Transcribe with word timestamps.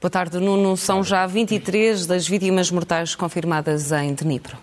Boa 0.00 0.10
tarde, 0.10 0.38
Nuno. 0.38 0.78
São 0.78 1.04
já 1.04 1.26
23 1.26 2.06
das 2.06 2.26
vítimas 2.26 2.70
mortais 2.70 3.14
confirmadas 3.14 3.92
em 3.92 4.14
Dnipro. 4.14 4.56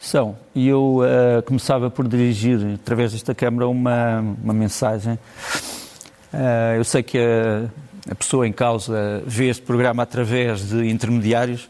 São. 0.00 0.38
E 0.54 0.66
eu 0.66 1.00
uh, 1.00 1.42
começava 1.42 1.90
por 1.90 2.08
dirigir, 2.08 2.58
através 2.76 3.12
desta 3.12 3.34
Câmara, 3.34 3.68
uma, 3.68 4.20
uma 4.42 4.54
mensagem. 4.54 5.18
Uh, 6.32 6.76
eu 6.78 6.84
sei 6.84 7.02
que 7.02 7.18
a, 7.18 7.68
a, 8.10 8.14
pessoa 8.14 8.48
em 8.48 8.52
causa 8.52 9.22
vê 9.26 9.50
este 9.50 9.62
programa 9.62 10.02
através 10.02 10.70
de 10.70 10.88
intermediários. 10.88 11.68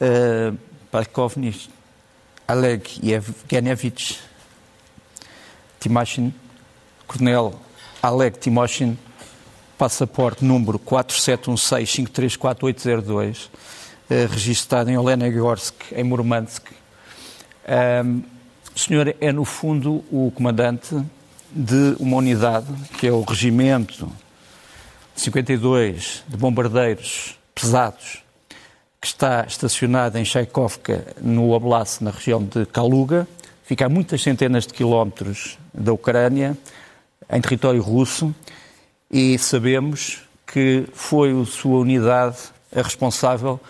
Uh, 0.00 0.56
Parkovnis, 0.90 1.68
Oleg 2.48 3.00
Evgenievich 3.02 4.18
Timoshin, 5.78 6.32
Coronel 7.06 7.52
Oleg 8.02 8.38
Timoshin, 8.38 8.96
passaporte 9.84 10.42
número 10.42 10.78
4716534802, 10.78 13.50
registado 14.30 14.88
em 14.88 14.96
Olenegorsk, 14.96 15.74
em 15.92 16.02
Murmansk, 16.02 16.70
o 18.74 18.78
senhor 18.78 19.14
é, 19.20 19.30
no 19.30 19.44
fundo, 19.44 20.02
o 20.10 20.32
comandante 20.34 20.96
de 21.50 21.96
uma 22.00 22.16
unidade, 22.16 22.66
que 22.98 23.06
é 23.06 23.12
o 23.12 23.20
Regimento 23.20 24.10
52 25.14 26.24
de 26.26 26.36
Bombardeiros 26.38 27.38
Pesados, 27.54 28.22
que 28.98 29.06
está 29.06 29.44
estacionado 29.46 30.16
em 30.16 30.24
Chaikovka, 30.24 31.14
no 31.20 31.50
Oblast, 31.50 32.02
na 32.02 32.10
região 32.10 32.42
de 32.42 32.64
Kaluga, 32.64 33.28
fica 33.64 33.84
a 33.84 33.88
muitas 33.90 34.22
centenas 34.22 34.66
de 34.66 34.72
quilómetros 34.72 35.58
da 35.74 35.92
Ucrânia, 35.92 36.56
em 37.30 37.40
território 37.42 37.82
russo, 37.82 38.34
e 39.14 39.38
sabemos 39.38 40.22
que 40.44 40.88
foi 40.92 41.40
a 41.40 41.44
sua 41.44 41.78
unidade 41.78 42.36
a 42.74 42.82
responsável 42.82 43.60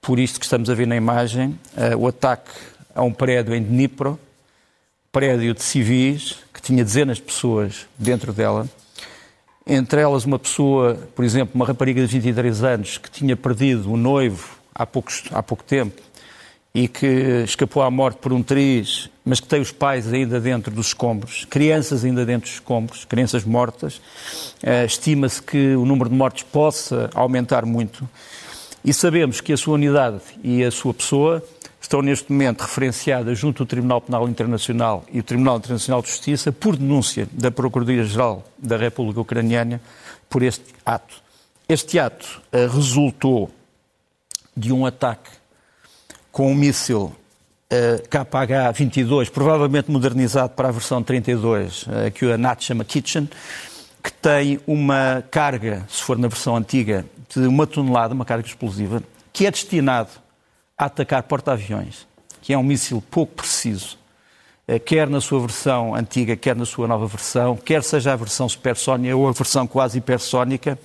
por 0.00 0.16
isto 0.20 0.38
que 0.38 0.46
estamos 0.46 0.70
a 0.70 0.74
ver 0.74 0.86
na 0.86 0.94
imagem, 0.94 1.58
uh, 1.76 1.98
o 1.98 2.06
ataque 2.06 2.52
a 2.94 3.02
um 3.02 3.12
prédio 3.12 3.52
em 3.52 3.60
Dnipro, 3.60 4.16
prédio 5.10 5.54
de 5.54 5.62
civis, 5.62 6.36
que 6.54 6.62
tinha 6.62 6.84
dezenas 6.84 7.16
de 7.16 7.24
pessoas 7.24 7.88
dentro 7.98 8.32
dela, 8.32 8.68
entre 9.66 10.00
elas 10.00 10.24
uma 10.24 10.38
pessoa, 10.38 10.94
por 11.16 11.24
exemplo, 11.24 11.50
uma 11.56 11.66
rapariga 11.66 12.00
de 12.00 12.06
23 12.06 12.62
anos 12.62 12.96
que 12.96 13.10
tinha 13.10 13.36
perdido 13.36 13.92
o 13.92 13.96
noivo 13.96 14.56
há, 14.72 14.86
poucos, 14.86 15.24
há 15.32 15.42
pouco 15.42 15.64
tempo 15.64 16.00
e 16.74 16.88
que 16.88 17.06
escapou 17.44 17.82
à 17.82 17.90
morte 17.90 18.16
por 18.16 18.32
um 18.32 18.42
triz, 18.42 19.10
mas 19.24 19.40
que 19.40 19.46
tem 19.46 19.60
os 19.60 19.70
pais 19.70 20.10
ainda 20.12 20.40
dentro 20.40 20.74
dos 20.74 20.88
escombros, 20.88 21.44
crianças 21.44 22.04
ainda 22.04 22.24
dentro 22.24 22.48
dos 22.48 22.54
escombros, 22.54 23.04
crianças 23.04 23.44
mortas. 23.44 23.96
Uh, 24.62 24.86
Estima-se 24.86 25.42
que 25.42 25.76
o 25.76 25.84
número 25.84 26.08
de 26.08 26.16
mortes 26.16 26.44
possa 26.44 27.10
aumentar 27.14 27.66
muito. 27.66 28.08
E 28.84 28.92
sabemos 28.92 29.40
que 29.40 29.52
a 29.52 29.56
sua 29.56 29.74
unidade 29.74 30.20
e 30.42 30.64
a 30.64 30.70
sua 30.70 30.94
pessoa 30.94 31.44
estão 31.80 32.00
neste 32.00 32.32
momento 32.32 32.62
referenciadas 32.62 33.38
junto 33.38 33.62
ao 33.62 33.66
Tribunal 33.66 34.00
Penal 34.00 34.28
Internacional 34.28 35.04
e 35.12 35.20
o 35.20 35.22
Tribunal 35.22 35.58
Internacional 35.58 36.00
de 36.00 36.08
Justiça 36.08 36.50
por 36.50 36.76
denúncia 36.76 37.28
da 37.32 37.50
Procuradoria-Geral 37.50 38.44
da 38.58 38.76
República 38.76 39.20
Ucraniana 39.20 39.80
por 40.28 40.42
este 40.42 40.64
ato. 40.86 41.22
Este 41.68 41.98
ato 41.98 42.40
uh, 42.52 42.66
resultou 42.72 43.50
de 44.56 44.72
um 44.72 44.86
ataque 44.86 45.41
com 46.32 46.50
um 46.50 46.54
míssil 46.54 47.12
uh, 47.70 48.08
KH-22, 48.08 49.30
provavelmente 49.30 49.90
modernizado 49.90 50.54
para 50.54 50.68
a 50.68 50.72
versão 50.72 51.02
32, 51.02 51.82
uh, 51.82 51.90
eh, 51.92 52.10
que 52.10 52.32
a 52.32 52.38
NATO 52.38 52.64
chama 52.64 52.84
Kitchen, 52.84 53.28
que 54.02 54.10
tem 54.10 54.58
uma 54.66 55.22
carga, 55.30 55.84
se 55.88 56.02
for 56.02 56.16
na 56.18 56.26
versão 56.26 56.56
antiga, 56.56 57.04
de 57.28 57.46
uma 57.46 57.66
tonelada, 57.66 58.14
uma 58.14 58.24
carga 58.24 58.48
explosiva, 58.48 59.02
que 59.30 59.46
é 59.46 59.50
destinado 59.50 60.08
a 60.76 60.86
atacar 60.86 61.22
porta-aviões, 61.24 62.06
que 62.40 62.52
é 62.54 62.58
um 62.58 62.62
míssil 62.62 63.02
pouco 63.10 63.34
preciso, 63.34 63.98
eh, 64.66 64.78
quer 64.78 65.10
na 65.10 65.20
sua 65.20 65.40
versão 65.40 65.94
antiga, 65.94 66.34
quer 66.34 66.56
na 66.56 66.64
sua 66.64 66.88
nova 66.88 67.06
versão, 67.06 67.56
quer 67.56 67.82
seja 67.82 68.14
a 68.14 68.16
versão 68.16 68.48
supersónica 68.48 69.14
ou 69.14 69.28
a 69.28 69.32
versão 69.32 69.66
quase 69.66 69.98
hipersónica. 69.98 70.78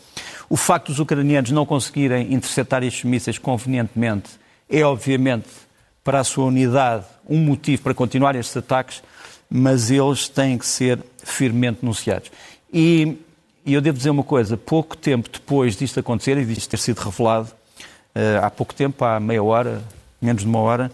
O 0.50 0.58
facto 0.58 0.88
dos 0.88 1.00
ucranianos 1.00 1.52
não 1.52 1.66
conseguirem 1.66 2.34
interceptar 2.34 2.84
estes 2.84 3.06
mísseis 3.06 3.38
convenientemente 3.38 4.32
é, 4.70 4.84
obviamente, 4.84 5.48
para 6.04 6.20
a 6.20 6.24
sua 6.24 6.46
unidade 6.46 7.06
um 7.28 7.40
motivo 7.40 7.84
para 7.84 7.94
continuar 7.94 8.36
estes 8.36 8.56
ataques, 8.56 9.04
mas 9.50 9.92
eles 9.92 10.30
têm 10.30 10.58
que 10.58 10.66
ser 10.66 11.00
firmemente 11.24 11.80
denunciados. 11.82 12.32
E, 12.72 13.18
e 13.66 13.74
eu 13.74 13.82
devo 13.82 13.98
dizer 13.98 14.10
uma 14.10 14.24
coisa: 14.24 14.58
pouco 14.58 14.96
tempo 14.96 15.30
depois 15.32 15.76
disto 15.76 16.00
acontecer 16.00 16.38
e 16.38 16.46
disto 16.46 16.70
ter 16.70 16.80
sido 16.80 17.00
revelado, 17.00 17.50
eh, 18.16 18.40
há 18.42 18.50
pouco 18.50 18.74
tempo, 18.74 19.04
há 19.04 19.20
meia 19.20 19.44
hora, 19.44 19.82
menos 20.22 20.44
de 20.44 20.48
uma 20.48 20.60
hora, 20.60 20.92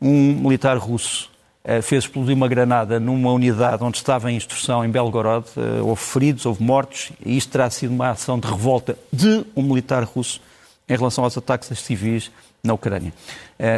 um 0.00 0.34
militar 0.34 0.76
russo 0.76 1.30
eh, 1.62 1.80
fez 1.80 2.04
explodir 2.04 2.34
uma 2.34 2.48
granada 2.48 2.98
numa 3.00 3.32
unidade 3.32 3.82
onde 3.82 3.96
estava 3.96 4.30
em 4.30 4.36
instrução 4.36 4.84
em 4.84 4.90
Belgorod. 4.90 5.46
Eh, 5.56 5.80
houve 5.82 6.02
feridos, 6.02 6.44
houve 6.44 6.62
mortos, 6.62 7.12
e 7.24 7.36
isto 7.36 7.50
terá 7.50 7.70
sido 7.70 7.92
uma 7.92 8.10
ação 8.10 8.38
de 8.38 8.48
revolta 8.48 8.98
de 9.12 9.44
um 9.56 9.62
militar 9.62 10.04
russo 10.04 10.40
em 10.88 10.96
relação 10.96 11.24
aos 11.24 11.36
ataques 11.38 11.70
a 11.72 11.74
civis 11.74 12.30
na 12.64 12.72
Ucrânia. 12.72 13.12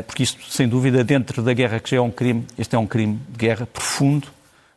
Porque 0.07 0.23
isto, 0.23 0.41
sem 0.51 0.67
dúvida, 0.67 1.05
dentro 1.05 1.43
da 1.43 1.53
guerra 1.53 1.79
que 1.81 1.91
já 1.91 1.97
é 1.99 2.01
um 2.01 2.11
crime, 2.11 2.47
este 2.57 2.75
é 2.75 2.79
um 2.79 2.87
crime 2.87 3.21
de 3.29 3.37
guerra 3.37 3.67
profundo, 3.67 4.29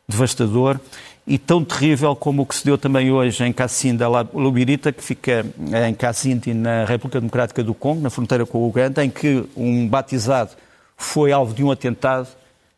devastador, 0.06 0.78
e 1.26 1.38
tão 1.38 1.64
terrível 1.64 2.16
como 2.16 2.42
o 2.42 2.46
que 2.46 2.56
se 2.56 2.64
deu 2.64 2.76
também 2.76 3.12
hoje 3.12 3.44
em 3.44 3.52
Cassim 3.52 3.94
da 3.94 4.08
Lubirita, 4.08 4.90
que 4.90 5.00
fica 5.02 5.46
eh, 5.72 5.88
em 5.88 5.94
Cassinti, 5.94 6.52
na 6.52 6.84
República 6.84 7.20
Democrática 7.20 7.62
do 7.62 7.72
Congo, 7.72 8.00
na 8.00 8.10
fronteira 8.10 8.44
com 8.44 8.58
o 8.58 8.68
Uganda, 8.68 9.04
em 9.04 9.08
que 9.08 9.44
um 9.56 9.86
batizado 9.86 10.50
foi 10.96 11.30
alvo 11.30 11.54
de 11.54 11.62
um 11.62 11.70
atentado. 11.70 12.26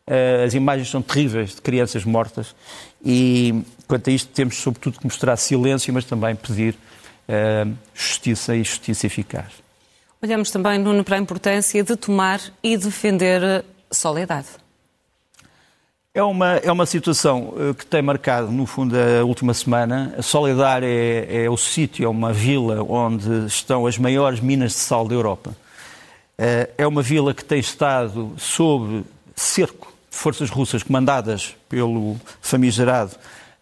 Eh, 0.05 0.43
as 0.45 0.53
imagens 0.53 0.87
são 0.87 1.01
terríveis 1.01 1.55
de 1.55 1.61
crianças 1.61 2.05
mortas 2.05 2.53
e, 3.03 3.63
quanto 3.87 4.09
a 4.09 4.13
isto, 4.13 4.29
temos 4.31 4.57
sobretudo 4.57 4.99
que 4.99 5.05
mostrar 5.05 5.35
silêncio, 5.37 5.91
mas 5.91 6.05
também 6.05 6.35
pedir 6.35 6.75
eh, 7.27 7.65
justiça 7.95 8.55
e 8.55 8.63
justiça 8.63 9.07
eficaz. 9.07 9.62
Olhamos 10.23 10.51
também, 10.51 10.79
Nuno, 10.79 11.03
para 11.03 11.17
a 11.17 11.19
importância 11.19 11.83
de 11.83 11.97
tomar 11.97 12.39
e 12.63 12.77
defender 12.77 13.65
Soledade. 13.91 14.47
É 16.13 16.23
uma, 16.23 16.51
é 16.55 16.71
uma 16.71 16.85
situação 16.85 17.53
eh, 17.57 17.73
que 17.73 17.85
tem 17.85 18.01
marcado, 18.01 18.49
no 18.49 18.65
fundo, 18.65 18.95
a 18.97 19.25
última 19.25 19.53
semana. 19.53 20.15
A 20.17 20.81
é, 20.85 21.43
é 21.43 21.49
o 21.49 21.57
sítio, 21.57 22.05
é 22.05 22.07
uma 22.07 22.31
vila 22.31 22.81
onde 22.83 23.47
estão 23.47 23.85
as 23.85 23.97
maiores 23.97 24.39
minas 24.39 24.71
de 24.71 24.77
sal 24.77 25.09
da 25.09 25.13
Europa. 25.13 25.53
Eh, 26.37 26.69
é 26.77 26.87
uma 26.87 27.01
vila 27.01 27.33
que 27.33 27.43
tem 27.43 27.59
estado 27.59 28.31
sob 28.37 29.03
cerco 29.35 29.93
de 30.09 30.17
forças 30.17 30.49
russas 30.49 30.83
comandadas 30.83 31.53
pelo 31.67 32.15
famigerado 32.41 33.11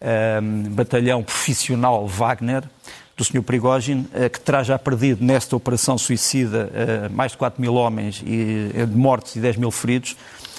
um, 0.00 0.06
ehm, 0.06 0.62
batalhão 0.70 1.24
profissional 1.24 2.06
Wagner, 2.06 2.62
do 3.16 3.24
Sr. 3.24 3.42
Prigogine, 3.42 4.06
eh, 4.14 4.28
que 4.28 4.40
terá 4.40 4.62
já 4.62 4.78
perdido 4.78 5.24
nesta 5.24 5.54
operação 5.54 5.98
suicida 5.98 6.70
mais 7.12 7.32
de 7.32 7.38
4 7.38 7.60
mil 7.60 7.74
homens 7.74 8.22
e 8.26 8.86
de 8.86 8.96
mortes 8.96 9.36
e 9.36 9.40
10 9.40 9.56
mil 9.56 9.70
feridos. 9.70 10.16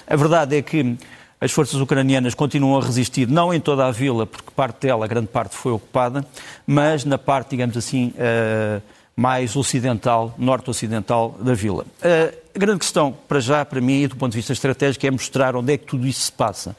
A 0.07 0.15
verdade 0.15 0.57
é 0.57 0.61
que 0.61 0.97
as 1.41 1.51
forças 1.51 1.79
ucranianas 1.79 2.33
continuam 2.33 2.79
a 2.79 2.85
resistir, 2.85 3.27
não 3.27 3.53
em 3.53 3.59
toda 3.59 3.85
a 3.85 3.91
vila, 3.91 4.25
porque 4.25 4.49
parte 4.55 4.87
dela, 4.87 5.07
grande 5.07 5.27
parte, 5.27 5.55
foi 5.55 5.71
ocupada, 5.71 6.25
mas 6.65 7.03
na 7.03 7.17
parte, 7.17 7.51
digamos 7.51 7.75
assim, 7.75 8.13
mais 9.15 9.55
ocidental, 9.55 10.33
norte-ocidental 10.37 11.35
da 11.41 11.53
vila. 11.53 11.85
A 12.55 12.59
grande 12.59 12.79
questão, 12.79 13.13
para 13.27 13.39
já, 13.39 13.65
para 13.65 13.81
mim, 13.81 14.03
e 14.03 14.07
do 14.07 14.15
ponto 14.15 14.31
de 14.31 14.37
vista 14.37 14.53
estratégico, 14.53 15.05
é 15.05 15.11
mostrar 15.11 15.55
onde 15.55 15.73
é 15.73 15.77
que 15.77 15.85
tudo 15.85 16.07
isso 16.07 16.21
se 16.21 16.31
passa. 16.31 16.75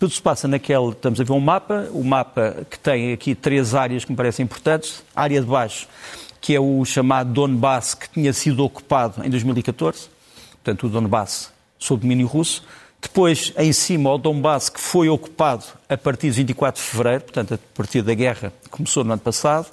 Tudo 0.00 0.14
se 0.14 0.22
passa 0.22 0.48
naquele, 0.48 0.88
estamos 0.88 1.20
a 1.20 1.24
ver 1.24 1.32
um 1.32 1.40
mapa, 1.40 1.86
o 1.92 2.02
mapa 2.02 2.66
que 2.70 2.78
tem 2.78 3.12
aqui 3.12 3.34
três 3.34 3.74
áreas 3.74 4.02
que 4.02 4.10
me 4.10 4.16
parecem 4.16 4.44
importantes. 4.44 5.04
A 5.14 5.24
área 5.24 5.38
de 5.42 5.46
baixo, 5.46 5.86
que 6.40 6.54
é 6.54 6.58
o 6.58 6.82
chamado 6.86 7.30
Donbass, 7.34 7.92
que 7.92 8.08
tinha 8.08 8.32
sido 8.32 8.64
ocupado 8.64 9.22
em 9.22 9.28
2014, 9.28 10.08
portanto 10.52 10.86
o 10.86 10.88
Donbass 10.88 11.52
sob 11.78 12.00
domínio 12.00 12.26
russo. 12.26 12.64
Depois, 12.98 13.52
em 13.58 13.74
cima, 13.74 14.10
o 14.10 14.16
Donbass, 14.16 14.70
que 14.70 14.80
foi 14.80 15.10
ocupado 15.10 15.64
a 15.86 15.98
partir 15.98 16.30
de 16.30 16.36
24 16.36 16.82
de 16.82 16.88
fevereiro, 16.88 17.24
portanto, 17.24 17.52
a 17.52 17.58
partir 17.74 18.00
da 18.00 18.14
guerra 18.14 18.54
que 18.62 18.70
começou 18.70 19.04
no 19.04 19.12
ano 19.12 19.20
passado. 19.20 19.66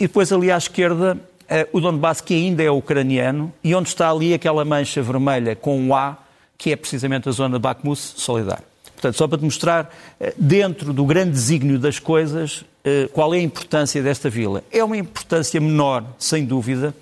E 0.00 0.08
depois, 0.08 0.32
ali 0.32 0.50
à 0.50 0.56
esquerda, 0.56 1.16
eh, 1.48 1.68
o 1.72 1.80
Donbass, 1.80 2.20
que 2.20 2.34
ainda 2.34 2.60
é 2.60 2.70
ucraniano, 2.72 3.52
e 3.62 3.72
onde 3.72 3.88
está 3.88 4.10
ali 4.10 4.34
aquela 4.34 4.64
mancha 4.64 5.00
vermelha 5.00 5.54
com 5.54 5.78
um 5.78 5.94
A, 5.94 6.18
que 6.58 6.72
é 6.72 6.76
precisamente 6.76 7.28
a 7.28 7.32
zona 7.32 7.56
de 7.56 7.62
Bakhmut 7.62 8.00
Solidar. 8.00 8.73
Portanto, 9.04 9.18
só 9.18 9.28
para 9.28 9.36
te 9.36 9.44
mostrar, 9.44 9.94
eh, 10.18 10.32
dentro 10.38 10.90
do 10.94 11.04
grande 11.04 11.32
desígnio 11.32 11.78
das 11.78 11.98
coisas, 11.98 12.64
eh, 12.82 13.06
qual 13.12 13.34
é 13.34 13.38
a 13.38 13.42
importância 13.42 14.02
desta 14.02 14.30
vila. 14.30 14.64
É 14.72 14.82
uma 14.82 14.96
importância 14.96 15.60
menor, 15.60 16.06
sem 16.18 16.46
dúvida, 16.46 16.94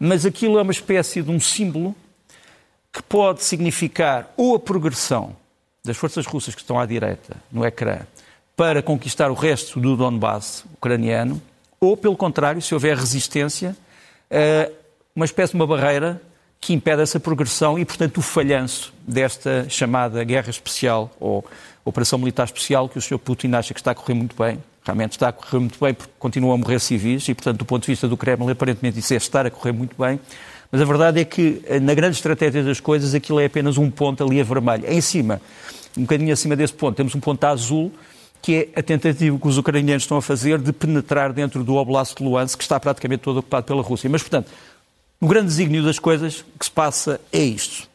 mas 0.00 0.24
aquilo 0.24 0.58
é 0.58 0.62
uma 0.62 0.72
espécie 0.72 1.20
de 1.20 1.30
um 1.30 1.38
símbolo 1.38 1.94
que 2.90 3.02
pode 3.02 3.44
significar 3.44 4.32
ou 4.34 4.54
a 4.54 4.58
progressão 4.58 5.36
das 5.84 5.94
forças 5.94 6.24
russas 6.24 6.54
que 6.54 6.62
estão 6.62 6.80
à 6.80 6.86
direita 6.86 7.36
no 7.52 7.66
ecrã 7.66 7.98
para 8.56 8.80
conquistar 8.80 9.30
o 9.30 9.34
resto 9.34 9.78
do 9.78 9.94
Donbass 9.94 10.64
ucraniano, 10.72 11.42
ou, 11.78 11.98
pelo 11.98 12.16
contrário, 12.16 12.62
se 12.62 12.72
houver 12.72 12.96
resistência, 12.96 13.76
uma 15.14 15.26
espécie 15.26 15.52
de 15.52 15.56
uma 15.56 15.66
barreira 15.66 16.18
que 16.62 16.72
impede 16.72 17.02
essa 17.02 17.18
progressão 17.18 17.76
e, 17.76 17.84
portanto, 17.84 18.18
o 18.18 18.22
falhanço 18.22 18.94
desta 19.04 19.66
chamada 19.68 20.22
guerra 20.22 20.48
especial 20.48 21.10
ou 21.18 21.44
operação 21.84 22.20
militar 22.20 22.44
especial 22.44 22.88
que 22.88 22.96
o 22.96 23.02
Sr. 23.02 23.18
Putin 23.18 23.52
acha 23.52 23.74
que 23.74 23.80
está 23.80 23.90
a 23.90 23.94
correr 23.96 24.14
muito 24.14 24.36
bem. 24.40 24.62
Realmente 24.84 25.12
está 25.12 25.28
a 25.28 25.32
correr 25.32 25.58
muito 25.58 25.76
bem 25.80 25.92
porque 25.92 26.12
continuam 26.20 26.54
a 26.54 26.56
morrer 26.56 26.78
civis 26.78 27.28
e, 27.28 27.34
portanto, 27.34 27.58
do 27.58 27.64
ponto 27.64 27.82
de 27.82 27.88
vista 27.88 28.06
do 28.06 28.16
Kremlin, 28.16 28.52
aparentemente 28.52 29.00
isso 29.00 29.12
é 29.12 29.16
estar 29.16 29.44
a 29.44 29.50
correr 29.50 29.72
muito 29.72 30.00
bem. 30.00 30.20
Mas 30.70 30.80
a 30.80 30.84
verdade 30.84 31.20
é 31.20 31.24
que, 31.24 31.60
na 31.82 31.94
grande 31.94 32.14
estratégia 32.14 32.62
das 32.62 32.78
coisas, 32.78 33.12
aquilo 33.12 33.40
é 33.40 33.46
apenas 33.46 33.76
um 33.76 33.90
ponto 33.90 34.22
ali 34.22 34.40
a 34.40 34.44
vermelho. 34.44 34.84
Em 34.86 35.00
cima, 35.00 35.42
um 35.98 36.02
bocadinho 36.02 36.32
acima 36.32 36.54
desse 36.54 36.74
ponto, 36.74 36.94
temos 36.94 37.12
um 37.12 37.20
ponto 37.20 37.42
azul, 37.42 37.92
que 38.40 38.70
é 38.72 38.78
a 38.78 38.82
tentativa 38.84 39.36
que 39.36 39.48
os 39.48 39.58
ucranianos 39.58 40.04
estão 40.04 40.16
a 40.16 40.22
fazer 40.22 40.58
de 40.58 40.72
penetrar 40.72 41.32
dentro 41.32 41.64
do 41.64 41.74
Oblast 41.74 42.16
de 42.16 42.22
Luhansk, 42.22 42.56
que 42.56 42.62
está 42.62 42.78
praticamente 42.78 43.24
todo 43.24 43.38
ocupado 43.38 43.66
pela 43.66 43.82
Rússia. 43.82 44.08
Mas, 44.08 44.22
portanto, 44.22 44.48
o 45.22 45.28
grande 45.28 45.46
desígnio 45.46 45.84
das 45.84 46.00
coisas 46.00 46.44
que 46.58 46.64
se 46.64 46.70
passa 46.70 47.20
é 47.32 47.38
isto. 47.38 47.88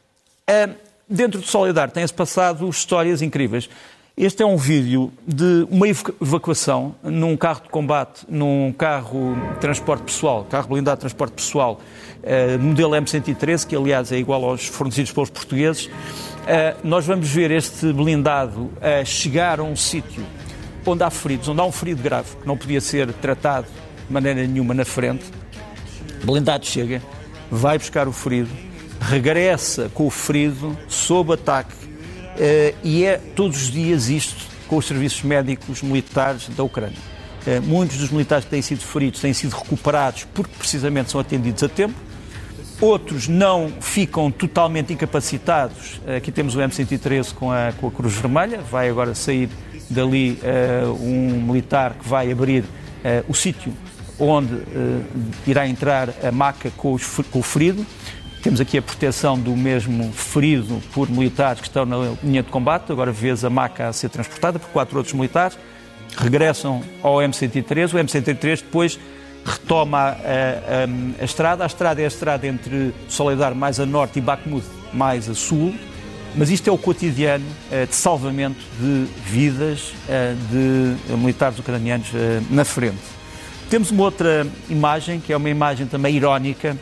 dentro 1.10 1.42
de 1.42 1.48
Solidar 1.48 1.92
tem-se 1.92 2.14
passado 2.14 2.70
histórias 2.70 3.22
incríveis. 3.22 3.70
Este 4.16 4.44
é 4.44 4.46
um 4.46 4.56
vídeo 4.56 5.12
de 5.28 5.68
uma 5.70 5.90
evacuação 5.90 6.96
num 7.04 7.36
carro 7.36 7.64
de 7.64 7.70
combate, 7.70 8.22
num 8.30 8.72
carro 8.72 9.36
de 9.56 9.60
transporte 9.60 10.04
pessoal, 10.04 10.46
carro 10.50 10.70
blindado 10.70 10.96
de 10.96 11.02
transporte 11.02 11.34
pessoal, 11.34 11.82
uh, 12.24 12.60
modelo 12.64 12.94
M113, 12.94 13.68
que 13.68 13.76
aliás 13.76 14.10
é 14.14 14.18
igual 14.18 14.46
aos 14.46 14.66
fornecidos 14.66 15.12
pelos 15.12 15.30
portugueses. 15.30 15.88
Uh, 15.88 15.92
nós 16.82 17.06
vamos 17.06 17.28
ver 17.28 17.52
este 17.52 17.92
blindado 17.92 18.72
a 18.82 19.04
chegar 19.04 19.60
a 19.60 19.64
um 19.64 19.76
sítio 19.76 20.26
onde 20.86 21.04
há 21.04 21.10
feridos, 21.10 21.50
onde 21.50 21.60
há 21.60 21.66
um 21.66 21.74
ferido 21.74 22.02
grave, 22.02 22.38
que 22.38 22.48
não 22.48 22.56
podia 22.56 22.80
ser 22.80 23.12
tratado 23.16 23.68
de 24.08 24.14
maneira 24.14 24.48
nenhuma 24.48 24.74
na 24.74 24.86
frente. 24.86 25.26
O 26.24 26.32
blindado 26.32 26.66
chega, 26.66 27.02
vai 27.52 27.78
buscar 27.78 28.08
o 28.08 28.12
ferido, 28.12 28.50
regressa 29.00 29.90
com 29.94 30.08
o 30.08 30.10
ferido 30.10 30.78
sob 30.88 31.34
ataque 31.34 31.74
uh, 31.74 32.78
e 32.84 33.04
é 33.06 33.18
todos 33.18 33.64
os 33.64 33.72
dias 33.72 34.10
isto 34.10 34.46
com 34.68 34.78
os 34.78 34.86
serviços 34.86 35.24
médicos 35.24 35.82
militares 35.82 36.50
da 36.50 36.64
Ucrânia. 36.64 36.98
Uh, 37.46 37.62
muitos 37.62 37.98
dos 37.98 38.10
militares 38.10 38.46
que 38.46 38.52
têm 38.52 38.62
sido 38.62 38.82
feridos 38.82 39.20
têm 39.22 39.34
sido 39.34 39.56
recuperados 39.56 40.28
porque 40.34 40.54
precisamente 40.58 41.12
são 41.12 41.20
atendidos 41.20 41.64
a 41.64 41.70
tempo. 41.70 41.96
Outros 42.80 43.28
não 43.28 43.74
ficam 43.82 44.30
totalmente 44.30 44.94
incapacitados. 44.94 46.00
Uh, 46.06 46.18
aqui 46.18 46.32
temos 46.32 46.56
o 46.56 46.60
M113 46.60 47.34
com 47.34 47.52
a, 47.52 47.74
com 47.80 47.88
a 47.88 47.92
Cruz 47.92 48.14
Vermelha. 48.14 48.60
Vai 48.60 48.90
agora 48.90 49.16
sair 49.16 49.50
dali 49.90 50.38
um 51.00 51.44
militar 51.44 51.94
que 51.94 52.06
vai 52.06 52.30
abrir 52.30 52.66
o 53.26 53.34
sítio 53.34 53.72
onde 54.20 54.54
uh, 54.54 55.04
irá 55.46 55.68
entrar 55.68 56.10
a 56.24 56.32
maca 56.32 56.72
com, 56.76 56.94
os, 56.94 57.06
com, 57.32 57.40
o 57.40 57.44
ferido. 57.44 57.86
Temos 58.42 58.62
aqui 58.62 58.78
a 58.78 58.82
proteção 58.82 59.38
do 59.38 59.56
mesmo 59.56 60.12
ferido 60.12 60.82
por 60.94 61.10
militares 61.10 61.62
que 61.62 61.68
estão 61.68 61.86
na 61.86 62.16
linha 62.24 62.44
de 62.44 62.50
combate. 62.50 62.92
Agora 62.92 63.12
vês 63.12 63.44
a 63.44 63.50
maca 63.50 63.88
a 63.88 63.94
ser 63.94 64.10
transportada 64.10 64.60
por 64.60 64.70
quatro 64.70 64.98
outros 64.98 65.14
militares. 65.14 65.58
Regressam 66.18 66.82
ao 67.04 67.18
M103. 67.18 67.94
O 67.94 67.98
M103 67.98 68.62
depois 68.64 69.00
retoma 69.46 70.00
a, 70.00 70.12
a, 70.12 71.22
a, 71.22 71.26
estrada. 71.26 71.64
A 71.64 71.68
estrada 71.68 72.02
é 72.02 72.06
a 72.06 72.08
estrada 72.08 72.48
entre 72.48 72.94
Soledar 73.10 73.54
mais 73.54 73.80
a 73.80 73.86
norte 73.86 74.20
e 74.20 74.22
Bakhmut 74.22 74.66
mais 74.94 75.30
a 75.30 75.36
sul. 75.36 75.76
Mas 76.36 76.50
isto 76.52 76.70
é 76.70 76.72
o 76.72 76.78
cotidiano 76.78 77.46
uh, 77.72 77.88
de 77.88 77.96
salvamento 77.96 78.60
de 78.80 79.08
vidas 79.26 79.90
uh, 79.90 80.36
de 80.52 81.18
militares 81.18 81.58
ucranianos 81.58 82.10
na 82.50 82.64
frente. 82.64 83.17
Temos 83.70 83.92
uma 83.92 84.04
outra 84.04 84.48
imagem, 84.70 85.20
que 85.20 85.34
é 85.34 85.38
uma 85.38 85.50
imagem 85.50 85.88
também 85.88 86.16
irónica, 86.16 86.78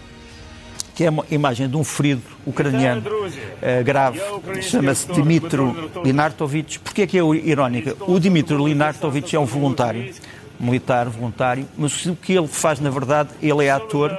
que 0.93 1.03
é 1.03 1.09
uma 1.09 1.25
imagem 1.31 1.67
de 1.67 1.75
um 1.75 1.83
ferido 1.83 2.21
ucraniano 2.45 3.01
uh, 3.01 3.83
grave, 3.83 4.21
chama-se 4.61 5.11
Dimitro 5.11 5.91
Linartovich. 6.03 6.79
Porquê 6.79 7.01
é 7.01 7.07
que 7.07 7.17
é 7.17 7.21
irónica? 7.21 7.95
O 8.01 8.19
Dimitro 8.19 8.65
Linartovich 8.65 9.35
é 9.35 9.39
um 9.39 9.45
voluntário, 9.45 10.13
militar 10.59 11.09
voluntário, 11.09 11.67
mas 11.75 12.05
o 12.05 12.15
que 12.15 12.33
ele 12.33 12.47
faz, 12.47 12.79
na 12.79 12.91
verdade, 12.91 13.29
ele 13.41 13.65
é 13.65 13.71
ator 13.71 14.15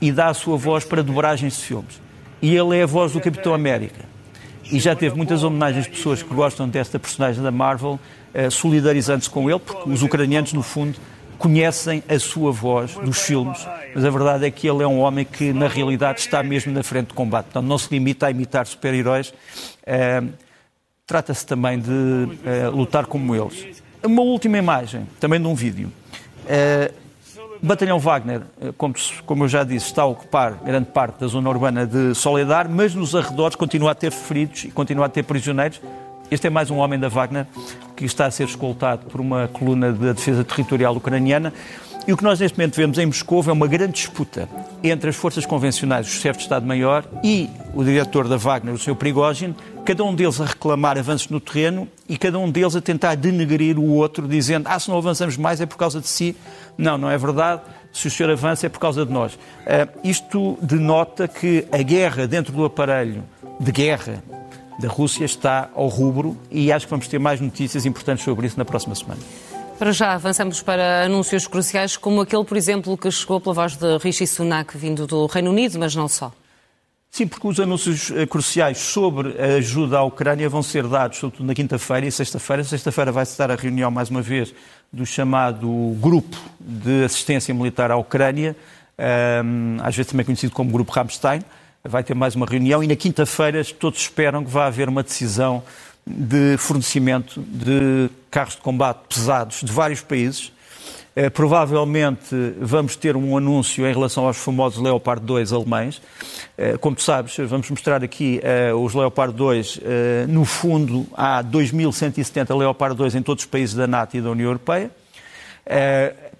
e 0.00 0.12
dá 0.12 0.28
a 0.28 0.34
sua 0.34 0.56
voz 0.56 0.84
para 0.84 1.02
dobragens 1.02 1.58
de 1.58 1.64
filmes. 1.64 2.00
E 2.40 2.54
ele 2.54 2.78
é 2.78 2.84
a 2.84 2.86
voz 2.86 3.12
do 3.12 3.20
Capitão 3.20 3.52
América. 3.52 4.06
E 4.70 4.78
já 4.78 4.94
teve 4.94 5.16
muitas 5.16 5.42
homenagens 5.42 5.86
de 5.86 5.90
pessoas 5.90 6.22
que 6.22 6.32
gostam 6.32 6.68
desta 6.68 6.96
personagem 6.98 7.42
da 7.42 7.50
Marvel, 7.50 7.98
uh, 8.34 8.50
solidarizando-se 8.52 9.28
com 9.28 9.50
ele, 9.50 9.58
porque 9.58 9.90
os 9.90 10.02
ucranianos, 10.02 10.52
no 10.52 10.62
fundo, 10.62 10.96
conhecem 11.38 12.02
a 12.08 12.18
sua 12.18 12.50
voz 12.50 12.94
dos 12.94 13.20
filmes, 13.20 13.66
mas 13.94 14.04
a 14.04 14.10
verdade 14.10 14.44
é 14.44 14.50
que 14.50 14.68
ele 14.68 14.82
é 14.82 14.86
um 14.86 14.98
homem 14.98 15.24
que, 15.24 15.52
na 15.52 15.68
realidade, 15.68 16.20
está 16.20 16.42
mesmo 16.42 16.72
na 16.72 16.82
frente 16.82 17.08
de 17.08 17.14
combate. 17.14 17.46
Então, 17.50 17.62
não 17.62 17.78
se 17.78 17.88
limita 17.90 18.26
a 18.26 18.30
imitar 18.30 18.66
super-heróis. 18.66 19.32
Uh, 19.82 20.32
Trata-se 21.06 21.46
também 21.46 21.78
de 21.78 21.90
uh, 21.90 22.70
lutar 22.70 23.06
como 23.06 23.34
eles. 23.34 23.82
Uma 24.04 24.20
última 24.20 24.58
imagem, 24.58 25.06
também 25.18 25.40
de 25.40 25.46
um 25.46 25.54
vídeo. 25.54 25.90
Uh, 26.44 26.92
Batalhão 27.62 27.98
Wagner, 27.98 28.42
como, 28.76 28.94
como, 29.26 29.44
eu 29.44 29.48
já 29.48 29.64
disse, 29.64 29.86
está 29.86 30.02
a 30.02 30.06
ocupar 30.06 30.52
grande 30.62 30.90
parte 30.90 31.20
da 31.20 31.26
zona 31.26 31.48
urbana 31.48 31.86
de 31.86 32.14
Soledar, 32.14 32.68
mas 32.68 32.94
nos 32.94 33.16
arredores 33.16 33.56
continua 33.56 33.92
a 33.92 33.94
ter 33.94 34.12
feridos 34.12 34.64
e 34.64 34.70
continua 34.70 35.06
a 35.06 35.08
ter 35.08 35.24
prisioneiros. 35.24 35.80
Este 36.30 36.46
é 36.46 36.50
mais 36.50 36.70
um 36.70 36.76
homem 36.76 36.98
da 36.98 37.08
Wagner 37.08 37.46
que 37.96 38.04
está 38.04 38.26
a 38.26 38.30
ser 38.30 38.44
escoltado 38.44 39.06
por 39.06 39.18
uma 39.18 39.48
coluna 39.48 39.90
da 39.92 40.12
defesa 40.12 40.44
territorial 40.44 40.94
ucraniana. 40.94 41.54
E 42.06 42.12
o 42.12 42.16
que 42.16 42.22
nós 42.22 42.38
neste 42.38 42.56
momento 42.58 42.76
vemos 42.76 42.98
em 42.98 43.06
Moscou 43.06 43.42
é 43.46 43.52
uma 43.52 43.66
grande 43.66 43.92
disputa 43.92 44.48
entre 44.82 45.08
as 45.10 45.16
forças 45.16 45.46
convencionais, 45.46 46.06
o 46.06 46.10
chefe 46.10 46.38
de 46.38 46.44
Estado-Maior 46.44 47.04
e 47.24 47.48
o 47.74 47.82
diretor 47.82 48.28
da 48.28 48.36
Wagner, 48.36 48.74
o 48.74 48.78
seu 48.78 48.94
Prigogine, 48.94 49.54
cada 49.86 50.04
um 50.04 50.14
deles 50.14 50.38
a 50.40 50.44
reclamar 50.44 50.98
avanços 50.98 51.28
no 51.28 51.40
terreno 51.40 51.88
e 52.06 52.16
cada 52.18 52.38
um 52.38 52.50
deles 52.50 52.76
a 52.76 52.80
tentar 52.80 53.14
denegrir 53.14 53.78
o 53.78 53.94
outro, 53.94 54.28
dizendo: 54.28 54.68
Ah, 54.68 54.78
se 54.78 54.90
não 54.90 54.98
avançamos 54.98 55.36
mais 55.38 55.60
é 55.62 55.66
por 55.66 55.76
causa 55.76 56.00
de 56.00 56.08
si. 56.08 56.36
Não, 56.76 56.98
não 56.98 57.10
é 57.10 57.16
verdade. 57.16 57.62
Se 57.90 58.06
o 58.06 58.10
senhor 58.10 58.30
avança 58.30 58.66
é 58.66 58.68
por 58.68 58.78
causa 58.78 59.04
de 59.04 59.12
nós. 59.12 59.34
Uh, 59.34 59.98
isto 60.04 60.58
denota 60.60 61.26
que 61.26 61.66
a 61.72 61.78
guerra 61.78 62.26
dentro 62.26 62.52
do 62.52 62.64
aparelho 62.64 63.24
de 63.58 63.72
guerra 63.72 64.22
da 64.78 64.88
Rússia 64.88 65.24
está 65.24 65.70
ao 65.74 65.88
rubro 65.88 66.36
e 66.50 66.70
acho 66.70 66.86
que 66.86 66.90
vamos 66.90 67.08
ter 67.08 67.18
mais 67.18 67.40
notícias 67.40 67.84
importantes 67.84 68.24
sobre 68.24 68.46
isso 68.46 68.56
na 68.56 68.64
próxima 68.64 68.94
semana. 68.94 69.20
Para 69.78 69.92
já 69.92 70.14
avançamos 70.14 70.60
para 70.60 71.04
anúncios 71.04 71.46
cruciais, 71.46 71.96
como 71.96 72.20
aquele, 72.20 72.44
por 72.44 72.56
exemplo, 72.56 72.96
que 72.96 73.10
chegou 73.10 73.40
pela 73.40 73.54
voz 73.54 73.76
de 73.76 73.98
Rishi 73.98 74.26
Sunak, 74.26 74.76
vindo 74.76 75.06
do 75.06 75.26
Reino 75.26 75.50
Unido, 75.50 75.78
mas 75.78 75.94
não 75.94 76.08
só. 76.08 76.32
Sim, 77.10 77.26
porque 77.26 77.46
os 77.46 77.58
anúncios 77.58 78.10
eh, 78.10 78.26
cruciais 78.26 78.78
sobre 78.78 79.40
a 79.40 79.56
ajuda 79.56 79.98
à 79.98 80.02
Ucrânia 80.02 80.48
vão 80.48 80.62
ser 80.62 80.86
dados, 80.86 81.18
sobretudo 81.18 81.46
na 81.46 81.54
quinta-feira 81.54 82.06
e 82.06 82.12
sexta-feira. 82.12 82.62
Sexta-feira 82.64 83.10
vai-se 83.10 83.38
dar 83.38 83.50
a 83.50 83.54
reunião, 83.54 83.90
mais 83.90 84.10
uma 84.10 84.20
vez, 84.20 84.52
do 84.92 85.06
chamado 85.06 85.68
Grupo 86.00 86.36
de 86.60 87.04
Assistência 87.04 87.54
Militar 87.54 87.90
à 87.90 87.96
Ucrânia, 87.96 88.56
às 89.82 89.96
vezes 89.96 90.10
também 90.10 90.26
conhecido 90.26 90.52
como 90.52 90.70
Grupo 90.70 90.92
Rammstein 90.92 91.40
vai 91.84 92.02
ter 92.02 92.14
mais 92.14 92.34
uma 92.34 92.46
reunião 92.46 92.82
e 92.82 92.86
na 92.86 92.96
quinta-feira 92.96 93.64
todos 93.78 94.00
esperam 94.00 94.44
que 94.44 94.50
vá 94.50 94.66
haver 94.66 94.88
uma 94.88 95.02
decisão 95.02 95.62
de 96.06 96.56
fornecimento 96.58 97.40
de 97.40 98.10
carros 98.30 98.56
de 98.56 98.62
combate 98.62 99.00
pesados 99.08 99.60
de 99.62 99.70
vários 99.70 100.00
países. 100.00 100.52
Eh, 101.14 101.30
provavelmente 101.30 102.34
vamos 102.60 102.96
ter 102.96 103.16
um 103.16 103.36
anúncio 103.36 103.86
em 103.86 103.92
relação 103.92 104.26
aos 104.26 104.36
famosos 104.36 104.82
Leopard 104.82 105.24
2 105.24 105.52
alemães. 105.52 106.00
Eh, 106.56 106.76
como 106.78 106.96
tu 106.96 107.02
sabes, 107.02 107.36
vamos 107.48 107.68
mostrar 107.70 108.02
aqui 108.02 108.40
eh, 108.42 108.72
os 108.72 108.94
Leopard 108.94 109.34
2. 109.34 109.80
no 110.28 110.44
fundo, 110.44 111.06
há 111.14 111.42
2.170 111.42 112.56
Leopard 112.56 112.96
2 112.96 113.16
em 113.16 113.22
todos 113.22 113.44
os 113.44 113.50
países 113.50 113.74
da 113.74 113.86
NATO 113.86 114.16
e 114.16 114.20
da 114.20 114.30
União 114.30 114.46
Europeia. 114.46 114.90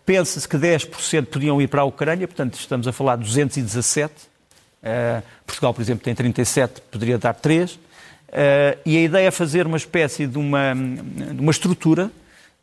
Pensa-se 0.06 0.48
que 0.48 0.56
10% 0.56 1.26
podiam 1.26 1.60
ir 1.60 1.68
para 1.68 1.82
a 1.82 1.84
Ucrânia, 1.84 2.26
portanto, 2.26 2.54
estamos 2.54 2.88
a 2.88 2.92
falar 2.92 3.16
de 3.16 3.24
217 3.24 4.28
Uh, 4.82 5.22
Portugal, 5.44 5.74
por 5.74 5.82
exemplo, 5.82 6.04
tem 6.04 6.14
37, 6.14 6.80
poderia 6.90 7.18
dar 7.18 7.34
3. 7.34 7.72
Uh, 7.72 7.78
eh, 8.30 8.78
e 8.84 8.96
a 8.96 9.00
ideia 9.00 9.28
é 9.28 9.30
fazer 9.30 9.66
uma 9.66 9.76
espécie 9.76 10.26
de 10.26 10.38
uma, 10.38 10.72
uma 11.38 11.50
estrutura 11.50 12.10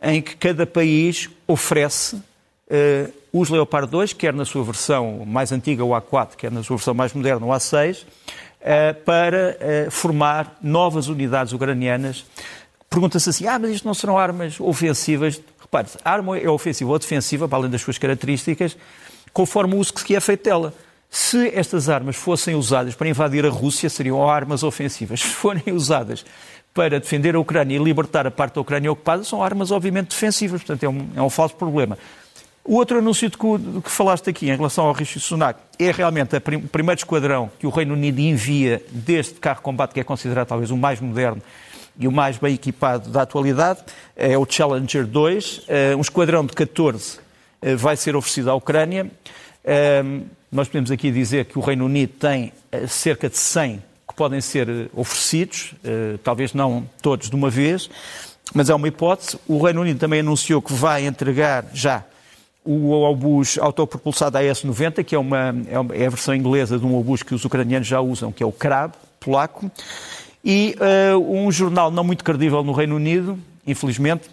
em 0.01 0.21
que 0.21 0.35
cada 0.35 0.65
país 0.65 1.29
oferece 1.47 2.15
uh, 2.15 3.13
os 3.33 3.49
Leopard 3.49 3.89
2, 3.89 4.13
quer 4.13 4.33
na 4.33 4.45
sua 4.45 4.63
versão 4.63 5.25
mais 5.25 5.51
antiga, 5.51 5.83
o 5.83 5.89
A4, 5.89 6.35
quer 6.37 6.51
na 6.51 6.63
sua 6.63 6.77
versão 6.77 6.93
mais 6.93 7.13
moderna, 7.13 7.45
o 7.45 7.49
A6, 7.49 8.05
para 9.05 9.57
formar 9.91 10.57
novas 10.61 11.07
unidades 11.07 11.53
ucranianas. 11.53 12.25
Pergunta-se 12.89 13.29
assim: 13.29 13.45
ah, 13.45 13.59
mas 13.59 13.71
isto 13.71 13.85
não 13.85 13.93
serão 13.93 14.17
armas 14.17 14.59
ofensivas? 14.59 15.39
Repare, 15.59 15.87
a 16.03 16.11
arma 16.11 16.37
é 16.39 16.49
ofensiva 16.49 16.91
ou 16.91 16.97
defensiva, 16.97 17.47
para 17.47 17.57
além 17.57 17.69
das 17.69 17.81
suas 17.81 17.97
características, 17.97 18.77
conforme 19.33 19.75
o 19.75 19.77
uso 19.77 19.93
que 19.93 20.15
é 20.15 20.19
feito 20.19 20.45
dela. 20.45 20.73
Se 21.15 21.47
estas 21.55 21.87
armas 21.87 22.17
fossem 22.17 22.55
usadas 22.55 22.93
para 22.93 23.07
invadir 23.07 23.45
a 23.45 23.49
Rússia, 23.49 23.89
seriam 23.89 24.29
armas 24.29 24.63
ofensivas. 24.63 25.21
Se 25.21 25.27
forem 25.27 25.63
usadas 25.71 26.25
para 26.73 26.99
defender 26.99 27.35
a 27.35 27.39
Ucrânia 27.39 27.77
e 27.77 27.81
libertar 27.81 28.27
a 28.27 28.31
parte 28.31 28.55
da 28.55 28.61
Ucrânia 28.61 28.91
ocupada, 28.91 29.23
são 29.23 29.41
armas 29.41 29.71
obviamente 29.71 30.09
defensivas. 30.09 30.61
Portanto, 30.61 30.83
é 30.83 30.89
um, 30.89 31.07
é 31.15 31.21
um 31.21 31.29
falso 31.29 31.55
problema. 31.55 31.97
O 32.65 32.75
outro 32.75 32.97
anúncio 32.97 33.29
de 33.29 33.37
que, 33.37 33.45
que 33.81 33.89
falaste 33.89 34.29
aqui 34.29 34.49
em 34.49 34.57
relação 34.57 34.87
ao 34.87 34.91
Rishi 34.91 35.17
Sunak 35.21 35.57
é 35.79 35.89
realmente 35.89 36.37
prim, 36.41 36.57
o 36.57 36.67
primeiro 36.67 36.99
esquadrão 36.99 37.49
que 37.57 37.65
o 37.65 37.69
Reino 37.69 37.93
Unido 37.93 38.19
envia 38.19 38.83
deste 38.91 39.35
carro 39.35 39.59
de 39.59 39.63
combate 39.63 39.93
que 39.93 40.01
é 40.01 40.03
considerado 40.03 40.47
talvez 40.47 40.69
o 40.69 40.75
mais 40.75 40.99
moderno 40.99 41.41
e 41.97 42.09
o 42.09 42.11
mais 42.11 42.37
bem 42.37 42.55
equipado 42.55 43.09
da 43.09 43.21
atualidade, 43.21 43.79
é 44.17 44.37
o 44.37 44.45
Challenger 44.45 45.07
2. 45.07 45.61
Um 45.97 46.01
esquadrão 46.01 46.45
de 46.45 46.51
14 46.51 47.19
vai 47.77 47.95
ser 47.95 48.17
oferecido 48.17 48.51
à 48.51 48.53
Ucrânia. 48.53 49.09
Nós 50.51 50.67
podemos 50.67 50.91
aqui 50.91 51.11
dizer 51.11 51.45
que 51.45 51.57
o 51.57 51.61
Reino 51.61 51.85
Unido 51.85 52.13
tem 52.19 52.53
cerca 52.87 53.29
de 53.29 53.37
100 53.37 53.83
que 54.07 54.13
podem 54.15 54.39
ser 54.39 54.89
oferecidos, 54.93 55.73
talvez 56.23 56.53
não 56.53 56.87
todos 57.01 57.29
de 57.29 57.35
uma 57.35 57.49
vez, 57.49 57.89
mas 58.53 58.69
é 58.69 58.75
uma 58.75 58.87
hipótese. 58.87 59.37
O 59.47 59.61
Reino 59.61 59.81
Unido 59.81 59.99
também 59.99 60.19
anunciou 60.19 60.61
que 60.61 60.73
vai 60.73 61.05
entregar 61.05 61.65
já 61.73 62.03
o 62.65 62.91
obus 62.91 63.59
autopropulsado 63.59 64.39
AS-90, 64.39 65.03
que 65.03 65.13
é, 65.13 65.19
uma, 65.19 65.55
é, 65.67 66.01
é 66.01 66.07
a 66.07 66.09
versão 66.09 66.33
inglesa 66.33 66.79
de 66.79 66.85
um 66.85 66.97
obus 66.97 67.21
que 67.21 67.35
os 67.35 67.45
ucranianos 67.45 67.87
já 67.87 68.01
usam, 68.01 68.31
que 68.31 68.41
é 68.41 68.45
o 68.45 68.51
Krab, 68.51 68.93
polaco. 69.19 69.69
E 70.43 70.75
uh, 70.79 71.17
um 71.17 71.51
jornal 71.51 71.91
não 71.91 72.03
muito 72.03 72.23
credível 72.23 72.63
no 72.63 72.71
Reino 72.71 72.95
Unido, 72.95 73.37
infelizmente, 73.67 74.29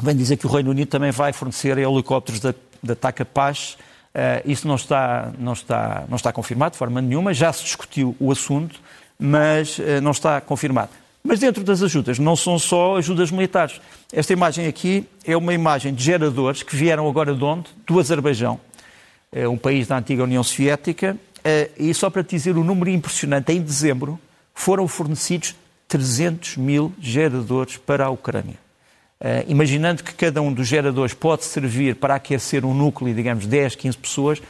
vem 0.00 0.16
dizer 0.16 0.36
que 0.36 0.46
o 0.46 0.50
Reino 0.50 0.70
Unido 0.70 0.88
também 0.88 1.12
vai 1.12 1.32
fornecer 1.32 1.78
helicópteros 1.78 2.40
da, 2.40 2.54
da 2.82 2.96
TACA 2.96 3.24
Paz. 3.24 3.78
Uh, 4.16 4.50
isso 4.50 4.66
não 4.66 4.76
está, 4.76 5.30
não, 5.38 5.52
está, 5.52 6.06
não 6.08 6.16
está 6.16 6.32
confirmado 6.32 6.72
de 6.72 6.78
forma 6.78 7.02
nenhuma, 7.02 7.34
já 7.34 7.52
se 7.52 7.62
discutiu 7.62 8.16
o 8.18 8.32
assunto, 8.32 8.80
mas 9.18 9.78
uh, 9.78 10.00
não 10.02 10.10
está 10.10 10.40
confirmado. 10.40 10.88
Mas 11.22 11.40
dentro 11.40 11.62
das 11.62 11.82
ajudas, 11.82 12.18
não 12.18 12.34
são 12.34 12.58
só 12.58 12.96
ajudas 12.96 13.30
militares. 13.30 13.78
Esta 14.10 14.32
imagem 14.32 14.66
aqui 14.66 15.06
é 15.22 15.36
uma 15.36 15.52
imagem 15.52 15.92
de 15.92 16.02
geradores 16.02 16.62
que 16.62 16.74
vieram 16.74 17.06
agora 17.06 17.34
de 17.34 17.44
onde? 17.44 17.68
Do 17.86 18.00
Azerbaijão, 18.00 18.58
é 19.30 19.46
um 19.46 19.58
país 19.58 19.86
da 19.86 19.98
antiga 19.98 20.22
União 20.22 20.42
Soviética. 20.42 21.14
E 21.76 21.92
só 21.92 22.08
para 22.08 22.22
te 22.22 22.30
dizer 22.36 22.56
o 22.56 22.62
número 22.62 22.90
impressionante, 22.90 23.52
em 23.52 23.60
dezembro 23.60 24.18
foram 24.54 24.86
fornecidos 24.86 25.56
300 25.88 26.56
mil 26.56 26.92
geradores 27.00 27.76
para 27.76 28.06
a 28.06 28.10
Ucrânia. 28.10 28.65
Uh, 29.18 29.48
imaginando 29.48 30.04
que 30.04 30.12
cada 30.12 30.42
um 30.42 30.52
dos 30.52 30.68
geradores 30.68 31.14
pode 31.14 31.42
servir 31.46 31.96
para 31.96 32.16
aquecer 32.16 32.66
um 32.66 32.74
núcleo, 32.74 33.14
digamos, 33.14 33.46
10, 33.46 33.74
15 33.74 33.96
pessoas, 33.96 34.38
uh, 34.38 34.42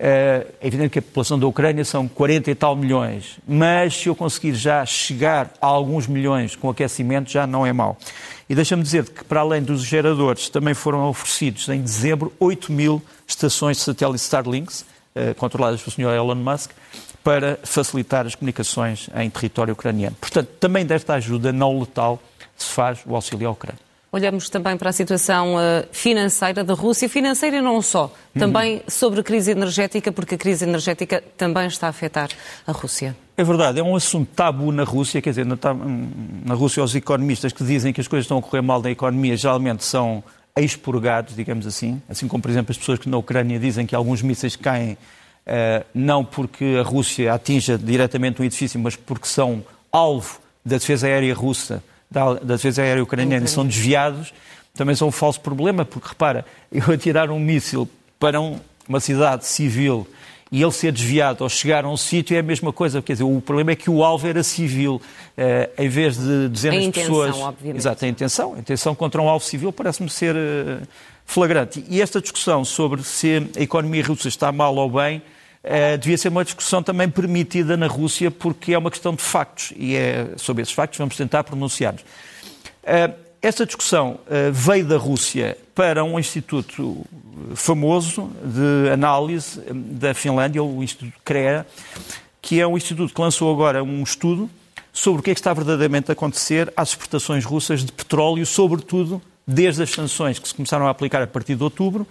é 0.00 0.46
evidente 0.60 0.90
que 0.90 0.98
a 0.98 1.02
população 1.02 1.38
da 1.38 1.46
Ucrânia 1.46 1.84
são 1.84 2.08
40 2.08 2.50
e 2.50 2.54
tal 2.56 2.74
milhões, 2.74 3.38
mas 3.46 3.94
se 3.94 4.08
eu 4.08 4.16
conseguir 4.16 4.54
já 4.54 4.84
chegar 4.84 5.52
a 5.60 5.66
alguns 5.68 6.08
milhões 6.08 6.56
com 6.56 6.68
aquecimento, 6.68 7.30
já 7.30 7.46
não 7.46 7.64
é 7.64 7.72
mau. 7.72 7.96
E 8.48 8.56
deixa-me 8.56 8.82
dizer 8.82 9.08
que, 9.08 9.22
para 9.22 9.40
além 9.40 9.62
dos 9.62 9.84
geradores, 9.84 10.48
também 10.48 10.74
foram 10.74 11.08
oferecidos 11.08 11.68
em 11.68 11.80
dezembro 11.80 12.32
8 12.40 12.72
mil 12.72 13.00
estações 13.24 13.76
de 13.76 13.84
satélite 13.84 14.22
Starlinks, 14.24 14.80
uh, 15.14 15.32
controladas 15.36 15.80
pelo 15.80 15.92
Sr. 15.94 16.16
Elon 16.16 16.34
Musk, 16.34 16.72
para 17.22 17.56
facilitar 17.62 18.26
as 18.26 18.34
comunicações 18.34 19.08
em 19.14 19.30
território 19.30 19.74
ucraniano. 19.74 20.16
Portanto, 20.20 20.48
também 20.58 20.84
desta 20.84 21.14
ajuda 21.14 21.52
não 21.52 21.78
letal 21.78 22.20
se 22.56 22.70
faz 22.70 22.98
o 23.06 23.14
auxílio 23.14 23.46
à 23.46 23.52
Ucrânia. 23.52 23.91
Olhamos 24.14 24.50
também 24.50 24.76
para 24.76 24.90
a 24.90 24.92
situação 24.92 25.54
uh, 25.54 25.86
financeira 25.90 26.62
da 26.62 26.74
Rússia, 26.74 27.08
financeira 27.08 27.62
não 27.62 27.80
só, 27.80 28.12
também 28.38 28.74
uhum. 28.74 28.80
sobre 28.86 29.20
a 29.20 29.22
crise 29.22 29.52
energética, 29.52 30.12
porque 30.12 30.34
a 30.34 30.38
crise 30.38 30.66
energética 30.66 31.24
também 31.34 31.66
está 31.66 31.86
a 31.86 31.90
afetar 31.90 32.28
a 32.66 32.72
Rússia. 32.72 33.16
É 33.38 33.42
verdade, 33.42 33.80
é 33.80 33.82
um 33.82 33.96
assunto 33.96 34.28
tabu 34.36 34.70
na 34.70 34.84
Rússia, 34.84 35.22
quer 35.22 35.30
dizer, 35.30 35.46
na, 35.46 35.56
na 36.44 36.54
Rússia 36.54 36.84
os 36.84 36.94
economistas 36.94 37.54
que 37.54 37.64
dizem 37.64 37.90
que 37.90 38.02
as 38.02 38.06
coisas 38.06 38.26
estão 38.26 38.36
a 38.36 38.42
correr 38.42 38.60
mal 38.60 38.82
na 38.82 38.90
economia 38.90 39.34
geralmente 39.34 39.82
são 39.82 40.22
expurgados, 40.54 41.34
digamos 41.34 41.66
assim, 41.66 42.02
assim 42.06 42.28
como, 42.28 42.42
por 42.42 42.50
exemplo, 42.50 42.70
as 42.70 42.76
pessoas 42.76 42.98
que 42.98 43.08
na 43.08 43.16
Ucrânia 43.16 43.58
dizem 43.58 43.86
que 43.86 43.94
alguns 43.94 44.20
mísseis 44.20 44.56
caem 44.56 44.92
uh, 44.92 45.86
não 45.94 46.22
porque 46.22 46.76
a 46.78 46.82
Rússia 46.82 47.32
atinja 47.32 47.78
diretamente 47.78 48.42
um 48.42 48.44
edifício, 48.44 48.78
mas 48.78 48.94
porque 48.94 49.26
são 49.26 49.64
alvo 49.90 50.38
da 50.62 50.76
defesa 50.76 51.06
aérea 51.06 51.34
russa 51.34 51.82
da, 52.12 52.34
da 52.34 52.54
defesa 52.56 52.82
aérea 52.82 53.02
ucraniana 53.02 53.46
são 53.46 53.66
desviados, 53.66 54.32
também 54.74 54.94
são 54.94 55.08
um 55.08 55.12
falso 55.12 55.40
problema, 55.40 55.84
porque 55.84 56.08
repara, 56.08 56.44
eu 56.70 56.92
atirar 56.92 57.30
um 57.30 57.38
míssil 57.38 57.88
para 58.18 58.40
um, 58.40 58.60
uma 58.88 59.00
cidade 59.00 59.46
civil 59.46 60.06
e 60.50 60.62
ele 60.62 60.70
ser 60.70 60.92
desviado 60.92 61.42
ou 61.42 61.48
chegar 61.48 61.86
a 61.86 61.88
um 61.88 61.96
sítio 61.96 62.36
é 62.36 62.40
a 62.40 62.42
mesma 62.42 62.72
coisa. 62.74 63.00
Quer 63.00 63.14
dizer, 63.14 63.24
o 63.24 63.40
problema 63.40 63.72
é 63.72 63.76
que 63.76 63.88
o 63.88 64.04
alvo 64.04 64.26
era 64.26 64.42
civil, 64.42 64.96
uh, 64.96 65.82
em 65.82 65.88
vez 65.88 66.18
de 66.18 66.48
dezenas 66.48 66.84
de 66.84 66.90
pessoas. 66.90 67.34
Obviamente. 67.36 67.78
Exato, 67.78 68.04
a 68.04 68.08
intenção. 68.08 68.54
A 68.54 68.58
intenção 68.58 68.94
contra 68.94 69.20
um 69.22 69.28
alvo 69.28 69.44
civil 69.44 69.72
parece-me 69.72 70.10
ser 70.10 70.36
uh, 70.36 70.86
flagrante. 71.24 71.82
E 71.88 72.02
esta 72.02 72.20
discussão 72.20 72.66
sobre 72.66 73.02
se 73.02 73.50
a 73.56 73.62
economia 73.62 74.04
russa 74.04 74.28
está 74.28 74.52
mal 74.52 74.76
ou 74.76 74.90
bem 74.90 75.22
Uh, 75.64 75.96
devia 75.96 76.18
ser 76.18 76.28
uma 76.28 76.44
discussão 76.44 76.82
também 76.82 77.08
permitida 77.08 77.76
na 77.76 77.86
Rússia, 77.86 78.30
porque 78.32 78.74
é 78.74 78.78
uma 78.78 78.90
questão 78.90 79.14
de 79.14 79.22
factos, 79.22 79.72
e 79.76 79.94
é 79.94 80.30
sobre 80.36 80.62
esses 80.62 80.74
factos 80.74 80.98
vamos 80.98 81.16
tentar 81.16 81.44
pronunciar-nos. 81.44 82.02
Uh, 82.02 83.14
esta 83.40 83.64
discussão 83.64 84.18
uh, 84.26 84.52
veio 84.52 84.84
da 84.84 84.96
Rússia 84.96 85.56
para 85.74 86.04
um 86.04 86.18
instituto 86.18 87.06
famoso 87.54 88.30
de 88.44 88.90
análise 88.90 89.60
da 89.72 90.14
Finlândia, 90.14 90.62
o 90.62 90.82
Instituto 90.82 91.14
CREA, 91.24 91.66
que 92.40 92.60
é 92.60 92.66
um 92.66 92.76
instituto 92.76 93.14
que 93.14 93.20
lançou 93.20 93.52
agora 93.52 93.82
um 93.82 94.02
estudo 94.02 94.50
sobre 94.92 95.20
o 95.20 95.22
que 95.22 95.30
é 95.30 95.34
que 95.34 95.40
está 95.40 95.54
verdadeiramente 95.54 96.10
a 96.10 96.12
acontecer 96.12 96.72
às 96.76 96.90
exportações 96.90 97.44
russas 97.44 97.84
de 97.84 97.90
petróleo, 97.90 98.44
sobretudo 98.44 99.22
desde 99.46 99.82
as 99.82 99.90
sanções 99.90 100.38
que 100.38 100.46
se 100.46 100.54
começaram 100.54 100.86
a 100.86 100.90
aplicar 100.90 101.22
a 101.22 101.26
partir 101.26 101.54
de 101.54 101.62
outubro 101.62 102.06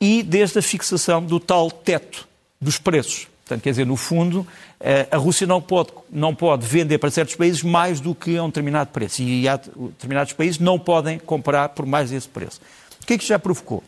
e 0.00 0.22
desde 0.22 0.58
a 0.58 0.62
fixação 0.62 1.22
do 1.22 1.40
tal 1.40 1.70
teto 1.70 2.27
dos 2.60 2.78
preços. 2.78 3.28
Portanto, 3.48 3.62
quer 3.62 3.70
dizer, 3.70 3.86
no 3.86 3.96
fundo, 3.96 4.46
eh, 4.78 5.08
a 5.10 5.16
Rússia 5.16 5.46
não 5.46 5.60
pode, 5.60 5.90
não 6.10 6.34
pode 6.34 6.66
vender 6.66 6.98
para 6.98 7.10
certos 7.10 7.34
países 7.34 7.62
mais 7.62 7.98
do 7.98 8.14
que 8.14 8.36
a 8.36 8.44
um 8.44 8.48
determinado 8.48 8.90
preço. 8.90 9.22
E 9.22 9.44
determinados 9.90 10.34
países 10.34 10.58
não 10.58 10.78
podem 10.78 11.18
comprar 11.18 11.70
por 11.70 11.86
mais 11.86 12.10
desse 12.10 12.28
preço. 12.28 12.60
O 13.02 13.06
que 13.06 13.14
é 13.14 13.18
que 13.18 13.26
já 13.26 13.38
provocou? 13.38 13.82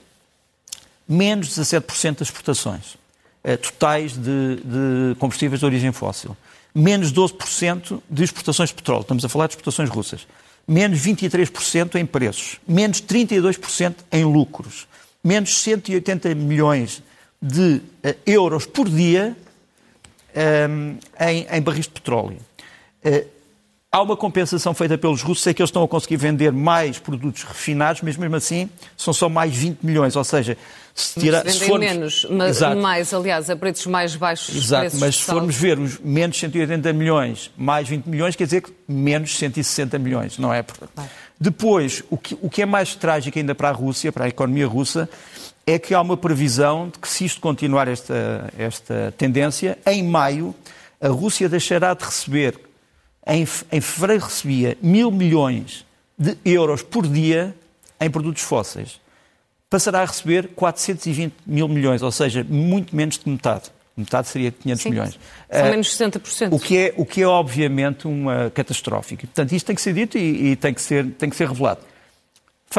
Menos 1.06 1.48
17% 1.58 2.20
das 2.20 2.28
exportações 2.28 2.96
eh, 3.44 3.58
totais 3.58 4.12
de, 4.12 4.56
de 4.64 5.14
combustíveis 5.18 5.60
de 5.60 5.66
origem 5.66 5.92
fóssil. 5.92 6.34
Menos 6.74 7.12
12% 7.12 8.00
de 8.08 8.24
exportações 8.24 8.70
de 8.70 8.76
petróleo. 8.76 9.02
Estamos 9.02 9.24
a 9.26 9.28
falar 9.28 9.46
de 9.46 9.52
exportações 9.52 9.90
russas. 9.90 10.26
Menos 10.66 11.00
23% 11.00 11.96
em 11.96 12.06
preços. 12.06 12.58
Menos 12.66 13.02
32% 13.02 13.96
em 14.10 14.24
lucros. 14.24 14.86
Menos 15.22 15.58
180 15.58 16.34
milhões 16.34 17.02
de 17.40 17.80
uh, 18.04 18.14
euros 18.26 18.66
por 18.66 18.88
dia 18.88 19.36
um, 20.68 20.96
em, 21.18 21.46
em, 21.50 21.62
barris 21.62 21.86
de 21.86 21.92
petróleo. 21.92 22.38
Uh, 23.04 23.26
há 23.90 24.02
uma 24.02 24.16
compensação 24.16 24.72
feita 24.74 24.96
pelos 24.96 25.22
russos, 25.22 25.46
é 25.46 25.54
que 25.54 25.60
eles 25.60 25.70
estão 25.70 25.82
a 25.82 25.88
conseguir 25.88 26.16
vender 26.16 26.52
mais 26.52 26.98
produtos 26.98 27.42
refinados, 27.42 28.02
mas 28.02 28.16
mesmo 28.16 28.36
assim 28.36 28.68
são 28.96 29.12
só 29.12 29.28
mais 29.28 29.54
20 29.54 29.80
milhões, 29.82 30.14
ou 30.14 30.24
seja, 30.24 30.56
se 30.94 31.18
tirar... 31.18 31.48
Se 31.50 31.66
formos... 31.66 31.80
menos, 31.80 32.26
mas 32.30 32.56
Exato. 32.56 32.76
mais, 32.76 33.12
aliás, 33.14 33.50
a 33.50 33.56
preços 33.56 33.86
mais 33.86 34.14
baixos. 34.14 34.54
Exato, 34.54 34.96
mas 34.98 35.16
se 35.16 35.22
formos 35.22 35.56
ver 35.56 35.78
os 35.78 35.98
menos 35.98 36.38
180 36.38 36.92
milhões, 36.92 37.50
mais 37.56 37.88
20 37.88 38.06
milhões, 38.06 38.36
quer 38.36 38.44
dizer 38.44 38.62
que 38.62 38.72
menos 38.86 39.36
160 39.36 39.98
milhões, 39.98 40.38
não 40.38 40.52
é? 40.52 40.64
Depois, 41.40 42.04
o 42.10 42.18
que, 42.18 42.36
o 42.42 42.50
que 42.50 42.62
é 42.62 42.66
mais 42.66 42.94
trágico 42.94 43.38
ainda 43.38 43.54
para 43.54 43.70
a 43.70 43.72
Rússia, 43.72 44.12
para 44.12 44.26
a 44.26 44.28
economia 44.28 44.66
russa, 44.66 45.08
é 45.70 45.78
que 45.78 45.94
há 45.94 46.00
uma 46.00 46.16
previsão 46.16 46.88
de 46.88 46.98
que, 46.98 47.08
se 47.08 47.24
isto 47.24 47.40
continuar 47.40 47.88
esta, 47.88 48.52
esta 48.58 49.14
tendência, 49.16 49.78
em 49.86 50.02
maio 50.02 50.54
a 51.00 51.08
Rússia 51.08 51.48
deixará 51.48 51.94
de 51.94 52.04
receber, 52.04 52.60
em, 53.26 53.46
em 53.72 53.80
fevereiro 53.80 54.24
recebia 54.24 54.76
mil 54.82 55.10
milhões 55.10 55.86
de 56.18 56.36
euros 56.44 56.82
por 56.82 57.06
dia 57.06 57.54
em 57.98 58.10
produtos 58.10 58.42
fósseis. 58.42 59.00
Passará 59.70 60.02
a 60.02 60.04
receber 60.04 60.48
420 60.48 61.34
mil 61.46 61.68
milhões, 61.68 62.02
ou 62.02 62.10
seja, 62.10 62.44
muito 62.48 62.94
menos 62.94 63.18
de 63.18 63.30
metade. 63.30 63.70
Metade 63.96 64.28
seria 64.28 64.50
500 64.50 64.82
Sim, 64.82 64.90
milhões. 64.90 65.18
São 65.50 65.66
uh, 65.66 65.70
menos 65.70 65.96
60%. 65.96 66.52
O 66.52 66.58
que, 66.58 66.76
é, 66.76 66.94
o 66.96 67.06
que 67.06 67.22
é, 67.22 67.26
obviamente, 67.26 68.06
uma 68.06 68.50
catastrófica. 68.50 69.26
Portanto, 69.26 69.52
isto 69.52 69.66
tem 69.66 69.76
que 69.76 69.82
ser 69.82 69.94
dito 69.94 70.18
e, 70.18 70.52
e 70.52 70.56
tem, 70.56 70.74
que 70.74 70.82
ser, 70.82 71.06
tem 71.12 71.30
que 71.30 71.36
ser 71.36 71.48
revelado. 71.48 71.80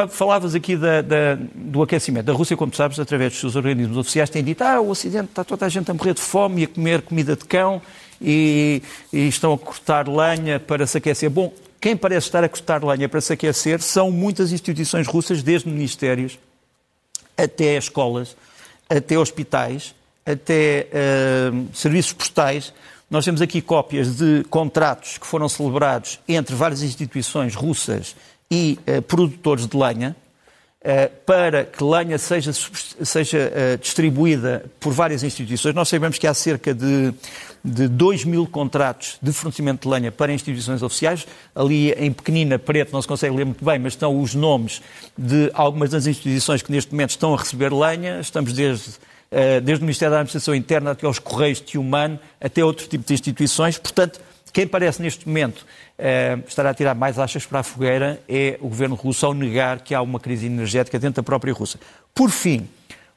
Falavas 0.08 0.54
aqui 0.54 0.74
da, 0.74 1.02
da, 1.02 1.36
do 1.54 1.82
aquecimento. 1.82 2.24
Da 2.24 2.32
Rússia, 2.32 2.56
como 2.56 2.74
sabes, 2.74 2.98
através 2.98 3.32
dos 3.32 3.40
seus 3.40 3.56
organismos 3.56 3.98
oficiais, 3.98 4.30
tem 4.30 4.42
dito 4.42 4.64
ah, 4.64 4.80
o 4.80 4.88
Ocidente 4.88 5.26
está 5.26 5.44
toda 5.44 5.66
a 5.66 5.68
gente 5.68 5.90
a 5.90 5.92
morrer 5.92 6.14
de 6.14 6.20
fome 6.22 6.62
e 6.62 6.64
a 6.64 6.68
comer 6.68 7.02
comida 7.02 7.36
de 7.36 7.44
cão 7.44 7.82
e, 8.18 8.82
e 9.12 9.28
estão 9.28 9.52
a 9.52 9.58
cortar 9.58 10.08
lenha 10.08 10.58
para 10.58 10.86
se 10.86 10.96
aquecer. 10.96 11.28
Bom, 11.28 11.52
quem 11.78 11.94
parece 11.94 12.26
estar 12.26 12.42
a 12.42 12.48
cortar 12.48 12.82
lenha 12.82 13.06
para 13.06 13.20
se 13.20 13.34
aquecer 13.34 13.82
são 13.82 14.10
muitas 14.10 14.50
instituições 14.50 15.06
russas, 15.06 15.42
desde 15.42 15.68
ministérios 15.68 16.38
até 17.36 17.76
escolas, 17.76 18.34
até 18.88 19.18
hospitais, 19.18 19.94
até 20.24 20.88
uh, 20.88 21.68
serviços 21.74 22.14
postais. 22.14 22.72
Nós 23.10 23.26
temos 23.26 23.42
aqui 23.42 23.60
cópias 23.60 24.16
de 24.16 24.42
contratos 24.48 25.18
que 25.18 25.26
foram 25.26 25.50
celebrados 25.50 26.18
entre 26.26 26.54
várias 26.54 26.82
instituições 26.82 27.54
russas 27.54 28.16
e 28.52 28.78
uh, 28.86 29.00
produtores 29.00 29.66
de 29.66 29.76
lenha, 29.76 30.14
para 31.24 31.64
que 31.64 31.84
lenha 31.84 32.18
seja, 32.18 32.52
seja 32.52 33.52
distribuída 33.80 34.64
por 34.80 34.92
várias 34.92 35.22
instituições. 35.22 35.76
Nós 35.76 35.88
sabemos 35.88 36.18
que 36.18 36.26
há 36.26 36.34
cerca 36.34 36.74
de, 36.74 37.14
de 37.64 37.86
2 37.86 38.24
mil 38.24 38.48
contratos 38.48 39.16
de 39.22 39.32
fornecimento 39.32 39.82
de 39.82 39.94
lenha 39.94 40.10
para 40.10 40.32
instituições 40.32 40.82
oficiais. 40.82 41.24
Ali 41.54 41.92
em 41.92 42.12
pequenina, 42.12 42.58
preto, 42.58 42.92
não 42.92 43.00
se 43.00 43.06
consegue 43.06 43.32
ler 43.36 43.44
muito 43.44 43.64
bem, 43.64 43.78
mas 43.78 43.92
estão 43.92 44.20
os 44.20 44.34
nomes 44.34 44.82
de 45.16 45.52
algumas 45.54 45.88
das 45.88 46.08
instituições 46.08 46.62
que 46.62 46.72
neste 46.72 46.90
momento 46.90 47.10
estão 47.10 47.32
a 47.32 47.36
receber 47.36 47.72
lenha. 47.72 48.18
Estamos 48.18 48.52
desde 48.52 48.98
desde 49.62 49.82
o 49.82 49.86
Ministério 49.86 50.10
da 50.10 50.18
Administração 50.18 50.54
Interna 50.54 50.90
até 50.90 51.06
aos 51.06 51.18
Correios 51.18 51.60
de 51.60 51.78
Humano, 51.78 52.18
até 52.38 52.62
outro 52.62 52.86
tipo 52.86 53.06
de 53.06 53.14
instituições. 53.14 53.78
Portanto, 53.78 54.20
quem 54.52 54.66
parece 54.66 55.00
neste 55.00 55.26
momento 55.26 55.66
uh, 55.98 56.46
estar 56.46 56.66
a 56.66 56.74
tirar 56.74 56.94
mais 56.94 57.18
achas 57.18 57.46
para 57.46 57.60
a 57.60 57.62
fogueira 57.62 58.22
é 58.28 58.58
o 58.60 58.68
governo 58.68 58.94
russo 58.94 59.24
ao 59.24 59.32
negar 59.32 59.80
que 59.80 59.94
há 59.94 60.02
uma 60.02 60.20
crise 60.20 60.46
energética 60.46 60.98
dentro 60.98 61.22
da 61.22 61.26
própria 61.26 61.52
Rússia. 61.52 61.80
Por 62.14 62.30
fim, 62.30 62.68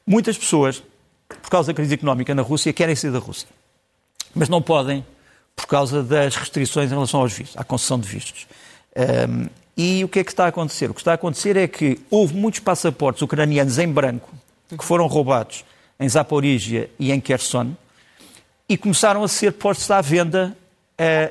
muitas 0.06 0.38
pessoas, 0.38 0.82
por 1.28 1.50
causa 1.50 1.68
da 1.68 1.74
crise 1.74 1.94
económica 1.94 2.34
na 2.34 2.42
Rússia, 2.42 2.72
querem 2.72 2.96
sair 2.96 3.10
da 3.10 3.18
Rússia. 3.18 3.48
Mas 4.34 4.48
não 4.48 4.62
podem 4.62 5.04
por 5.54 5.66
causa 5.66 6.02
das 6.02 6.36
restrições 6.36 6.90
em 6.90 6.94
relação 6.94 7.20
aos 7.20 7.32
vistos, 7.32 7.56
à 7.56 7.64
concessão 7.64 7.98
de 7.98 8.06
vistos. 8.06 8.46
Ehm, 8.94 9.48
e 9.76 10.02
o 10.04 10.08
que 10.08 10.20
é 10.20 10.24
que 10.24 10.30
está 10.30 10.44
a 10.46 10.48
acontecer? 10.48 10.90
O 10.90 10.94
que 10.94 11.00
está 11.00 11.12
a 11.12 11.14
acontecer 11.14 11.56
é 11.56 11.66
que 11.68 11.98
houve 12.10 12.34
muitos 12.34 12.60
passaportes 12.60 13.20
ucranianos 13.22 13.78
em 13.78 13.88
branco 13.88 14.32
que 14.68 14.84
foram 14.84 15.06
roubados 15.06 15.64
em 16.00 16.08
Zaporizhia 16.08 16.90
e 16.98 17.12
em 17.12 17.20
Kherson 17.20 17.74
e 18.68 18.76
começaram 18.76 19.22
a 19.22 19.28
ser 19.28 19.52
postos 19.52 19.90
à 19.90 20.00
venda 20.00 20.56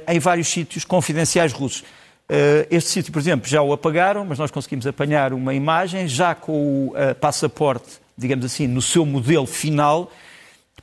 em 0.07 0.19
vários 0.19 0.47
sítios 0.47 0.85
confidenciais 0.85 1.51
russos. 1.51 1.83
Uh, 2.27 2.65
este 2.71 2.89
sítio, 2.89 3.13
por 3.13 3.19
exemplo, 3.19 3.47
já 3.47 3.61
o 3.61 3.71
apagaram, 3.71 4.25
mas 4.25 4.39
nós 4.39 4.49
conseguimos 4.49 4.87
apanhar 4.87 5.31
uma 5.31 5.53
imagem 5.53 6.07
já 6.07 6.33
com 6.33 6.87
o 6.87 6.87
uh, 6.89 7.13
passaporte, 7.15 7.99
digamos 8.17 8.43
assim, 8.43 8.67
no 8.67 8.81
seu 8.81 9.05
modelo 9.05 9.45
final. 9.45 10.11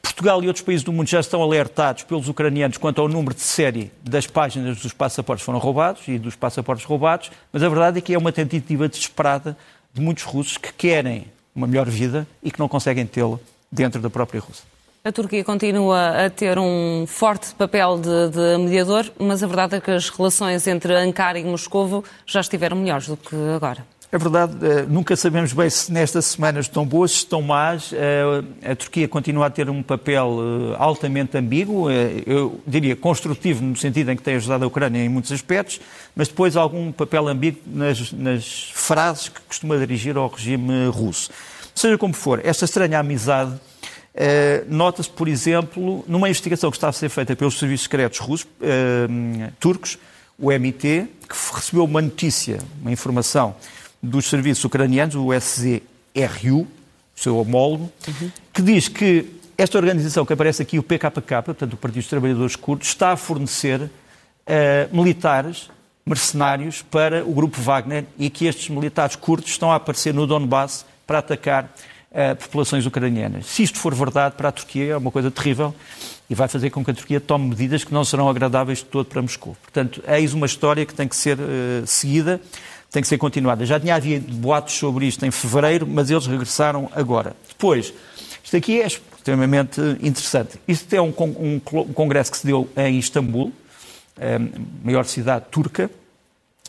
Portugal 0.00 0.42
e 0.42 0.46
outros 0.46 0.64
países 0.64 0.84
do 0.84 0.92
mundo 0.92 1.08
já 1.08 1.18
estão 1.18 1.42
alertados 1.42 2.04
pelos 2.04 2.28
ucranianos 2.28 2.76
quanto 2.76 3.00
ao 3.00 3.08
número 3.08 3.34
de 3.34 3.40
série 3.40 3.90
das 4.04 4.26
páginas 4.26 4.80
dos 4.80 4.92
passaportes 4.92 5.42
que 5.42 5.46
foram 5.46 5.58
roubados 5.58 6.02
e 6.06 6.18
dos 6.18 6.36
passaportes 6.36 6.84
roubados, 6.84 7.30
mas 7.52 7.62
a 7.62 7.68
verdade 7.68 7.98
é 7.98 8.00
que 8.00 8.14
é 8.14 8.18
uma 8.18 8.32
tentativa 8.32 8.88
desesperada 8.88 9.56
de 9.92 10.00
muitos 10.00 10.24
russos 10.24 10.56
que 10.56 10.72
querem 10.72 11.26
uma 11.54 11.66
melhor 11.66 11.88
vida 11.88 12.26
e 12.42 12.50
que 12.50 12.58
não 12.58 12.68
conseguem 12.68 13.06
tê-la 13.06 13.38
dentro 13.70 14.00
da 14.00 14.10
própria 14.10 14.40
Rússia. 14.40 14.71
A 15.04 15.10
Turquia 15.10 15.42
continua 15.42 16.26
a 16.26 16.30
ter 16.30 16.56
um 16.60 17.04
forte 17.08 17.52
papel 17.56 17.98
de, 17.98 18.28
de, 18.28 18.56
mediador, 18.56 19.04
mas 19.18 19.42
a 19.42 19.48
verdade 19.48 19.74
é 19.74 19.80
que 19.80 19.90
as 19.90 20.08
relações 20.08 20.64
entre 20.68 20.94
Ankara 20.94 21.40
e 21.40 21.44
Moscovo 21.44 22.04
já 22.24 22.40
estiveram 22.40 22.76
melhores 22.76 23.08
do 23.08 23.16
que 23.16 23.34
agora. 23.52 23.84
É 24.12 24.16
verdade, 24.16 24.54
eh, 24.64 24.86
nunca 24.88 25.16
sabemos 25.16 25.52
bem 25.52 25.68
se 25.68 25.90
nestas 25.90 26.26
semanas 26.26 26.66
estão 26.66 26.86
boas, 26.86 27.10
se 27.10 27.16
estão 27.16 27.42
más. 27.42 27.92
Eh, 27.92 28.70
a 28.70 28.76
Turquia 28.76 29.08
continua 29.08 29.46
a 29.46 29.50
ter 29.50 29.68
um 29.68 29.82
papel 29.82 30.38
eh, 30.38 30.76
altamente 30.78 31.36
ambíguo, 31.36 31.90
eu 31.90 32.60
diria 32.64 32.94
construtivo, 32.94 33.60
no 33.64 33.74
sentido 33.74 34.12
em 34.12 34.16
que 34.16 34.22
tem 34.22 34.36
ajudado 34.36 34.62
a 34.62 34.68
Ucrânia 34.68 35.02
em 35.02 35.08
muitos 35.08 35.32
aspectos, 35.32 35.80
mas 36.14 36.28
depois 36.28 36.56
algum 36.56 36.92
papel 36.92 37.26
ambíguo 37.26 37.60
nas, 37.66 38.12
nas 38.12 38.70
frases 38.72 39.30
que 39.30 39.40
costuma 39.48 39.76
dirigir 39.78 40.16
ao 40.16 40.28
regime 40.28 40.86
russo. 40.86 41.28
Seja 41.74 41.98
como 41.98 42.14
for, 42.14 42.40
esta 42.44 42.66
estranha 42.66 43.00
amizade 43.00 43.58
Uh, 44.14 44.66
Nota-se, 44.68 45.08
por 45.08 45.26
exemplo, 45.26 46.04
numa 46.06 46.28
investigação 46.28 46.70
que 46.70 46.76
está 46.76 46.88
a 46.88 46.92
ser 46.92 47.08
feita 47.08 47.34
pelos 47.34 47.58
serviços 47.58 47.84
secretos 47.84 48.18
russos, 48.18 48.46
uh, 48.60 49.52
turcos, 49.58 49.98
o 50.38 50.52
MIT, 50.52 51.08
que 51.28 51.54
recebeu 51.54 51.84
uma 51.84 52.02
notícia, 52.02 52.58
uma 52.80 52.92
informação 52.92 53.54
dos 54.02 54.26
serviços 54.26 54.64
ucranianos, 54.64 55.14
o 55.14 55.32
SZRU, 55.32 56.66
seu 57.14 57.38
homólogo, 57.38 57.90
uhum. 58.08 58.30
que 58.52 58.60
diz 58.60 58.88
que 58.88 59.26
esta 59.56 59.78
organização 59.78 60.26
que 60.26 60.32
aparece 60.32 60.60
aqui, 60.62 60.78
o 60.78 60.82
PKK, 60.82 61.42
portanto 61.44 61.74
o 61.74 61.76
Partido 61.76 62.00
dos 62.00 62.08
Trabalhadores 62.08 62.56
Curdos, 62.56 62.88
está 62.88 63.12
a 63.12 63.16
fornecer 63.16 63.82
uh, 63.82 63.90
militares, 64.96 65.70
mercenários 66.04 66.82
para 66.82 67.24
o 67.24 67.32
grupo 67.32 67.60
Wagner 67.60 68.04
e 68.18 68.28
que 68.28 68.46
estes 68.46 68.68
militares 68.68 69.14
curdos 69.14 69.50
estão 69.50 69.70
a 69.70 69.76
aparecer 69.76 70.12
no 70.12 70.26
Donbass 70.26 70.84
para 71.06 71.18
atacar 71.18 71.72
uh, 72.12 72.36
populações 72.36 72.86
ucranianas. 72.86 73.46
Se 73.46 73.62
isto 73.62 73.78
for 73.78 73.94
verdade 73.94 74.36
para 74.36 74.48
a 74.48 74.52
Turquia, 74.52 74.92
é 74.92 74.96
uma 74.96 75.10
coisa 75.10 75.30
terrível 75.30 75.74
e 76.30 76.34
vai 76.34 76.48
fazer 76.48 76.70
com 76.70 76.84
que 76.84 76.90
a 76.90 76.94
Turquia 76.94 77.20
tome 77.20 77.48
medidas 77.48 77.84
que 77.84 77.92
não 77.92 78.04
serão 78.04 78.28
agradáveis 78.28 78.78
de 78.78 78.84
todo 78.84 79.06
para 79.06 79.20
Moscou. 79.20 79.56
Portanto, 79.62 80.02
eis 80.06 80.32
uma 80.32 80.46
história 80.46 80.86
que 80.86 80.94
tem 80.94 81.08
que 81.08 81.16
ser 81.16 81.38
uh, 81.38 81.86
seguida, 81.86 82.40
tem 82.90 83.02
que 83.02 83.08
ser 83.08 83.18
continuada. 83.18 83.64
Já 83.66 83.80
tinha 83.80 83.94
havido 83.94 84.32
boatos 84.34 84.74
sobre 84.74 85.06
isto 85.06 85.24
em 85.24 85.30
fevereiro, 85.30 85.86
mas 85.86 86.10
eles 86.10 86.26
regressaram 86.26 86.90
agora. 86.94 87.34
Depois, 87.48 87.92
isto 88.44 88.56
aqui 88.56 88.80
é 88.80 88.86
extremamente 88.86 89.80
interessante. 90.02 90.60
Isto 90.68 90.92
é 90.94 91.00
um, 91.00 91.12
um, 91.18 91.60
um 91.74 91.92
congresso 91.92 92.30
que 92.30 92.38
se 92.38 92.46
deu 92.46 92.68
em 92.76 92.98
Istambul, 92.98 93.52
a 94.20 94.24
eh, 94.24 94.38
maior 94.84 95.04
cidade 95.06 95.46
turca, 95.50 95.90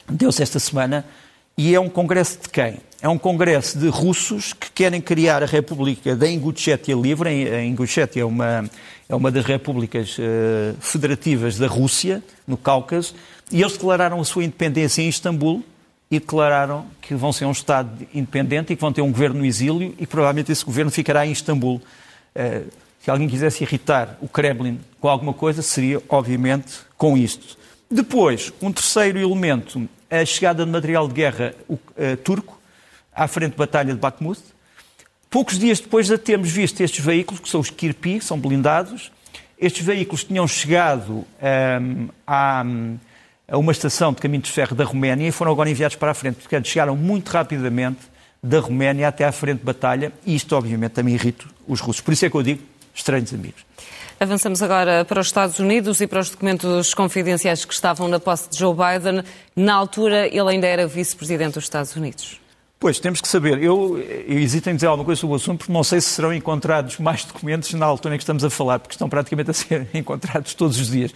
deu-se 0.09 0.41
esta 0.41 0.59
semana, 0.59 1.05
e 1.57 1.75
é 1.75 1.79
um 1.79 1.89
congresso 1.89 2.39
de 2.41 2.49
quem? 2.49 2.77
É 3.01 3.07
um 3.07 3.17
congresso 3.17 3.77
de 3.77 3.87
russos 3.89 4.53
que 4.53 4.71
querem 4.71 4.99
criar 4.99 5.43
a 5.43 5.45
República 5.45 6.15
da 6.15 6.27
Ingushétia 6.27 6.95
Livre. 6.95 7.29
A 7.29 7.63
Ingushétia 7.63 8.21
é 8.21 8.25
uma, 8.25 8.67
é 9.07 9.13
uma 9.15 9.29
das 9.29 9.45
repúblicas 9.45 10.17
uh, 10.17 10.75
federativas 10.79 11.57
da 11.57 11.67
Rússia, 11.67 12.23
no 12.47 12.57
Cáucaso, 12.57 13.13
e 13.51 13.61
eles 13.61 13.73
declararam 13.73 14.19
a 14.19 14.25
sua 14.25 14.43
independência 14.43 15.01
em 15.01 15.09
Istambul 15.09 15.63
e 16.09 16.19
declararam 16.19 16.85
que 17.01 17.13
vão 17.13 17.33
ser 17.33 17.45
um 17.45 17.51
Estado 17.51 18.07
independente 18.13 18.73
e 18.73 18.75
que 18.75 18.81
vão 18.81 18.93
ter 18.93 19.01
um 19.01 19.11
governo 19.11 19.39
no 19.39 19.45
exílio 19.45 19.93
e 19.99 20.05
que 20.05 20.07
provavelmente 20.07 20.51
esse 20.51 20.63
governo 20.63 20.89
ficará 20.89 21.25
em 21.27 21.31
Istambul. 21.33 21.81
Uh, 22.35 22.71
se 23.03 23.11
alguém 23.11 23.27
quisesse 23.27 23.63
irritar 23.63 24.17
o 24.21 24.29
Kremlin 24.29 24.79
com 24.99 25.09
alguma 25.09 25.33
coisa, 25.33 25.61
seria, 25.61 26.01
obviamente, 26.07 26.73
com 26.97 27.17
isto. 27.17 27.57
Depois, 27.93 28.51
um 28.59 28.71
terceiro 28.71 29.19
elemento, 29.19 29.87
a 30.09 30.25
chegada 30.25 30.65
de 30.65 30.71
material 30.71 31.07
de 31.07 31.13
guerra 31.13 31.53
uh, 31.69 32.17
turco, 32.23 32.59
à 33.13 33.27
frente 33.27 33.51
de 33.51 33.57
batalha 33.57 33.93
de 33.93 33.99
Bakhmut. 33.99 34.41
Poucos 35.29 35.59
dias 35.59 35.79
depois 35.79 36.07
já 36.07 36.17
temos 36.17 36.49
visto 36.49 36.81
estes 36.81 37.05
veículos, 37.05 37.39
que 37.39 37.47
são 37.47 37.59
os 37.59 37.69
Kirpi, 37.69 38.19
são 38.19 38.39
blindados. 38.39 39.11
Estes 39.59 39.85
veículos 39.85 40.23
tinham 40.23 40.47
chegado 40.47 41.23
um, 41.39 42.07
a, 42.25 42.65
a, 43.47 43.57
uma 43.59 43.71
estação 43.71 44.11
de 44.11 44.19
caminho 44.19 44.41
de 44.41 44.49
ferro 44.49 44.75
da 44.75 44.83
Roménia 44.83 45.27
e 45.27 45.31
foram 45.31 45.51
agora 45.51 45.69
enviados 45.69 45.95
para 45.95 46.09
a 46.09 46.13
frente. 46.15 46.37
Portanto, 46.37 46.67
chegaram 46.67 46.95
muito 46.95 47.29
rapidamente 47.29 47.99
da 48.41 48.59
Roménia 48.59 49.07
até 49.07 49.23
à 49.23 49.31
frente 49.31 49.59
de 49.59 49.65
batalha 49.65 50.11
e 50.25 50.33
isto, 50.33 50.55
obviamente, 50.55 50.93
também 50.93 51.13
irrita 51.13 51.45
os 51.67 51.79
russos. 51.79 52.01
Por 52.01 52.11
isso 52.11 52.25
é 52.25 52.29
que 52.31 52.35
eu 52.35 52.41
digo 52.41 52.72
estranhos 52.93 53.33
amigos. 53.33 53.65
Avançamos 54.19 54.61
agora 54.61 55.03
para 55.03 55.19
os 55.19 55.27
Estados 55.27 55.59
Unidos 55.59 55.99
e 55.99 56.07
para 56.07 56.19
os 56.19 56.29
documentos 56.29 56.93
confidenciais 56.93 57.65
que 57.65 57.73
estavam 57.73 58.07
na 58.07 58.19
posse 58.19 58.49
de 58.49 58.57
Joe 58.57 58.73
Biden. 58.73 59.23
Na 59.55 59.73
altura, 59.73 60.27
ele 60.27 60.49
ainda 60.49 60.67
era 60.67 60.87
vice-presidente 60.87 61.55
dos 61.55 61.65
Estados 61.65 61.95
Unidos. 61.95 62.39
Pois, 62.79 62.99
temos 62.99 63.21
que 63.21 63.27
saber. 63.27 63.63
Eu, 63.63 63.97
eu 63.97 64.39
hesito 64.39 64.69
em 64.69 64.75
dizer 64.75 64.87
alguma 64.87 65.05
coisa 65.05 65.21
sobre 65.21 65.33
o 65.33 65.35
assunto, 65.37 65.59
porque 65.59 65.73
não 65.73 65.83
sei 65.83 66.01
se 66.01 66.09
serão 66.09 66.33
encontrados 66.33 66.99
mais 66.99 67.23
documentos 67.23 67.73
na 67.73 67.85
altura 67.85 68.15
em 68.15 68.17
que 68.17 68.23
estamos 68.23 68.43
a 68.43 68.49
falar, 68.49 68.79
porque 68.79 68.93
estão 68.93 69.09
praticamente 69.09 69.51
a 69.51 69.53
ser 69.53 69.87
encontrados 69.95 70.53
todos 70.53 70.79
os 70.79 70.89
dias. 70.89 71.13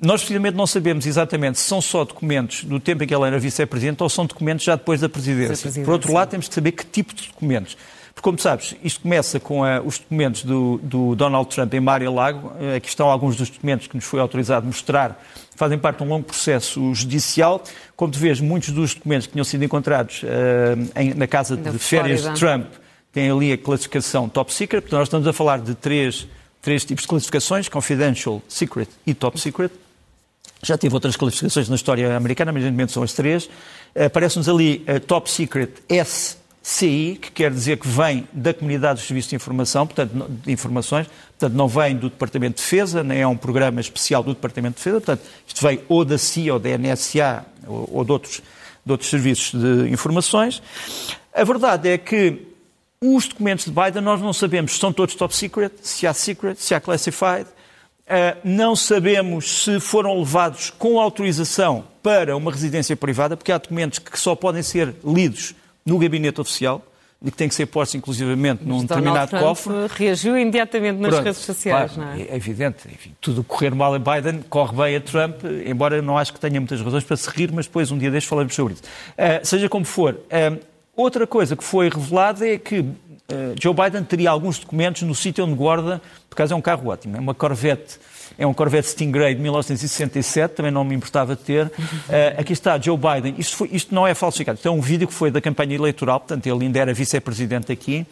Nós, 0.00 0.22
precisamente, 0.22 0.56
não 0.56 0.66
sabemos 0.66 1.06
exatamente 1.06 1.60
se 1.60 1.64
são 1.64 1.80
só 1.80 2.04
documentos 2.04 2.64
do 2.64 2.80
tempo 2.80 3.04
em 3.04 3.06
que 3.06 3.14
ela 3.14 3.28
era 3.28 3.38
vice-presidente 3.38 4.02
ou 4.02 4.08
são 4.08 4.26
documentos 4.26 4.64
já 4.64 4.74
depois 4.74 5.00
da 5.00 5.08
presidência. 5.08 5.56
presidência. 5.56 5.84
Por 5.84 5.92
outro 5.92 6.12
lado, 6.12 6.30
temos 6.30 6.48
que 6.48 6.54
saber 6.54 6.72
que 6.72 6.84
tipo 6.84 7.14
de 7.14 7.28
documentos. 7.28 7.76
Porque, 8.14 8.22
como 8.22 8.38
sabes, 8.38 8.76
isto 8.84 9.00
começa 9.00 9.40
com 9.40 9.62
uh, 9.62 9.80
os 9.84 9.98
documentos 9.98 10.44
do, 10.44 10.78
do, 10.82 11.14
Donald 11.14 11.48
Trump 11.48 11.72
em 11.72 11.80
Mar-a-Lago. 11.80 12.48
Uh, 12.48 12.76
aqui 12.76 12.88
estão 12.88 13.08
alguns 13.08 13.36
dos 13.36 13.48
documentos 13.48 13.86
que 13.86 13.96
nos 13.96 14.04
foi 14.04 14.20
autorizado 14.20 14.66
mostrar. 14.66 15.22
Fazem 15.56 15.78
parte 15.78 15.98
de 15.98 16.04
um 16.04 16.08
longo 16.08 16.24
processo 16.24 16.94
judicial. 16.94 17.62
Como 17.96 18.12
tu 18.12 18.18
vês, 18.18 18.38
muitos 18.40 18.70
dos 18.70 18.94
documentos 18.94 19.26
que 19.26 19.32
tinham 19.32 19.44
sido 19.44 19.64
encontrados 19.64 20.22
uh, 20.22 21.00
em, 21.00 21.14
na 21.14 21.26
casa 21.26 21.56
de 21.56 21.78
férias 21.78 22.22
de 22.22 22.38
Trump 22.38 22.66
têm 23.12 23.30
ali 23.30 23.52
a 23.52 23.58
classificação 23.58 24.28
top 24.28 24.52
secret. 24.52 24.82
Portanto, 24.82 24.98
nós 24.98 25.08
estamos 25.08 25.26
a 25.26 25.32
falar 25.32 25.60
de 25.60 25.74
três, 25.74 26.26
três 26.60 26.84
tipos 26.84 27.02
de 27.02 27.08
classificações, 27.08 27.68
confidential, 27.68 28.42
secret 28.48 28.88
e 29.06 29.14
top 29.14 29.40
secret. 29.40 29.72
Já 30.62 30.76
tive 30.78 30.94
outras 30.94 31.16
classificações 31.16 31.68
na 31.68 31.74
história 31.74 32.16
americana, 32.16 32.52
mas, 32.52 32.62
evidentemente, 32.62 32.92
são 32.92 33.02
as 33.02 33.12
três. 33.12 33.48
Aparece-nos 33.94 34.48
ali 34.48 34.84
a 34.86 35.00
top 35.00 35.30
secret 35.30 35.70
S 35.88 36.41
CI, 36.62 37.18
que 37.20 37.32
quer 37.32 37.50
dizer 37.50 37.76
que 37.76 37.88
vem 37.88 38.26
da 38.32 38.54
comunidade 38.54 39.00
dos 39.00 39.06
serviços 39.06 39.30
de 39.30 39.36
informação, 39.36 39.84
portanto, 39.84 40.28
de 40.28 40.52
informações, 40.52 41.08
portanto, 41.38 41.56
não 41.56 41.66
vem 41.66 41.96
do 41.96 42.08
Departamento 42.08 42.56
de 42.56 42.62
Defesa, 42.62 43.02
nem 43.02 43.20
é 43.20 43.26
um 43.26 43.36
programa 43.36 43.80
especial 43.80 44.22
do 44.22 44.32
Departamento 44.32 44.76
de 44.76 44.78
Defesa, 44.78 45.00
portanto, 45.00 45.28
isto 45.46 45.66
vem 45.66 45.80
ou 45.88 46.04
da 46.04 46.16
CIA 46.16 46.54
ou 46.54 46.60
da 46.60 46.78
NSA 46.78 47.44
ou, 47.66 47.88
ou 47.92 48.04
de, 48.04 48.12
outros, 48.12 48.42
de 48.86 48.92
outros 48.92 49.10
serviços 49.10 49.60
de 49.60 49.90
informações. 49.90 50.62
A 51.34 51.42
verdade 51.42 51.88
é 51.88 51.98
que 51.98 52.46
os 53.00 53.26
documentos 53.26 53.64
de 53.64 53.72
Biden 53.72 54.00
nós 54.00 54.20
não 54.20 54.32
sabemos 54.32 54.74
se 54.74 54.78
são 54.78 54.92
todos 54.92 55.16
top 55.16 55.34
secret, 55.34 55.72
se 55.82 56.06
há 56.06 56.14
secret, 56.14 56.56
se 56.62 56.74
há 56.74 56.80
classified. 56.80 57.46
Uh, 58.02 58.38
não 58.44 58.76
sabemos 58.76 59.64
se 59.64 59.80
foram 59.80 60.18
levados 60.18 60.70
com 60.70 61.00
autorização 61.00 61.84
para 62.02 62.36
uma 62.36 62.52
residência 62.52 62.96
privada, 62.96 63.36
porque 63.36 63.50
há 63.50 63.58
documentos 63.58 63.98
que 63.98 64.18
só 64.18 64.36
podem 64.36 64.62
ser 64.62 64.94
lidos 65.04 65.54
no 65.84 65.98
gabinete 65.98 66.40
oficial, 66.40 66.84
de 67.22 67.30
que 67.30 67.36
tem 67.36 67.48
que 67.48 67.54
ser 67.54 67.66
posto 67.66 67.96
inclusivamente 67.96 68.64
num 68.64 68.80
determinado 68.80 69.30
Trump 69.30 69.42
cofre. 69.44 69.72
reagiu 69.94 70.36
imediatamente 70.36 70.98
nas 70.98 71.10
Pronto, 71.10 71.24
redes 71.24 71.40
sociais, 71.40 71.92
claro, 71.92 72.10
não 72.10 72.16
é? 72.18 72.22
É 72.22 72.36
evidente. 72.36 72.88
Enfim, 72.92 73.14
tudo 73.20 73.44
correr 73.44 73.72
mal 73.72 73.94
a 73.94 73.98
Biden 73.98 74.42
corre 74.50 74.76
bem 74.76 74.96
a 74.96 75.00
Trump, 75.00 75.36
embora 75.64 76.02
não 76.02 76.18
acho 76.18 76.32
que 76.32 76.40
tenha 76.40 76.60
muitas 76.60 76.80
razões 76.80 77.04
para 77.04 77.16
se 77.16 77.30
rir, 77.30 77.52
mas 77.52 77.66
depois 77.66 77.92
um 77.92 77.98
dia 77.98 78.10
destes 78.10 78.28
falamos 78.28 78.52
sobre 78.54 78.74
isso. 78.74 78.82
Uh, 78.82 79.46
seja 79.46 79.68
como 79.68 79.84
for, 79.84 80.14
uh, 80.14 80.60
outra 80.96 81.24
coisa 81.24 81.54
que 81.54 81.62
foi 81.62 81.88
revelada 81.88 82.46
é 82.46 82.58
que 82.58 82.80
uh, 82.80 82.94
Joe 83.60 83.72
Biden 83.72 84.02
teria 84.02 84.30
alguns 84.30 84.58
documentos 84.58 85.02
no 85.02 85.14
sítio 85.14 85.44
onde 85.44 85.54
guarda, 85.54 86.02
por 86.28 86.34
causa 86.34 86.54
é 86.54 86.56
um 86.56 86.60
carro 86.60 86.88
ótimo, 86.88 87.16
é 87.16 87.20
uma 87.20 87.34
Corvette 87.34 88.00
é 88.38 88.46
um 88.46 88.54
Corvette 88.54 88.88
Stingray 88.88 89.34
de 89.34 89.40
1967, 89.40 90.54
também 90.54 90.70
não 90.70 90.84
me 90.84 90.94
importava 90.94 91.36
de 91.36 91.42
ter. 91.42 91.66
Uh, 91.66 91.70
aqui 92.38 92.52
está 92.52 92.78
Joe 92.78 92.96
Biden. 92.96 93.34
Isto, 93.38 93.56
foi, 93.56 93.70
isto, 93.72 93.94
não 93.94 94.06
é 94.06 94.14
falsificado, 94.14 94.56
isto 94.56 94.68
é 94.68 94.70
um 94.70 94.80
vídeo 94.80 95.06
que 95.06 95.14
foi 95.14 95.30
da 95.30 95.40
campanha 95.40 95.74
eleitoral, 95.74 96.20
portanto 96.20 96.46
ele 96.46 96.64
ainda 96.64 96.78
era 96.78 96.94
vice-presidente 96.94 97.72
aqui. 97.72 98.06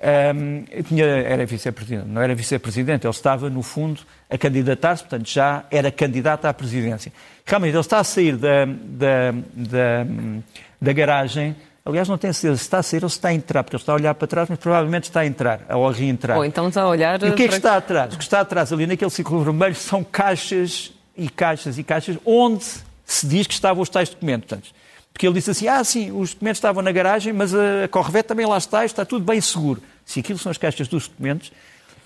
Um, 0.00 0.64
tinha, 0.84 1.04
era 1.04 1.44
vice-presidente, 1.44 2.06
não 2.06 2.22
era 2.22 2.32
vice-presidente, 2.32 3.04
ele 3.04 3.10
estava, 3.10 3.50
no 3.50 3.62
fundo, 3.62 4.02
a 4.30 4.38
candidatar-se, 4.38 5.02
portanto 5.02 5.28
já 5.28 5.64
era 5.70 5.90
candidato 5.90 6.44
à 6.44 6.54
presidência. 6.54 7.12
Realmente, 7.44 7.72
ele 7.72 7.80
está 7.80 7.98
a 7.98 8.04
sair 8.04 8.36
da, 8.36 8.64
da, 8.64 9.32
da, 9.52 10.06
da 10.80 10.92
garagem 10.92 11.56
Aliás, 11.88 12.06
não 12.06 12.18
tenho 12.18 12.34
certeza 12.34 12.58
se 12.58 12.64
está 12.64 12.78
a 12.78 12.82
sair 12.82 13.02
ou 13.02 13.08
se 13.08 13.16
está 13.16 13.28
a 13.28 13.34
entrar, 13.34 13.64
porque 13.64 13.74
ele 13.74 13.80
está 13.80 13.92
a 13.92 13.94
olhar 13.94 14.14
para 14.14 14.28
trás, 14.28 14.46
mas 14.46 14.58
provavelmente 14.58 15.04
está 15.04 15.20
a 15.20 15.26
entrar, 15.26 15.62
ou 15.70 15.88
a 15.88 15.92
reentrar. 15.92 16.36
Ou 16.36 16.44
então 16.44 16.68
está 16.68 16.82
a 16.82 16.88
olhar... 16.88 17.22
E 17.22 17.30
o 17.30 17.34
que 17.34 17.44
é 17.44 17.48
que 17.48 17.54
está 17.54 17.78
atrás? 17.78 18.12
O 18.12 18.18
que 18.18 18.22
está 18.22 18.40
atrás 18.40 18.70
ali 18.70 18.86
naquele 18.86 19.10
círculo 19.10 19.42
vermelho 19.42 19.74
são 19.74 20.04
caixas 20.04 20.92
e 21.16 21.30
caixas 21.30 21.78
e 21.78 21.82
caixas 21.82 22.18
onde 22.26 22.64
se 23.06 23.26
diz 23.26 23.46
que 23.46 23.54
estavam 23.54 23.82
os 23.82 23.88
tais 23.88 24.10
documentos. 24.10 24.46
Portanto, 24.46 24.74
porque 25.14 25.26
ele 25.26 25.34
disse 25.34 25.50
assim, 25.50 25.66
ah, 25.66 25.82
sim, 25.82 26.12
os 26.12 26.34
documentos 26.34 26.58
estavam 26.58 26.82
na 26.82 26.92
garagem, 26.92 27.32
mas 27.32 27.54
a 27.54 27.88
Corvette 27.90 28.28
também 28.28 28.44
lá 28.44 28.58
está, 28.58 28.84
está 28.84 29.06
tudo 29.06 29.24
bem 29.24 29.40
seguro. 29.40 29.82
Se 30.04 30.20
aquilo 30.20 30.38
são 30.38 30.50
as 30.50 30.58
caixas 30.58 30.88
dos 30.88 31.08
documentos, 31.08 31.50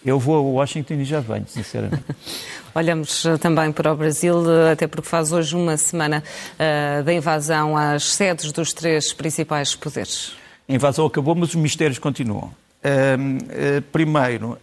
eu 0.04 0.18
vou 0.18 0.36
a 0.36 0.40
Washington 0.40 0.94
e 0.94 1.04
já 1.04 1.20
venho, 1.20 1.44
sinceramente. 1.46 2.04
Olhamos 2.74 3.24
eh, 3.26 3.36
também 3.36 3.70
para 3.70 3.92
o 3.92 3.96
Brasil, 3.96 4.50
eh, 4.50 4.72
até 4.72 4.86
porque 4.86 5.08
faz 5.08 5.30
hoje 5.30 5.54
uma 5.54 5.76
semana 5.76 6.22
uh, 6.54 7.02
da 7.02 7.12
invasão 7.12 7.76
às 7.76 8.04
sedes 8.04 8.50
dos 8.50 8.72
três 8.72 9.12
principais 9.12 9.74
poderes. 9.74 10.32
A 10.68 10.72
invasão 10.72 11.04
acabou, 11.06 11.34
mas 11.34 11.50
os 11.50 11.54
mistérios 11.54 11.98
continuam. 11.98 12.50
Uh, 12.82 13.78
uh, 13.78 13.82
primeiro, 13.92 14.58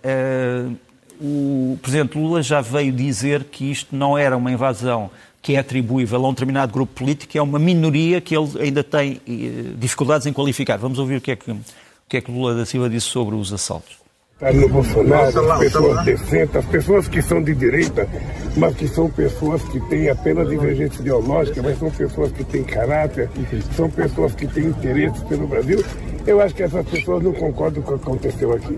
o 1.22 1.78
Presidente 1.82 2.18
Lula 2.18 2.42
já 2.42 2.62
veio 2.62 2.92
dizer 2.92 3.44
que 3.46 3.70
isto 3.72 3.96
não 3.96 4.18
era 4.18 4.36
uma 4.36 4.52
invasão 4.52 5.12
que 5.42 5.56
é 5.56 5.60
atribuível 5.60 6.26
a 6.26 6.30
um 6.30 6.34
determinado 6.34 6.74
grupo 6.74 6.94
político, 6.94 7.38
é 7.38 7.42
uma 7.42 7.60
minoria 7.60 8.20
que 8.20 8.36
ele 8.36 8.60
ainda 8.60 8.84
tem 8.84 9.22
dificuldades 9.78 10.28
em 10.28 10.34
qualificar. 10.34 10.78
Vamos 10.78 11.00
ouvir 11.00 11.18
o 11.18 11.22
que 11.22 11.32
é 11.32 11.36
que, 11.36 11.52
o 11.52 11.60
que, 12.10 12.18
é 12.18 12.22
que 12.22 12.30
Lula 12.30 12.56
da 12.56 12.66
Silva 12.66 12.90
disse 12.90 13.08
sobre 13.08 13.36
os 13.36 13.54
assaltos. 13.54 14.00
Tá 14.40 14.54
no 14.54 14.70
Bolsonaro, 14.70 15.52
as 15.52 15.60
pessoas 15.60 16.06
decentes, 16.06 16.56
as 16.56 16.66
pessoas 16.66 17.08
que 17.10 17.22
são 17.22 17.44
de 17.44 17.54
direita, 17.54 18.08
mas 18.56 18.74
que 18.74 18.88
são 18.88 19.10
pessoas 19.10 19.62
que 19.64 19.82
têm 19.90 20.10
apenas 20.10 20.48
divergência 20.48 21.02
ideológica, 21.02 21.62
mas 21.62 21.78
são 21.78 21.92
pessoas 21.92 22.32
que 22.32 22.46
têm 22.46 22.64
caráter, 22.64 23.30
são 23.76 23.90
pessoas 23.90 24.34
que 24.34 24.48
têm 24.48 24.68
interesse 24.68 25.20
pelo 25.26 25.46
Brasil. 25.46 25.84
Eu 26.26 26.40
acho 26.40 26.56
que 26.56 26.64
essas 26.64 26.88
pessoas 26.88 27.22
não 27.22 27.34
concordam 27.34 27.84
com 27.84 27.96
o 27.96 28.00
que 28.00 28.06
aconteceu 28.06 28.54
aqui. 28.54 28.78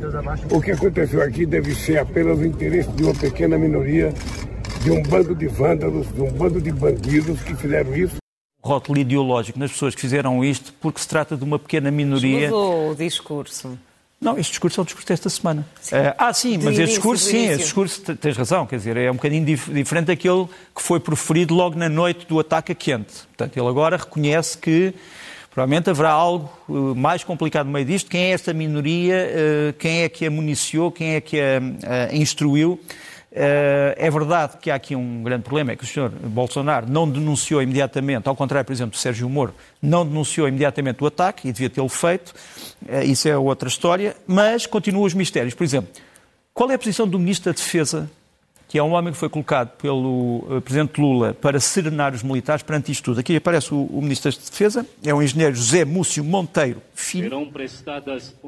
O 0.52 0.60
que 0.60 0.72
aconteceu 0.72 1.22
aqui 1.22 1.46
deve 1.46 1.76
ser 1.76 2.00
apenas 2.00 2.40
o 2.40 2.44
interesse 2.44 2.90
de 2.90 3.04
uma 3.04 3.14
pequena 3.14 3.56
minoria, 3.56 4.12
de 4.82 4.90
um 4.90 5.04
bando 5.04 5.36
de 5.36 5.46
vândalos, 5.46 6.12
de 6.12 6.22
um 6.22 6.32
bando 6.32 6.60
de 6.60 6.72
bandidos 6.72 7.40
que 7.44 7.56
fizeram 7.56 7.96
isso 7.96 8.16
rótulo 8.64 9.00
ideológico 9.00 9.58
nas 9.58 9.72
pessoas 9.72 9.96
que 9.96 10.02
fizeram 10.02 10.46
isto, 10.46 10.72
porque 10.80 11.02
se 11.02 11.08
trata 11.08 11.36
de 11.36 11.44
uma 11.44 11.58
pequena 11.58 11.90
minoria. 11.90 12.48
Mudou 12.48 12.92
o 12.92 12.96
discurso. 12.96 13.78
Não, 14.22 14.38
este 14.38 14.52
discurso 14.52 14.80
é 14.80 14.84
o 14.84 14.86
discurso 14.86 15.08
desta 15.08 15.30
semana. 15.32 15.66
Sim. 15.82 15.96
Uh, 15.96 16.14
ah, 16.16 16.32
sim, 16.32 16.60
mas 16.60 16.78
este 16.78 16.94
discurso, 16.94 17.26
sim, 17.26 17.48
este 17.48 17.64
discurso, 17.64 18.16
tens 18.16 18.38
razão, 18.38 18.68
quer 18.68 18.76
dizer, 18.76 18.96
é 18.96 19.10
um 19.10 19.16
bocadinho 19.16 19.44
dif 19.44 19.72
diferente 19.74 20.06
daquele 20.06 20.46
que 20.76 20.82
foi 20.84 21.00
proferido 21.00 21.56
logo 21.56 21.76
na 21.76 21.90
noite 21.90 22.28
do 22.28 22.40
ataque 22.40 22.72
a 22.72 22.76
quente. 22.76 23.14
Portanto, 23.36 23.58
ele 23.58 23.68
agora 23.68 23.98
reconhece 23.98 24.60
que 24.60 24.94
provavelmente 25.50 25.90
haverá 25.90 26.12
algo 26.12 26.54
uh, 26.70 26.96
mais 26.96 27.24
complicado 27.24 27.66
no 27.66 27.72
meio 27.72 27.86
disto. 27.86 28.12
Quem 28.12 28.26
é 28.26 28.30
esta 28.30 28.54
minoria? 28.54 29.28
Uh, 29.28 29.74
quem 29.74 30.04
é 30.04 30.10
que 30.10 30.24
a 30.24 30.30
municiou? 30.30 30.92
Quem 30.92 31.16
é 31.16 31.22
que 31.22 31.40
a 31.42 32.14
instruiu? 32.14 32.80
Eh, 33.34 33.96
é 33.98 34.12
verdade 34.12 34.58
que 34.58 34.70
há 34.70 34.76
aqui 34.76 34.94
um 34.94 35.24
grande 35.24 35.44
problema, 35.44 35.72
é 35.72 35.76
que 35.76 35.84
o 35.84 35.88
senhor 35.88 36.10
Bolsonaro 36.10 36.90
não 36.90 37.10
denunciou 37.10 37.62
imediatamente, 37.62 38.28
ao 38.28 38.36
contrário, 38.36 38.66
por 38.66 38.74
exemplo, 38.74 38.92
do 38.92 38.98
Sérgio 38.98 39.30
Moro, 39.30 39.54
não 39.82 40.06
denunciou 40.06 40.48
imediatamente 40.50 41.02
o 41.02 41.08
ataque 41.08 41.48
e 41.48 41.52
devia 41.54 41.70
tê-lo 41.70 41.88
feito, 41.88 42.34
eh, 42.88 43.06
isso 43.06 43.30
é 43.30 43.38
outra 43.38 43.70
história, 43.70 44.16
mas 44.28 44.66
continuam 44.66 45.06
os 45.06 45.14
mistérios. 45.14 45.54
Por 45.54 45.64
exemplo, 45.64 45.90
qual 46.54 46.70
é 46.72 46.74
a 46.74 46.78
posição 46.78 47.08
do 47.08 47.18
Ministro 47.18 47.54
da 47.54 47.58
Defesa 47.58 48.10
que 48.72 48.78
é 48.78 48.84
um 48.84 48.94
homem 48.94 49.12
que 49.12 49.20
foi 49.20 49.28
colocado 49.28 49.72
pelo 49.72 50.46
uh, 50.48 50.62
Presidente 50.62 51.02
Lula 51.02 51.34
para 51.34 51.60
serenar 51.60 52.14
os 52.14 52.24
militares 52.24 52.64
perante 52.64 52.90
isto 52.90 53.04
tudo. 53.04 53.20
Aqui 53.20 53.36
aparece 53.36 53.74
o, 53.74 53.84
o 53.84 54.02
Ministro 54.02 54.32
da 54.32 54.38
Defesa, 54.38 54.88
é 55.04 55.14
o 55.14 55.22
engenheiro 55.22 55.54
José 55.54 55.84
Múcio 55.84 56.24
Monteiro 56.24 56.82
Filho, 56.96 57.52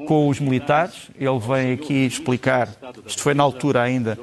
com 0.06 0.26
os 0.30 0.40
militares. 0.40 1.10
Ele 1.20 1.38
vem 1.38 1.72
aqui 1.74 2.06
explicar, 2.06 2.70
isto 3.06 3.20
foi 3.20 3.34
na 3.34 3.42
altura 3.42 3.82
ainda, 3.82 4.18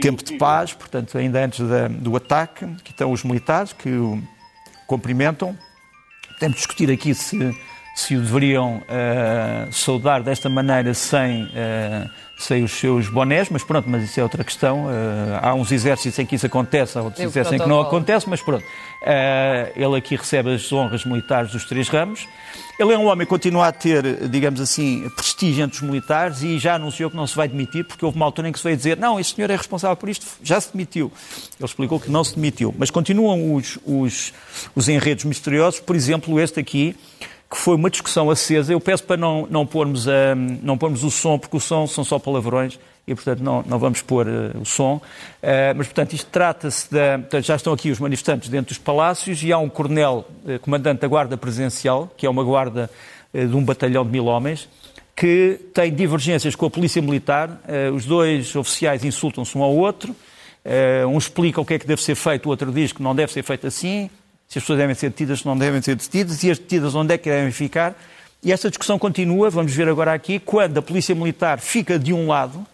tempo 0.00 0.24
de 0.24 0.38
paz, 0.38 0.72
portanto, 0.72 1.18
ainda 1.18 1.44
antes 1.44 1.60
da, 1.68 1.88
do 1.88 2.16
ataque, 2.16 2.64
que 2.82 2.90
estão 2.90 3.12
os 3.12 3.22
militares 3.22 3.74
que 3.74 3.90
o 3.90 4.18
cumprimentam. 4.86 5.54
Temos 6.40 6.54
de 6.54 6.60
discutir 6.62 6.90
aqui 6.90 7.14
se, 7.14 7.36
se 7.96 8.14
o 8.14 8.20
deveriam 8.20 8.82
uh, 8.82 9.72
saudar 9.72 10.22
desta 10.22 10.48
maneira 10.50 10.92
sem... 10.94 11.44
Uh, 11.44 12.26
sem 12.38 12.62
os 12.62 12.72
seus 12.72 13.08
bonés, 13.08 13.48
mas 13.48 13.64
pronto, 13.64 13.88
mas 13.88 14.04
isso 14.04 14.20
é 14.20 14.22
outra 14.22 14.44
questão. 14.44 14.84
Uh, 14.84 14.90
há 15.40 15.54
uns 15.54 15.72
exércitos 15.72 16.18
em 16.18 16.26
que 16.26 16.34
isso 16.34 16.44
acontece, 16.44 16.98
há 16.98 17.00
outros 17.00 17.18
Eu 17.18 17.30
exércitos 17.30 17.58
em 17.58 17.62
que 17.62 17.66
não 17.66 17.80
acontece, 17.80 18.28
mas 18.28 18.42
pronto. 18.42 18.62
Ele 19.74 19.96
aqui 19.96 20.16
recebe 20.16 20.54
as 20.54 20.70
honras 20.70 21.06
militares 21.06 21.50
dos 21.50 21.64
três 21.64 21.88
ramos. 21.88 22.28
Ele 22.78 22.92
é 22.92 22.98
um 22.98 23.06
homem 23.06 23.24
que 23.24 23.30
continua 23.30 23.68
a 23.68 23.72
ter, 23.72 24.28
digamos 24.28 24.60
assim, 24.60 25.08
prestígio 25.16 25.64
entre 25.64 25.76
os 25.76 25.82
militares 25.82 26.42
e 26.42 26.58
já 26.58 26.74
anunciou 26.74 27.08
que 27.10 27.16
não 27.16 27.26
se 27.26 27.34
vai 27.34 27.48
demitir, 27.48 27.86
porque 27.86 28.04
houve 28.04 28.16
uma 28.16 28.26
altura 28.26 28.50
em 28.50 28.52
que 28.52 28.58
se 28.58 28.64
veio 28.64 28.76
dizer 28.76 28.98
não, 28.98 29.18
este 29.18 29.36
senhor 29.36 29.48
é 29.50 29.56
responsável 29.56 29.96
por 29.96 30.10
isto, 30.10 30.26
já 30.42 30.60
se 30.60 30.70
demitiu. 30.74 31.10
Ele 31.58 31.64
explicou 31.64 31.98
que 31.98 32.10
não 32.10 32.22
se 32.22 32.34
demitiu. 32.34 32.74
Mas 32.78 32.90
continuam 32.90 33.54
os, 33.54 33.78
os, 33.86 34.34
os 34.74 34.90
enredos 34.90 35.24
misteriosos, 35.24 35.80
por 35.80 35.96
exemplo, 35.96 36.38
este 36.38 36.60
aqui, 36.60 36.94
que 37.50 37.56
foi 37.56 37.76
uma 37.76 37.88
discussão 37.88 38.30
acesa. 38.30 38.72
Eu 38.72 38.80
peço 38.80 39.04
para 39.04 39.16
não, 39.16 39.46
não, 39.48 39.66
pormos, 39.66 40.08
a, 40.08 40.34
não 40.34 40.76
pormos 40.76 41.04
o 41.04 41.10
som, 41.10 41.38
porque 41.38 41.56
o 41.56 41.60
som 41.60 41.86
são 41.86 42.04
só 42.04 42.18
palavrões 42.18 42.78
e, 43.06 43.14
portanto, 43.14 43.40
não, 43.40 43.62
não 43.66 43.78
vamos 43.78 44.02
pôr 44.02 44.26
uh, 44.26 44.60
o 44.60 44.64
som. 44.64 44.96
Uh, 44.96 45.72
mas, 45.76 45.86
portanto, 45.86 46.12
isto 46.14 46.28
trata-se 46.30 46.90
da. 46.92 47.18
Portanto, 47.18 47.44
já 47.44 47.54
estão 47.54 47.72
aqui 47.72 47.90
os 47.90 48.00
manifestantes 48.00 48.48
dentro 48.48 48.70
dos 48.74 48.78
palácios 48.78 49.42
e 49.44 49.52
há 49.52 49.58
um 49.58 49.68
coronel, 49.68 50.26
uh, 50.44 50.58
comandante 50.58 51.00
da 51.00 51.08
Guarda 51.08 51.36
Presidencial, 51.36 52.12
que 52.16 52.26
é 52.26 52.30
uma 52.30 52.42
guarda 52.42 52.90
de 53.32 53.54
um 53.54 53.62
batalhão 53.62 54.02
de 54.02 54.10
mil 54.10 54.24
homens, 54.26 54.66
que 55.14 55.60
tem 55.74 55.92
divergências 55.92 56.54
com 56.54 56.64
a 56.64 56.70
Polícia 56.70 57.02
Militar. 57.02 57.60
os 57.94 58.06
dois 58.06 58.56
oficiais 58.56 59.04
insultam-se 59.04 59.58
um 59.58 59.62
ao 59.62 59.76
outro. 59.76 60.16
um 61.06 61.18
explica 61.18 61.60
o 61.60 61.64
que 61.64 61.74
é 61.74 61.78
que 61.78 61.86
deve 61.86 62.02
ser 62.02 62.14
feito, 62.14 62.46
o 62.46 62.48
outro 62.48 62.72
diz 62.72 62.92
que 62.92 63.02
não 63.02 63.14
deve 63.14 63.30
ser 63.30 63.42
feito 63.42 63.66
assim 63.66 64.08
se 64.48 64.58
as 64.58 64.64
pessoas 64.64 64.78
devem 64.78 64.94
ser 64.94 65.10
detidas, 65.10 65.40
se 65.40 65.46
não 65.46 65.56
devem 65.56 65.80
ser 65.82 65.96
detidas, 65.96 66.42
e 66.42 66.50
as 66.50 66.58
detidas 66.58 66.94
onde 66.94 67.14
é 67.14 67.18
que 67.18 67.28
devem 67.28 67.50
ficar. 67.52 67.94
E 68.42 68.52
esta 68.52 68.68
discussão 68.68 68.98
continua, 68.98 69.50
vamos 69.50 69.74
ver 69.74 69.88
agora 69.88 70.12
aqui, 70.12 70.38
quando 70.38 70.78
a 70.78 70.82
Polícia 70.82 71.14
Militar 71.14 71.58
fica 71.58 71.98
de 71.98 72.12
um 72.12 72.28
lado, 72.28 72.64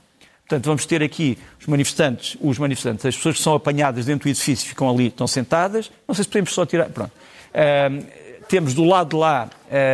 portanto 0.41 0.67
vamos 0.67 0.85
ter 0.85 1.03
aqui 1.03 1.39
os 1.59 1.67
manifestantes, 1.67 2.37
os 2.41 2.59
manifestantes, 2.59 3.07
as 3.07 3.17
pessoas 3.17 3.37
que 3.37 3.43
são 3.43 3.55
apanhadas 3.55 4.07
dentro 4.07 4.25
do 4.25 4.31
edifício 4.31 4.69
ficam 4.69 4.91
ali, 4.91 5.07
estão 5.07 5.27
sentadas, 5.27 5.91
não 6.07 6.15
sei 6.15 6.25
se 6.25 6.29
podemos 6.29 6.53
só 6.53 6.67
tirar, 6.67 6.91
pronto. 6.91 7.13
Uh, 7.53 8.23
temos 8.49 8.75
do 8.75 8.85
lado 8.85 9.11
de 9.11 9.17
lá 9.17 9.49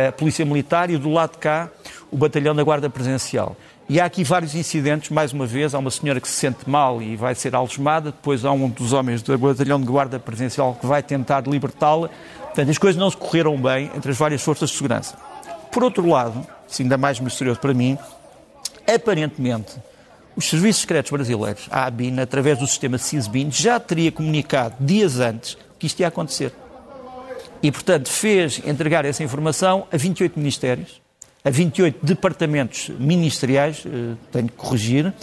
a 0.07 0.11
Polícia 0.11 0.43
Militar 0.43 0.89
e 0.89 0.97
do 0.97 1.09
lado 1.09 1.31
de 1.31 1.37
cá 1.37 1.69
o 2.11 2.17
Batalhão 2.17 2.53
da 2.53 2.61
Guarda 2.61 2.89
Presencial. 2.89 3.55
E 3.89 3.99
há 3.99 4.05
aqui 4.05 4.23
vários 4.23 4.53
incidentes, 4.53 5.09
mais 5.09 5.33
uma 5.33 5.47
vez, 5.47 5.73
há 5.73 5.79
uma 5.79 5.89
senhora 5.89 6.21
que 6.21 6.27
se 6.27 6.35
sente 6.35 6.69
mal 6.69 7.01
e 7.01 7.15
vai 7.15 7.33
ser 7.33 7.55
algemada, 7.55 8.11
depois 8.11 8.45
há 8.45 8.51
um 8.51 8.69
dos 8.69 8.93
homens 8.93 9.23
do 9.23 9.35
batalhão 9.35 9.81
de 9.81 9.87
guarda 9.87 10.19
presidencial 10.19 10.77
que 10.79 10.85
vai 10.85 11.01
tentar 11.01 11.47
libertá-la. 11.47 12.07
Portanto, 12.43 12.69
as 12.69 12.77
coisas 12.77 12.99
não 12.99 13.09
se 13.09 13.17
correram 13.17 13.59
bem 13.59 13.89
entre 13.95 14.11
as 14.11 14.17
várias 14.17 14.43
forças 14.43 14.69
de 14.69 14.75
segurança. 14.75 15.17
Por 15.71 15.83
outro 15.83 16.07
lado, 16.07 16.45
se 16.67 16.83
ainda 16.83 16.99
mais 16.99 17.19
misterioso 17.19 17.59
para 17.59 17.73
mim, 17.73 17.97
aparentemente, 18.87 19.77
os 20.35 20.47
serviços 20.47 20.81
secretos 20.81 21.09
brasileiros, 21.09 21.67
a 21.71 21.85
ABIN, 21.85 22.19
através 22.19 22.59
do 22.59 22.67
sistema 22.67 22.99
CISBIN, 22.99 23.49
já 23.49 23.79
teria 23.79 24.11
comunicado 24.11 24.75
dias 24.79 25.19
antes 25.19 25.57
que 25.79 25.87
isto 25.87 25.99
ia 25.99 26.09
acontecer. 26.09 26.53
E, 27.63 27.71
portanto, 27.71 28.07
fez 28.07 28.61
entregar 28.63 29.03
essa 29.03 29.23
informação 29.23 29.87
a 29.91 29.97
28 29.97 30.37
ministérios, 30.37 31.01
a 31.43 31.49
28 31.49 32.05
departamentos 32.05 32.89
ministeriais, 32.99 33.83
eh, 33.85 34.15
tenho 34.31 34.47
que 34.47 34.55
corrigir, 34.55 35.13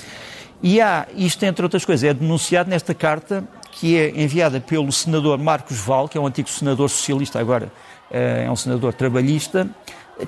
e 0.62 0.80
há, 0.80 1.06
isto 1.14 1.44
entre 1.44 1.64
outras 1.64 1.84
coisas, 1.84 2.04
é 2.04 2.14
denunciado 2.14 2.70
nesta 2.70 2.94
carta 2.94 3.46
que 3.72 3.96
é 3.98 4.08
enviada 4.20 4.58
pelo 4.58 4.90
senador 4.90 5.38
Marcos 5.38 5.78
Val, 5.78 6.08
que 6.08 6.16
é 6.16 6.20
um 6.20 6.26
antigo 6.26 6.48
senador 6.48 6.88
socialista, 6.88 7.38
agora 7.38 7.70
eh, 8.10 8.44
é 8.46 8.50
um 8.50 8.56
senador 8.56 8.94
trabalhista, 8.94 9.68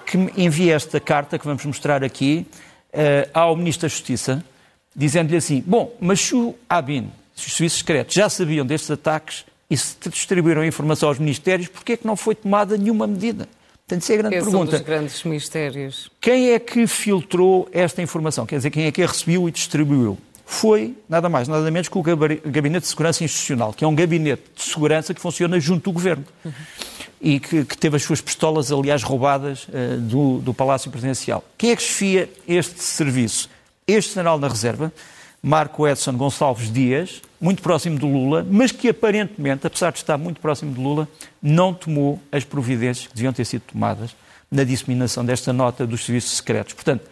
que 0.05 0.19
envia 0.37 0.75
esta 0.75 1.01
carta 1.01 1.39
que 1.39 1.47
vamos 1.47 1.65
mostrar 1.65 2.05
aqui 2.05 2.47
eh, 2.93 3.29
ao 3.33 3.57
Ministro 3.57 3.83
da 3.83 3.89
Justiça, 3.89 4.45
dizendo-lhe 4.95 5.37
assim: 5.37 5.63
Bom, 5.67 5.95
mas 5.99 6.21
se 6.21 6.35
o 6.35 6.55
ABIN, 6.69 7.11
se 7.35 7.47
os 7.47 7.55
serviços 7.55 7.79
secretos 7.79 8.15
já 8.15 8.29
sabiam 8.29 8.67
destes 8.67 8.91
ataques 8.91 9.47
e 9.71 9.77
se 9.77 9.97
distribuíram 10.11 10.63
a 10.63 10.67
informação 10.67 11.09
aos 11.09 11.19
ministérios, 11.19 11.69
porquê 11.69 11.93
é 11.93 11.97
que 11.97 12.07
não 12.07 12.17
foi 12.17 12.35
tomada 12.35 12.77
nenhuma 12.77 13.07
medida? 13.07 13.49
Portanto, 13.89 14.03
isso 14.03 14.13
é 14.13 14.15
a 14.17 14.19
grande 14.19 14.37
Esse 14.37 14.45
pergunta. 14.45 14.77
Um 14.77 14.79
dos 14.79 14.87
grandes 14.87 15.25
mistérios. 15.25 16.11
Quem 16.21 16.51
é 16.51 16.59
que 16.59 16.87
filtrou 16.87 17.67
esta 17.73 18.03
informação? 18.03 18.45
Quer 18.45 18.57
dizer, 18.57 18.71
quem 18.71 18.85
é 18.85 18.93
que 18.93 19.03
a 19.03 19.07
recebeu 19.07 19.49
e 19.49 19.51
distribuiu? 19.51 20.19
Foi 20.45 20.95
nada 21.09 21.31
mais, 21.31 21.49
nada 21.49 21.71
menos 21.71 21.89
que 21.89 21.97
o 21.97 22.03
Gabinete 22.03 22.83
de 22.83 22.89
Segurança 22.89 23.25
Institucional, 23.25 23.73
que 23.73 23.85
é 23.85 23.89
um 23.89 23.95
gabinete 23.95 24.43
de 24.55 24.63
segurança 24.63 25.15
que 25.15 25.21
funciona 25.21 25.59
junto 25.59 25.85
do 25.85 25.93
Governo. 25.93 26.25
Uhum. 26.45 26.53
E 27.21 27.41
que, 27.41 27.65
que, 27.65 27.79
teve 27.79 27.97
as 27.97 28.03
suas 28.03 28.21
pistolas, 28.21 28.71
aliás, 28.71 29.03
roubadas 29.03 29.67
uh, 29.69 29.99
do, 29.99 30.39
do 30.39 30.53
Palácio 30.53 30.91
Presidencial. 30.91 31.43
Quem 31.57 31.71
é 31.71 31.77
que 31.77 31.83
esfia 31.83 32.31
este 32.47 32.83
serviço? 32.83 33.49
Este 33.87 34.15
general 34.15 34.39
na 34.39 34.49
reserva, 34.49 34.93
Marco 35.43 35.89
Edson 35.89 36.13
Gonçalves 36.13 36.71
Dias, 36.71 37.23
muito 37.41 37.63
próximo 37.63 37.99
do 37.99 38.07
Lula, 38.07 38.47
mas 38.49 38.73
que 38.73 38.89
aparentemente, 38.89 39.67
apesar 39.67 39.93
de 39.93 39.99
estar 39.99 40.19
muito 40.19 40.41
próximo 40.41 40.73
do 40.73 40.81
Lula, 40.81 41.09
não 41.43 41.73
tomou 41.73 42.21
as 42.33 42.45
providências 42.45 43.07
que 43.07 43.15
deviam 43.15 43.33
ter 43.33 43.45
sido 43.45 43.63
tomadas 43.63 44.15
na 44.51 44.65
disseminação 44.65 45.25
desta 45.25 45.53
nota 45.53 45.87
dos 45.87 46.05
serviços 46.05 46.33
secretos. 46.33 46.75
Portanto, 46.75 47.09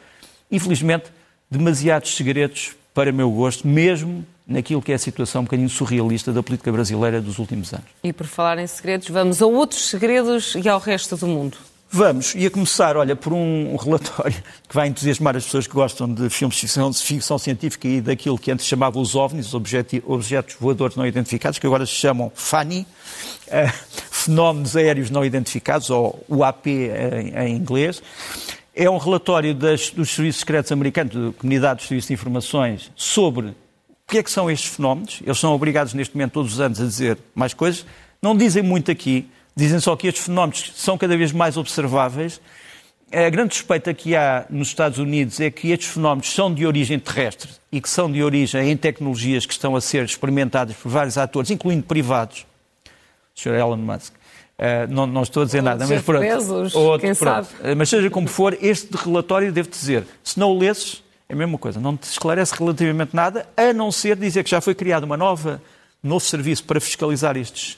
infelizmente, 0.50 1.06
demasiados 1.50 2.16
segredos 2.16 2.74
para 2.94 3.12
meu 3.12 3.30
gosto, 3.30 3.68
mesmo 3.68 4.24
naquilo 4.46 4.80
que 4.80 4.92
é 4.92 4.94
a 4.94 4.98
situação 4.98 5.42
um 5.42 5.44
bocadinho 5.44 5.68
surrealista 5.68 6.32
da 6.32 6.42
política 6.42 6.72
brasileira 6.72 7.20
dos 7.20 7.38
últimos 7.38 7.72
anos. 7.72 7.86
E 8.02 8.12
por 8.12 8.26
falar 8.26 8.58
em 8.58 8.66
segredos, 8.66 9.08
vamos 9.08 9.42
a 9.42 9.46
outros 9.46 9.90
segredos 9.90 10.54
e 10.54 10.68
ao 10.68 10.78
resto 10.78 11.16
do 11.16 11.26
mundo. 11.26 11.58
Vamos, 11.88 12.34
e 12.34 12.44
a 12.44 12.50
começar, 12.50 12.96
olha, 12.96 13.14
por 13.14 13.32
um 13.32 13.76
relatório 13.80 14.42
que 14.68 14.74
vai 14.74 14.88
entusiasmar 14.88 15.36
as 15.36 15.44
pessoas 15.44 15.66
que 15.66 15.72
gostam 15.72 16.12
de 16.12 16.28
filmes 16.28 16.56
de 16.56 16.62
ficção, 16.62 16.90
de 16.90 16.98
ficção 16.98 17.38
científica 17.38 17.86
e 17.86 18.00
daquilo 18.00 18.38
que 18.38 18.50
antes 18.50 18.66
chamava 18.66 18.98
os 18.98 19.14
OVNIs, 19.14 19.54
objetos 19.54 20.56
voadores 20.58 20.96
não 20.96 21.06
identificados, 21.06 21.58
que 21.58 21.66
agora 21.66 21.86
se 21.86 21.92
chamam 21.92 22.30
FANI, 22.34 22.86
uh, 23.46 23.72
Fenómenos 24.10 24.76
Aéreos 24.76 25.10
Não 25.10 25.24
Identificados, 25.24 25.88
ou 25.88 26.24
UAP 26.28 26.66
em, 26.66 27.34
em 27.36 27.56
inglês. 27.56 28.02
É 28.74 28.90
um 28.90 28.98
relatório 28.98 29.54
das, 29.54 29.90
dos 29.90 30.10
serviços 30.10 30.40
secretos 30.40 30.72
americanos, 30.72 31.14
da 31.14 31.32
Comunidade 31.32 31.80
de 31.80 31.86
Serviços 31.86 32.08
de 32.08 32.14
Informações, 32.14 32.90
sobre 32.96 33.46
o 33.46 33.54
que 34.08 34.18
é 34.18 34.22
que 34.22 34.30
são 34.30 34.50
estes 34.50 34.74
fenómenos. 34.74 35.22
Eles 35.24 35.38
são 35.38 35.54
obrigados 35.54 35.94
neste 35.94 36.14
momento 36.14 36.32
todos 36.32 36.54
os 36.54 36.60
anos 36.60 36.80
a 36.80 36.84
dizer 36.84 37.16
mais 37.34 37.54
coisas. 37.54 37.86
Não 38.20 38.36
dizem 38.36 38.62
muito 38.62 38.90
aqui, 38.90 39.30
dizem 39.56 39.80
só 39.80 39.96
que 39.96 40.06
estes 40.06 40.24
fenómenos 40.24 40.72
são 40.76 40.98
cada 40.98 41.16
vez 41.16 41.32
mais 41.32 41.56
observáveis. 41.56 42.40
A 43.12 43.30
grande 43.30 43.54
suspeita 43.54 43.94
que 43.94 44.14
há 44.14 44.44
nos 44.50 44.68
Estados 44.68 44.98
Unidos 44.98 45.40
é 45.40 45.50
que 45.50 45.70
estes 45.70 45.88
fenómenos 45.88 46.32
são 46.32 46.52
de 46.52 46.66
origem 46.66 46.98
terrestre 46.98 47.50
e 47.72 47.80
que 47.80 47.88
são 47.88 48.10
de 48.10 48.22
origem 48.22 48.70
em 48.70 48.76
tecnologias 48.76 49.46
que 49.46 49.52
estão 49.52 49.76
a 49.76 49.80
ser 49.80 50.04
experimentadas 50.04 50.76
por 50.76 50.90
vários 50.90 51.16
atores, 51.16 51.50
incluindo 51.50 51.84
privados. 51.84 52.44
O 53.34 53.40
Sr. 53.40 53.54
Elon 53.54 53.76
Musk. 53.76 54.12
Uh, 54.58 54.90
não, 54.90 55.06
não, 55.06 55.22
estou 55.22 55.42
a 55.42 55.46
dizer 55.46 55.62
nada, 55.62 55.86
mas 55.86 56.02
pronto. 56.02 56.20
Bezos, 56.20 56.74
outro, 56.74 57.06
quem 57.06 57.14
pronto. 57.14 57.46
sabe? 57.46 57.74
Mas 57.74 57.90
seja 57.90 58.08
como 58.08 58.26
for, 58.26 58.56
este 58.60 58.96
relatório 58.96 59.52
devo 59.52 59.68
dizer, 59.68 60.06
se 60.24 60.40
não 60.40 60.50
o 60.52 60.58
lesses, 60.58 61.04
é 61.28 61.34
a 61.34 61.36
mesma 61.36 61.58
coisa, 61.58 61.78
não 61.78 61.94
te 61.94 62.04
esclarece 62.04 62.54
relativamente 62.58 63.14
nada, 63.14 63.46
a 63.54 63.74
não 63.74 63.92
ser 63.92 64.16
dizer 64.16 64.42
que 64.44 64.50
já 64.50 64.62
foi 64.62 64.74
criado 64.74 65.04
uma 65.04 65.16
nova, 65.16 65.60
um 66.02 66.08
novo 66.08 66.24
serviço 66.24 66.64
para 66.64 66.80
fiscalizar 66.80 67.36
estes, 67.36 67.76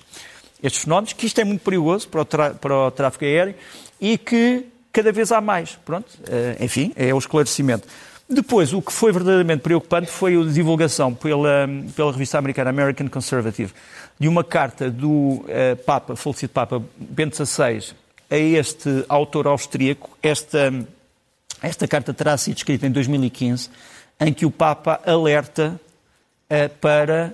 estes 0.63 0.83
fenómenos, 0.83 1.13
que 1.13 1.27
isto 1.27 1.41
é 1.41 1.45
muito 1.45 1.63
perigoso 1.63 2.09
para 2.09 2.23
o, 2.23 2.55
para 2.55 2.75
o 2.75 2.91
tráfego 2.91 3.25
aéreo 3.25 3.55
e 4.01 4.19
que 4.19 4.67
cada 4.93 5.13
vez 5.13 5.31
há 5.33 5.41
mais. 5.41 5.79
Pronto, 5.85 6.09
uh, 6.09 6.63
enfim, 6.63 6.93
é 6.97 7.13
o 7.15 7.19
esclarecimento. 7.19 7.87
Depois, 8.31 8.75
o 8.75 8.83
que 8.83 8.93
foi 8.93 9.11
verdadeiramente 9.11 9.63
preocupante 9.63 10.11
foi 10.11 10.37
a 10.37 10.45
divulgação 10.45 11.15
pela, 11.15 11.67
pela 11.97 12.13
revista 12.13 12.37
americana 12.37 12.69
American 12.69 13.09
Conservative 13.09 13.73
de 14.21 14.29
uma 14.29 14.45
carta 14.45 14.91
do 14.91 15.09
uh, 15.09 15.45
Papa, 15.87 16.15
falecido 16.15 16.53
Papa 16.53 16.83
Bento 16.99 17.43
XVI, 17.43 17.95
a 18.31 18.37
este 18.37 19.05
autor 19.09 19.47
austríaco. 19.47 20.11
Esta, 20.23 20.71
esta 21.63 21.89
carta 21.89 22.13
terá 22.13 22.37
sido 22.37 22.59
escrita 22.59 22.87
em 22.87 22.91
2015, 22.91 23.71
em 24.21 24.33
que 24.35 24.45
o 24.45 24.51
Papa 24.51 25.01
alerta 25.07 25.81
uh, 26.51 26.69
para 26.81 27.33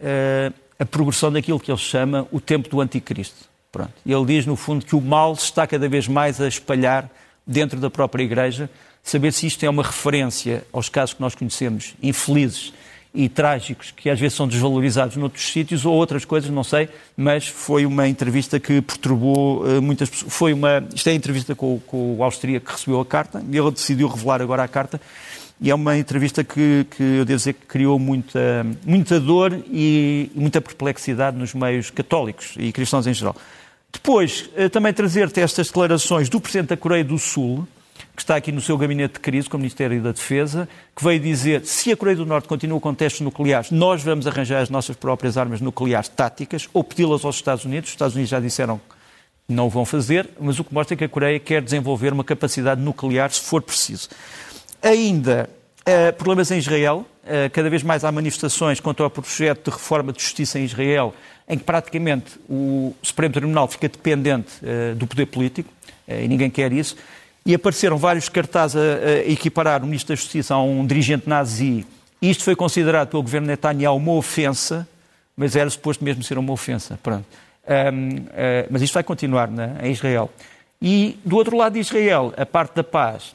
uh, 0.00 0.61
a 0.82 0.84
progressão 0.84 1.30
daquilo 1.30 1.60
que 1.60 1.70
ele 1.70 1.78
chama 1.78 2.26
o 2.32 2.40
tempo 2.40 2.68
do 2.68 2.80
anticristo. 2.80 3.48
Pronto. 3.70 3.92
Ele 4.04 4.24
diz, 4.26 4.44
no 4.44 4.56
fundo, 4.56 4.84
que 4.84 4.96
o 4.96 5.00
mal 5.00 5.32
está 5.32 5.64
cada 5.64 5.88
vez 5.88 6.08
mais 6.08 6.40
a 6.40 6.48
espalhar 6.48 7.08
dentro 7.46 7.78
da 7.78 7.88
própria 7.88 8.24
Igreja 8.24 8.68
saber 9.02 9.32
se 9.32 9.46
isto 9.46 9.64
é 9.64 9.70
uma 9.70 9.82
referência 9.82 10.64
aos 10.72 10.88
casos 10.88 11.14
que 11.14 11.20
nós 11.20 11.34
conhecemos, 11.34 11.94
infelizes 12.02 12.72
e 13.14 13.28
trágicos, 13.28 13.92
que 13.92 14.10
às 14.10 14.18
vezes 14.18 14.34
são 14.36 14.48
desvalorizados 14.48 15.16
noutros 15.16 15.52
sítios, 15.52 15.84
ou 15.84 15.94
outras 15.94 16.24
coisas, 16.24 16.50
não 16.50 16.64
sei, 16.64 16.88
mas 17.16 17.46
foi 17.46 17.86
uma 17.86 18.08
entrevista 18.08 18.58
que 18.58 18.80
perturbou 18.80 19.62
uh, 19.62 19.82
muitas 19.82 20.08
pessoas. 20.08 20.32
Foi 20.32 20.52
uma, 20.52 20.82
isto 20.94 21.08
é 21.08 21.12
a 21.12 21.14
entrevista 21.14 21.54
com, 21.54 21.78
com 21.86 22.16
o 22.16 22.24
austríaco 22.24 22.66
que 22.66 22.72
recebeu 22.72 23.00
a 23.00 23.06
carta, 23.06 23.44
e 23.50 23.56
ele 23.56 23.70
decidiu 23.70 24.08
revelar 24.08 24.40
agora 24.40 24.64
a 24.64 24.68
carta, 24.68 25.00
e 25.62 25.70
é 25.70 25.74
uma 25.76 25.96
entrevista 25.96 26.42
que, 26.42 26.84
que 26.90 27.02
eu 27.02 27.24
devo 27.24 27.36
dizer 27.36 27.52
que 27.52 27.66
criou 27.66 27.96
muita, 27.96 28.66
muita 28.84 29.20
dor 29.20 29.56
e 29.70 30.28
muita 30.34 30.60
perplexidade 30.60 31.36
nos 31.38 31.54
meios 31.54 31.88
católicos 31.88 32.54
e 32.58 32.72
cristãos 32.72 33.06
em 33.06 33.14
geral. 33.14 33.36
Depois, 33.92 34.50
uh, 34.58 34.68
também 34.68 34.92
trazer-te 34.92 35.40
estas 35.40 35.68
declarações 35.68 36.28
do 36.28 36.40
Presidente 36.40 36.70
da 36.70 36.76
Coreia 36.76 37.04
do 37.04 37.16
Sul, 37.16 37.66
que 38.16 38.22
está 38.22 38.34
aqui 38.34 38.50
no 38.50 38.60
seu 38.60 38.76
gabinete 38.76 39.14
de 39.14 39.20
crise 39.20 39.48
com 39.48 39.56
o 39.56 39.60
Ministério 39.60 40.02
da 40.02 40.10
Defesa, 40.10 40.68
que 40.96 41.04
veio 41.04 41.20
dizer 41.20 41.64
se 41.64 41.92
a 41.92 41.96
Coreia 41.96 42.16
do 42.16 42.26
Norte 42.26 42.48
continua 42.48 42.80
com 42.80 42.92
testes 42.92 43.20
nucleares, 43.20 43.70
nós 43.70 44.02
vamos 44.02 44.26
arranjar 44.26 44.62
as 44.62 44.68
nossas 44.68 44.96
próprias 44.96 45.38
armas 45.38 45.60
nucleares 45.60 46.08
táticas 46.08 46.68
ou 46.72 46.82
pedi-las 46.82 47.24
aos 47.24 47.36
Estados 47.36 47.64
Unidos. 47.64 47.90
Os 47.90 47.94
Estados 47.94 48.16
Unidos 48.16 48.30
já 48.30 48.40
disseram 48.40 48.78
que 49.46 49.54
não 49.54 49.66
o 49.66 49.70
vão 49.70 49.84
fazer, 49.84 50.28
mas 50.40 50.58
o 50.58 50.64
que 50.64 50.74
mostra 50.74 50.94
é 50.94 50.96
que 50.96 51.04
a 51.04 51.08
Coreia 51.08 51.38
quer 51.38 51.62
desenvolver 51.62 52.12
uma 52.12 52.24
capacidade 52.24 52.80
nuclear 52.80 53.30
se 53.30 53.40
for 53.40 53.62
preciso. 53.62 54.08
Ainda, 54.82 55.48
uh, 55.80 56.12
problemas 56.14 56.50
em 56.50 56.58
Israel. 56.58 57.06
Uh, 57.22 57.48
cada 57.52 57.70
vez 57.70 57.84
mais 57.84 58.04
há 58.04 58.10
manifestações 58.10 58.80
contra 58.80 59.06
o 59.06 59.10
projeto 59.10 59.70
de 59.70 59.76
reforma 59.76 60.12
de 60.12 60.20
justiça 60.20 60.58
em 60.58 60.64
Israel, 60.64 61.14
em 61.48 61.56
que 61.56 61.62
praticamente 61.62 62.32
o 62.48 62.92
Supremo 63.00 63.32
Tribunal 63.32 63.68
fica 63.68 63.88
dependente 63.88 64.50
uh, 64.62 64.94
do 64.96 65.06
poder 65.06 65.26
político, 65.26 65.72
e 66.08 66.26
ninguém 66.26 66.50
quer 66.50 66.72
isso 66.72 66.96
e 67.44 67.54
apareceram 67.54 67.96
vários 67.96 68.28
cartazes 68.28 68.76
a, 68.76 68.80
a 68.80 69.30
equiparar 69.30 69.82
o 69.82 69.86
Ministro 69.86 70.14
da 70.14 70.20
Justiça 70.20 70.54
a 70.54 70.62
um 70.62 70.86
dirigente 70.86 71.28
nazi. 71.28 71.84
Isto 72.20 72.44
foi 72.44 72.54
considerado 72.54 73.08
pelo 73.08 73.22
governo 73.22 73.48
Netanyahu 73.48 73.96
uma 73.96 74.12
ofensa, 74.12 74.88
mas 75.36 75.56
era 75.56 75.68
suposto 75.68 76.04
mesmo 76.04 76.22
ser 76.22 76.38
uma 76.38 76.52
ofensa. 76.52 76.98
Pronto. 77.02 77.26
Um, 77.66 78.16
uh, 78.16 78.28
mas 78.70 78.82
isto 78.82 78.94
vai 78.94 79.02
continuar 79.02 79.48
né, 79.48 79.76
em 79.82 79.90
Israel. 79.90 80.30
E 80.80 81.18
do 81.24 81.36
outro 81.36 81.56
lado 81.56 81.74
de 81.74 81.80
Israel, 81.80 82.32
a 82.36 82.46
parte 82.46 82.74
da 82.74 82.84
paz, 82.84 83.34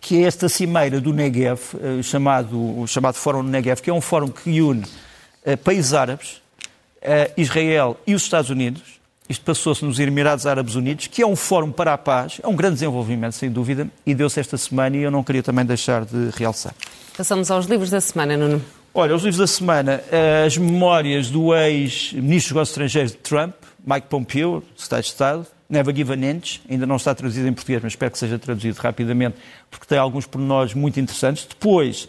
que 0.00 0.22
é 0.22 0.26
esta 0.26 0.48
cimeira 0.48 1.00
do 1.00 1.12
Negev, 1.12 1.60
uh, 1.74 2.02
chamado, 2.02 2.80
o 2.80 2.86
chamado 2.86 3.14
Fórum 3.14 3.42
do 3.42 3.50
Negev, 3.50 3.80
que 3.80 3.90
é 3.90 3.92
um 3.92 4.00
fórum 4.00 4.28
que 4.28 4.60
une 4.60 4.82
uh, 4.82 5.56
países 5.62 5.94
árabes, 5.94 6.42
Israel 7.36 7.96
e 8.04 8.16
os 8.16 8.22
Estados 8.22 8.50
Unidos, 8.50 8.82
isto 9.28 9.44
passou-se 9.44 9.84
nos 9.84 10.00
Emirados 10.00 10.44
Árabes 10.44 10.74
Unidos, 10.74 11.06
que 11.06 11.22
é 11.22 11.26
um 11.26 11.36
fórum 11.36 11.70
para 11.70 11.92
a 11.92 11.98
paz, 11.98 12.40
é 12.42 12.48
um 12.48 12.56
grande 12.56 12.74
desenvolvimento, 12.74 13.34
sem 13.34 13.48
dúvida, 13.48 13.88
e 14.04 14.12
deu-se 14.12 14.40
esta 14.40 14.56
semana 14.56 14.96
e 14.96 15.02
eu 15.02 15.10
não 15.10 15.22
queria 15.22 15.42
também 15.42 15.64
deixar 15.64 16.04
de 16.04 16.30
realçar. 16.36 16.74
Passamos 17.16 17.48
aos 17.48 17.66
livros 17.66 17.90
da 17.90 18.00
semana, 18.00 18.36
Nuno. 18.36 18.60
Olha, 18.92 19.14
os 19.14 19.22
livros 19.22 19.38
da 19.38 19.46
semana, 19.46 20.02
as 20.44 20.56
memórias 20.56 21.30
do 21.30 21.54
ex-ministro 21.54 22.24
dos 22.24 22.48
Negócios 22.48 22.70
Estrangeiros 22.70 23.12
de 23.12 23.18
Trump, 23.18 23.54
Mike 23.86 24.08
Pompeo, 24.08 24.64
Estado 24.76 25.02
de 25.02 25.08
Estado, 25.08 25.46
Never 25.68 25.94
Give 25.94 26.12
an 26.12 26.30
Inch, 26.30 26.60
ainda 26.70 26.86
não 26.86 26.96
está 26.96 27.14
traduzido 27.14 27.48
em 27.48 27.52
português, 27.52 27.82
mas 27.82 27.92
espero 27.92 28.12
que 28.12 28.18
seja 28.18 28.38
traduzido 28.38 28.78
rapidamente, 28.78 29.36
porque 29.68 29.84
tem 29.84 29.98
alguns 29.98 30.24
pormenores 30.24 30.74
muito 30.74 31.00
interessantes. 31.00 31.44
Depois, 31.44 32.08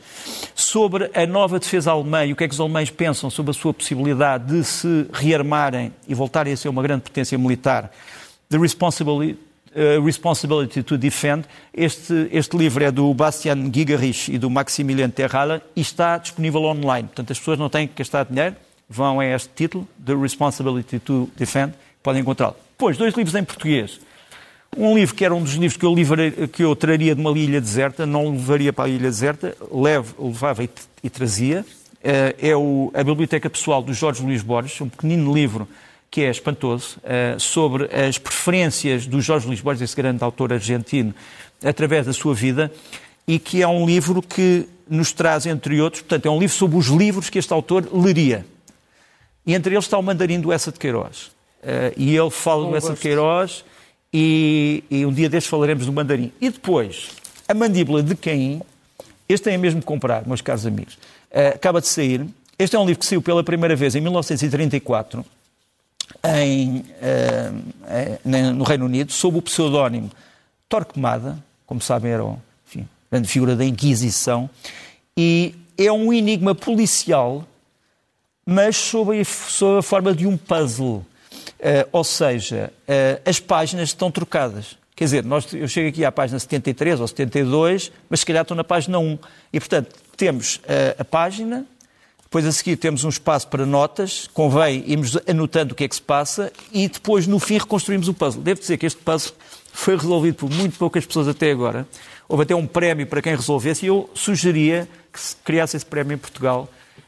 sobre 0.54 1.10
a 1.14 1.26
nova 1.26 1.60
defesa 1.60 1.92
alemã 1.92 2.24
e 2.24 2.34
o 2.34 2.36
que 2.36 2.44
é 2.44 2.48
que 2.48 2.54
os 2.54 2.60
alemães 2.60 2.92
pensam 2.92 3.30
sobre 3.30 3.52
a 3.52 3.54
sua 3.54 3.74
possibilidade 3.74 4.46
de 4.46 4.64
se 4.64 5.08
rearmarem 5.12 5.92
e 6.08 6.14
voltarem 6.14 6.54
a 6.54 6.58
ser 6.58 6.70
uma 6.70 6.84
grande 6.84 7.02
potência 7.02 7.36
militar, 7.38 7.92
The 8.48 8.60
Responsibility, 8.60 9.40
uh, 9.76 10.06
Responsibility 10.06 10.84
to 10.84 10.96
Defend. 10.96 11.46
Este, 11.74 12.30
este 12.32 12.56
livro 12.56 12.84
é 12.84 12.92
do 12.92 13.12
Bastian 13.12 13.72
Gigerich 13.74 14.32
e 14.32 14.38
do 14.38 14.52
Maximilian 14.52 15.10
Terhala 15.10 15.64
e 15.76 15.82
está 15.82 16.20
disponível 16.20 16.64
online. 16.64 17.08
Portanto, 17.08 17.32
as 17.32 17.40
pessoas 17.40 17.58
não 17.58 17.70
têm 17.70 17.88
que 17.88 17.96
gastar 17.96 18.26
dinheiro, 18.26 18.56
vão 18.88 19.20
a 19.20 19.26
este 19.26 19.50
título, 19.56 19.88
The 20.06 20.14
Responsibility 20.14 21.00
to 21.00 21.28
Defend, 21.36 21.74
podem 22.04 22.22
encontrá-lo. 22.22 22.67
Depois, 22.78 22.96
dois 22.96 23.16
livros 23.16 23.34
em 23.34 23.44
português. 23.44 24.00
Um 24.78 24.96
livro 24.96 25.16
que 25.16 25.26
era 25.26 25.34
um 25.34 25.42
dos 25.42 25.54
livros 25.54 25.78
que 25.78 25.84
eu, 25.84 25.96
livraria, 25.96 26.48
que 26.48 26.64
eu 26.64 26.76
traria 26.76 27.16
de 27.16 27.20
uma 27.20 27.36
ilha 27.36 27.60
deserta, 27.60 28.06
não 28.06 28.30
levaria 28.30 28.72
para 28.72 28.86
a 28.86 28.88
ilha 28.88 29.10
deserta, 29.10 29.58
levo, 29.74 30.28
levava 30.28 30.64
e, 30.64 30.70
e 31.04 31.10
trazia, 31.10 31.66
é 32.04 32.56
o, 32.56 32.92
a 32.94 33.04
Biblioteca 33.04 33.50
Pessoal 33.50 33.82
do 33.82 33.96
Jorge 33.96 34.22
Luís 34.22 34.44
Borges, 34.44 34.80
um 34.80 34.90
pequenino 34.90 35.34
livro 35.34 35.68
que 36.12 36.22
é 36.22 36.30
espantoso, 36.30 37.00
sobre 37.40 37.86
as 37.86 38.20
preferências 38.20 39.08
do 39.08 39.20
Jorge 39.22 39.48
Luís 39.48 39.60
Borges, 39.60 39.82
esse 39.82 39.96
grande 39.96 40.24
autor 40.24 40.54
argentino, 40.54 41.16
através 41.64 42.06
da 42.06 42.14
sua 42.14 42.36
vida, 42.36 42.72
e 43.28 43.40
que 43.40 43.64
é 43.64 43.68
um 43.68 43.88
livro 43.88 44.22
que 44.22 44.70
nos 44.88 45.12
traz, 45.12 45.48
entre 45.48 45.82
outros, 45.82 46.04
portanto, 46.04 46.28
é 46.28 46.30
um 46.30 46.40
livro 46.40 46.56
sobre 46.56 46.78
os 46.78 46.86
livros 46.90 47.28
que 47.28 47.40
este 47.40 47.52
autor 47.52 47.90
leria. 47.92 48.46
E 49.48 49.56
entre 49.56 49.74
eles 49.74 49.86
está 49.86 49.98
o 49.98 50.04
Mandarim 50.04 50.40
do 50.40 50.52
Essa 50.52 50.72
de 50.72 50.78
Queiroz. 50.78 51.36
Uh, 51.64 51.94
e 51.98 52.16
ele 52.16 52.30
fala 52.30 52.70
do 52.70 52.76
Essa 52.76 52.94
de 52.94 53.00
Queiroz 53.00 53.66
e, 54.14 54.84
e, 54.90 55.06
um 55.06 55.12
dia 55.12 55.30
destes 55.30 55.50
falaremos 55.50 55.86
do 55.86 55.92
Mandarim. 55.92 56.32
E 56.40 56.50
depois, 56.50 57.10
a 57.48 57.54
Mandíbula 57.54 58.02
de 58.02 58.16
Caim, 58.16 58.62
este 59.28 59.46
tem 59.46 59.58
mesmo 59.58 59.82
que 59.82 59.86
comprar, 59.86 60.26
meus 60.26 60.42
caros 60.42 60.66
amigos. 60.66 60.96
Uh, 61.32 61.56
acaba 61.56 61.82
de 61.82 61.88
sair. 61.88 62.26
Este 62.58 62.76
é 62.76 62.80
um 62.80 62.86
livro 62.86 63.00
que 63.00 63.06
saiu 63.06 63.22
pela 63.22 63.44
primeira 63.44 63.76
vez 63.76 63.96
em 63.96 64.02
1934 64.02 65.26
em, 66.24 66.80
uh, 66.80 68.54
no 68.56 68.64
Reino 68.64 68.86
Unido, 68.86 69.12
sob 69.12 69.38
o 69.38 69.42
pseudónimo 69.42 70.10
Torquemada, 70.70 71.38
como 71.66 71.82
sabem, 71.82 72.12
era 72.12 72.24
enfim, 72.68 72.88
grande 73.12 73.28
figura 73.28 73.56
da 73.56 73.64
Inquisição, 73.64 74.50
e 75.16 75.56
é 75.78 75.92
um 75.92 76.12
enigma 76.12 76.54
policial, 76.54 77.46
mas 78.46 78.76
sob 78.76 79.20
a, 79.20 79.24
sob 79.24 79.80
a 79.80 79.82
forma 79.82 80.14
de 80.14 80.28
um 80.28 80.38
puzzle. 80.38 81.06
Uh, 81.60 81.90
ou 81.92 82.04
seja, 82.04 82.72
uh, 82.88 83.22
as 83.30 83.40
páginas 83.40 83.90
estão 83.90 84.12
trocadas. 84.12 84.78
Quer 84.96 85.04
dizer, 85.06 85.24
nós, 85.24 85.52
eu 85.54 85.68
chego 85.68 85.90
aqui 85.90 86.06
à 86.06 86.12
página 86.12 86.40
73 86.40 87.00
ou 87.00 87.08
72, 87.08 87.92
mas 88.10 88.20
se 88.20 88.26
calhar 88.26 88.44
estou 88.44 88.56
na 88.56 88.64
página 88.64 89.00
1. 89.00 89.20
E, 89.54 89.60
portanto, 89.60 89.96
temos 90.16 90.58
uh, 90.58 90.62
a 91.00 91.06
página, 91.06 91.66
depois 92.24 92.46
a 92.46 92.52
seguir 92.52 92.78
temos 92.78 93.04
um 93.04 93.10
espaço 93.10 93.48
para 93.48 93.66
notas, 93.66 94.28
convém 94.34 94.84
irmos 94.86 95.18
anotando 95.28 95.74
o 95.74 95.76
que 95.76 95.84
é 95.84 95.88
que 95.88 95.96
se 95.96 96.02
passa 96.02 96.52
e 96.72 96.88
depois, 96.88 97.26
no 97.26 97.40
fim, 97.40 97.58
reconstruímos 97.58 98.08
o 98.08 98.14
puzzle. 98.14 98.42
Devo 98.42 98.60
dizer 98.60 98.78
que 98.78 98.86
este 98.86 99.02
puzzle 99.02 99.34
foi 99.72 99.96
resolvido 99.96 100.36
por 100.36 100.50
muito 100.50 100.78
poucas 100.78 101.06
pessoas 101.06 101.28
até 101.28 101.52
agora. 101.52 101.88
Houve 102.28 102.44
até 102.44 102.56
um 102.56 102.68
prémio 102.68 103.08
para 103.08 103.22
quem 103.22 103.36
resolvesse 103.36 103.86
e 103.86 103.90
eu 103.90 104.10
sugeria 104.14 104.88
que 105.14 105.20
se 105.20 105.36
criasse 105.38 105.78
esse 105.78 105.86
prémio 105.86 106.16
em 106.16 106.18
Portugal 106.18 106.68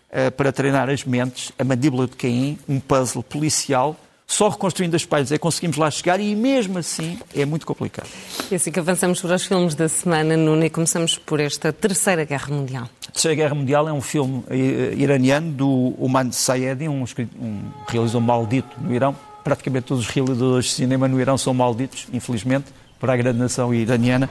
uh, 0.09 0.31
para 0.31 0.51
treinar 0.51 0.89
as 0.89 1.03
mentes, 1.03 1.51
a 1.59 1.63
mandíbula 1.63 2.07
de 2.07 2.15
Caim, 2.15 2.57
um 2.67 2.79
puzzle 2.79 3.21
policial 3.21 3.99
só 4.29 4.47
reconstruindo 4.47 4.95
as 4.95 5.03
páginas 5.03 5.31
é 5.31 5.35
que 5.35 5.41
conseguimos 5.41 5.75
lá 5.75 5.89
chegar 5.89 6.19
e 6.19 6.35
mesmo 6.35 6.77
assim 6.77 7.17
é 7.35 7.45
muito 7.45 7.65
complicado. 7.65 8.07
E 8.51 8.55
assim 8.55 8.71
que 8.71 8.79
avançamos 8.79 9.19
para 9.19 9.33
os 9.33 9.43
filmes 9.43 9.73
da 9.73 9.89
semana, 9.89 10.37
Nuno, 10.37 10.63
e 10.63 10.69
começamos 10.69 11.17
por 11.17 11.39
esta 11.39 11.73
Terceira 11.73 12.23
Guerra 12.25 12.53
Mundial. 12.53 12.87
A 13.07 13.11
Terceira 13.11 13.35
Guerra 13.35 13.55
Mundial 13.55 13.89
é 13.89 13.91
um 13.91 14.01
filme 14.01 14.43
eh, 14.51 14.93
iraniano 14.95 15.51
do 15.51 15.95
Oman 15.97 16.31
Sayedi, 16.31 16.87
um, 16.87 17.05
um 17.41 17.61
realizador 17.87 18.21
maldito 18.21 18.69
no 18.79 18.93
Irão. 18.93 19.15
Praticamente 19.43 19.87
todos 19.87 20.07
os 20.07 20.09
realizadores 20.13 20.65
de 20.65 20.71
cinema 20.73 21.07
no 21.07 21.19
Irão 21.19 21.35
são 21.35 21.51
malditos, 21.51 22.05
infelizmente, 22.13 22.65
para 22.99 23.13
a 23.13 23.17
grande 23.17 23.39
nação 23.39 23.73
iraniana. 23.73 24.29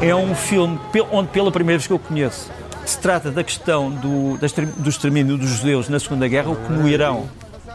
É 0.00 0.12
um 0.12 0.34
filme 0.34 0.80
onde, 1.12 1.28
pela 1.28 1.52
primeira 1.52 1.78
vez 1.78 1.86
que 1.86 1.92
eu 1.92 1.98
conheço, 2.00 2.50
se 2.84 2.98
trata 2.98 3.30
da 3.30 3.44
questão 3.44 3.88
do, 3.88 4.36
do 4.36 4.88
extermínio 4.88 5.38
dos 5.38 5.48
judeus 5.48 5.88
na 5.88 6.00
Segunda 6.00 6.26
Guerra, 6.26 6.50
o 6.50 6.56
que 6.56 6.72
no 6.72 6.88
Irão 6.88 7.28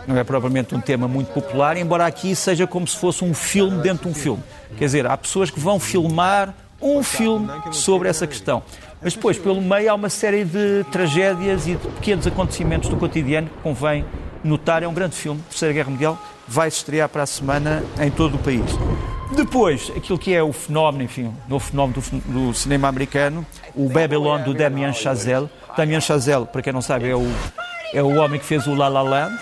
não 0.08 0.17
é 0.17 0.24
propriamente 0.24 0.74
um 0.74 0.80
tema 0.80 1.08
muito 1.08 1.34
popular, 1.34 1.76
embora 1.76 2.06
aqui 2.06 2.34
seja 2.34 2.65
como 2.65 2.88
se 2.88 2.96
fosse 2.96 3.26
um 3.26 3.34
filme 3.34 3.82
dentro 3.82 4.04
de 4.04 4.10
um 4.10 4.13
filme. 4.13 4.41
Quer 4.78 4.86
dizer, 4.86 5.06
há 5.06 5.17
pessoas 5.17 5.52
que 5.52 5.60
vão 5.60 5.80
filmar 5.80 6.54
um 6.82 7.04
filme 7.04 7.50
sobre 7.72 8.08
essa 8.08 8.26
questão. 8.26 8.63
Mas 9.02 9.13
depois, 9.13 9.38
pelo 9.38 9.62
meio, 9.62 9.91
há 9.91 9.93
uma 9.93 10.10
série 10.10 10.46
de 10.46 10.86
tragédias 10.91 11.67
e 11.67 11.76
de 11.76 11.88
pequenos 11.89 12.26
acontecimentos 12.26 12.89
do 12.89 12.96
cotidiano 12.96 13.48
que 13.48 13.62
convém 13.62 14.06
notar. 14.43 14.82
É 14.82 14.88
um 14.88 14.93
grande 14.93 15.15
filme, 15.15 15.41
Terceira 15.50 15.74
Guerra 15.74 15.89
Mundial, 15.89 16.17
vai 16.48 16.72
se 16.72 16.78
estrear 16.78 17.10
para 17.10 17.24
a 17.24 17.26
semana 17.26 17.84
em 18.00 18.10
todo 18.10 18.36
o 18.36 18.39
país. 18.39 18.63
Depois, 19.36 19.91
aquilo 19.96 20.17
que 20.17 20.34
é 20.34 20.41
o 20.41 20.54
fenómeno, 20.54 21.04
enfim, 21.04 21.34
o 21.50 21.60
fenómeno 21.60 22.02
do, 22.02 22.48
do 22.48 22.54
cinema 22.54 22.88
americano, 22.88 23.46
o 23.76 23.89
Babylon 23.89 24.41
do 24.41 24.54
Damien 24.54 24.93
Chazelle. 24.93 25.50
Damien 25.76 26.00
Chazelle, 26.00 26.46
para 26.46 26.62
quem 26.62 26.72
não 26.72 26.82
sabe, 26.82 27.10
é 27.10 27.15
o, 27.15 27.30
é 27.93 28.02
o 28.02 28.15
homem 28.15 28.39
que 28.39 28.46
fez 28.46 28.65
o 28.67 28.74
La 28.74 28.88
La 28.88 29.02
Land 29.02 29.38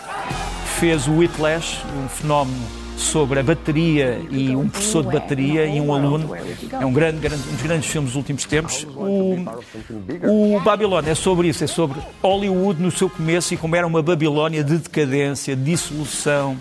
fez 0.79 1.07
o 1.07 1.13
Whiplash, 1.13 1.83
um 1.95 2.09
fenómeno 2.09 2.57
sobre 2.97 3.39
a 3.39 3.43
bateria 3.43 4.21
e 4.29 4.55
um 4.55 4.67
professor 4.67 5.05
de 5.05 5.11
bateria 5.11 5.65
e 5.65 5.79
um 5.79 5.93
aluno. 5.93 6.35
É 6.71 6.85
um, 6.85 6.91
grande, 6.91 7.19
grande, 7.19 7.47
um 7.47 7.53
dos 7.53 7.61
grandes 7.61 7.89
filmes 7.89 8.11
dos 8.11 8.17
últimos 8.17 8.45
tempos. 8.45 8.85
O, 8.95 10.55
o 10.55 10.59
Babilónia 10.59 11.11
é 11.11 11.15
sobre 11.15 11.47
isso, 11.47 11.63
é 11.63 11.67
sobre 11.67 11.99
Hollywood 12.21 12.81
no 12.81 12.91
seu 12.91 13.09
começo 13.09 13.53
e 13.53 13.57
como 13.57 13.75
era 13.75 13.87
uma 13.87 14.01
Babilónia 14.01 14.63
de 14.63 14.77
decadência, 14.77 15.55
de 15.55 15.63
dissolução, 15.63 16.59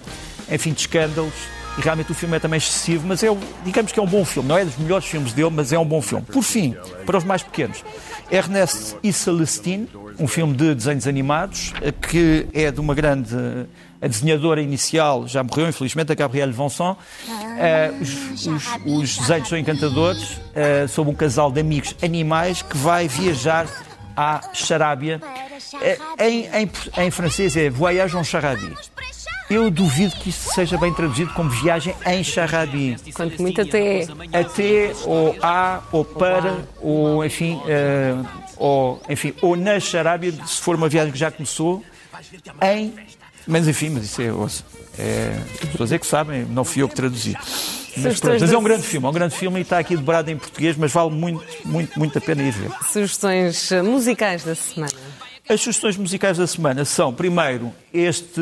enfim, 0.50 0.72
de 0.72 0.80
escândalos. 0.80 1.34
E 1.76 1.80
realmente 1.80 2.12
o 2.12 2.14
filme 2.14 2.36
é 2.36 2.40
também 2.40 2.58
excessivo, 2.58 3.04
mas 3.08 3.20
é, 3.24 3.36
digamos 3.64 3.90
que 3.90 3.98
é 3.98 4.02
um 4.02 4.06
bom 4.06 4.24
filme. 4.24 4.48
Não 4.48 4.56
é 4.56 4.64
dos 4.64 4.76
melhores 4.76 5.06
filmes 5.06 5.32
dele, 5.32 5.50
mas 5.50 5.72
é 5.72 5.78
um 5.78 5.84
bom 5.84 6.00
filme. 6.00 6.24
Por 6.24 6.42
fim, 6.42 6.76
para 7.04 7.18
os 7.18 7.24
mais 7.24 7.42
pequenos, 7.42 7.84
Ernest 8.30 8.96
e 9.02 9.12
Celestine, 9.12 9.88
um 10.18 10.26
filme 10.26 10.54
de 10.54 10.74
desenhos 10.74 11.06
animados, 11.06 11.72
que 12.10 12.46
é 12.52 12.70
de 12.70 12.80
uma 12.80 12.94
grande 12.94 13.66
a 14.04 14.06
desenhadora 14.06 14.60
inicial 14.60 15.26
já 15.26 15.42
morreu, 15.42 15.70
infelizmente, 15.70 16.12
a 16.12 16.14
Gabrielle 16.14 16.52
Vanson. 16.52 16.92
Uh, 16.92 18.02
os, 18.02 18.46
os, 18.46 18.64
os, 18.84 19.18
desenhos 19.18 19.48
são 19.48 19.56
encantadores 19.56 20.32
uh, 20.32 20.86
sobre 20.88 21.10
um 21.10 21.14
casal 21.14 21.50
de 21.50 21.60
amigos 21.60 21.96
animais 22.02 22.60
que 22.60 22.76
vai 22.76 23.08
viajar 23.08 23.66
à 24.14 24.42
Charábia. 24.52 25.22
Uh, 25.72 26.22
em, 26.22 26.46
em, 26.48 26.70
em, 26.98 27.10
francês 27.10 27.56
é 27.56 27.70
Voyage 27.70 28.14
en 28.14 28.24
Charabie. 28.24 28.74
Eu 29.50 29.70
duvido 29.70 30.16
que 30.16 30.30
isso 30.30 30.52
seja 30.54 30.78
bem 30.78 30.92
traduzido 30.92 31.32
como 31.34 31.50
viagem 31.50 31.94
em 32.06 32.24
Charabie. 32.24 32.96
Quanto 33.14 33.40
muito 33.42 33.60
até. 33.60 34.06
Até, 34.32 34.92
ou 35.04 35.36
a, 35.42 35.82
ou 35.92 36.04
para, 36.04 36.64
ou 36.80 37.24
enfim, 37.24 37.60
ou, 38.56 39.02
enfim, 39.08 39.34
ou 39.42 39.54
na 39.56 39.78
Charábia, 39.78 40.32
se 40.46 40.60
for 40.60 40.76
uma 40.76 40.88
viagem 40.88 41.12
que 41.12 41.18
já 41.18 41.30
começou, 41.30 41.84
em 42.62 42.94
mas 43.46 43.68
enfim, 43.68 43.90
mas 43.90 44.04
isso 44.04 44.22
é, 44.22 44.26
é 44.98 45.38
as 45.62 45.68
pessoas 45.68 45.92
é 45.92 45.98
que 45.98 46.06
sabem, 46.06 46.44
não 46.46 46.64
fui 46.64 46.82
eu 46.82 46.88
que 46.88 46.94
traduzi. 46.94 47.36
Mas, 47.96 48.18
pronto, 48.18 48.40
mas 48.40 48.52
é 48.52 48.58
um 48.58 48.62
grande 48.62 48.82
filme, 48.82 49.06
é 49.06 49.10
um 49.10 49.12
grande 49.12 49.36
filme 49.36 49.58
e 49.58 49.62
está 49.62 49.78
aqui 49.78 49.96
dobrado 49.96 50.30
em 50.30 50.36
português, 50.36 50.76
mas 50.76 50.90
vale 50.90 51.10
muito, 51.10 51.44
muito, 51.64 51.98
muito 51.98 52.18
a 52.18 52.20
pena 52.20 52.42
ir 52.42 52.50
ver. 52.50 52.70
Sugestões 52.90 53.70
musicais 53.84 54.42
da 54.44 54.54
semana. 54.54 54.92
As 55.46 55.60
sugestões 55.60 55.98
musicais 55.98 56.38
da 56.38 56.46
semana 56.46 56.86
são, 56.86 57.12
primeiro, 57.12 57.70
este 57.92 58.40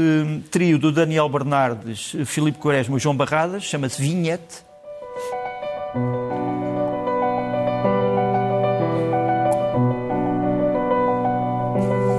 trio 0.53 0.79
do 0.79 0.93
Daniel 0.93 1.29
Bernardes, 1.29 2.15
Filipe 2.27 2.59
Quaresma 2.59 2.97
e 2.97 3.01
João 3.01 3.17
Barradas, 3.17 3.65
chama-se 3.65 4.01
Vinhete. 4.01 4.65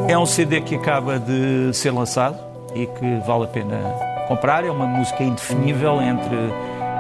É 0.10 0.18
um 0.18 0.26
CD 0.26 0.60
que 0.60 0.76
acaba 0.76 1.18
de 1.18 1.74
ser 1.74 1.92
lançado 1.92 2.38
e 2.76 2.86
que 2.86 3.26
vale 3.26 3.46
a 3.46 3.48
pena 3.48 3.80
comprar. 4.28 4.66
É 4.66 4.70
uma 4.70 4.86
música 4.86 5.24
indefinível 5.24 6.02
entre 6.02 6.36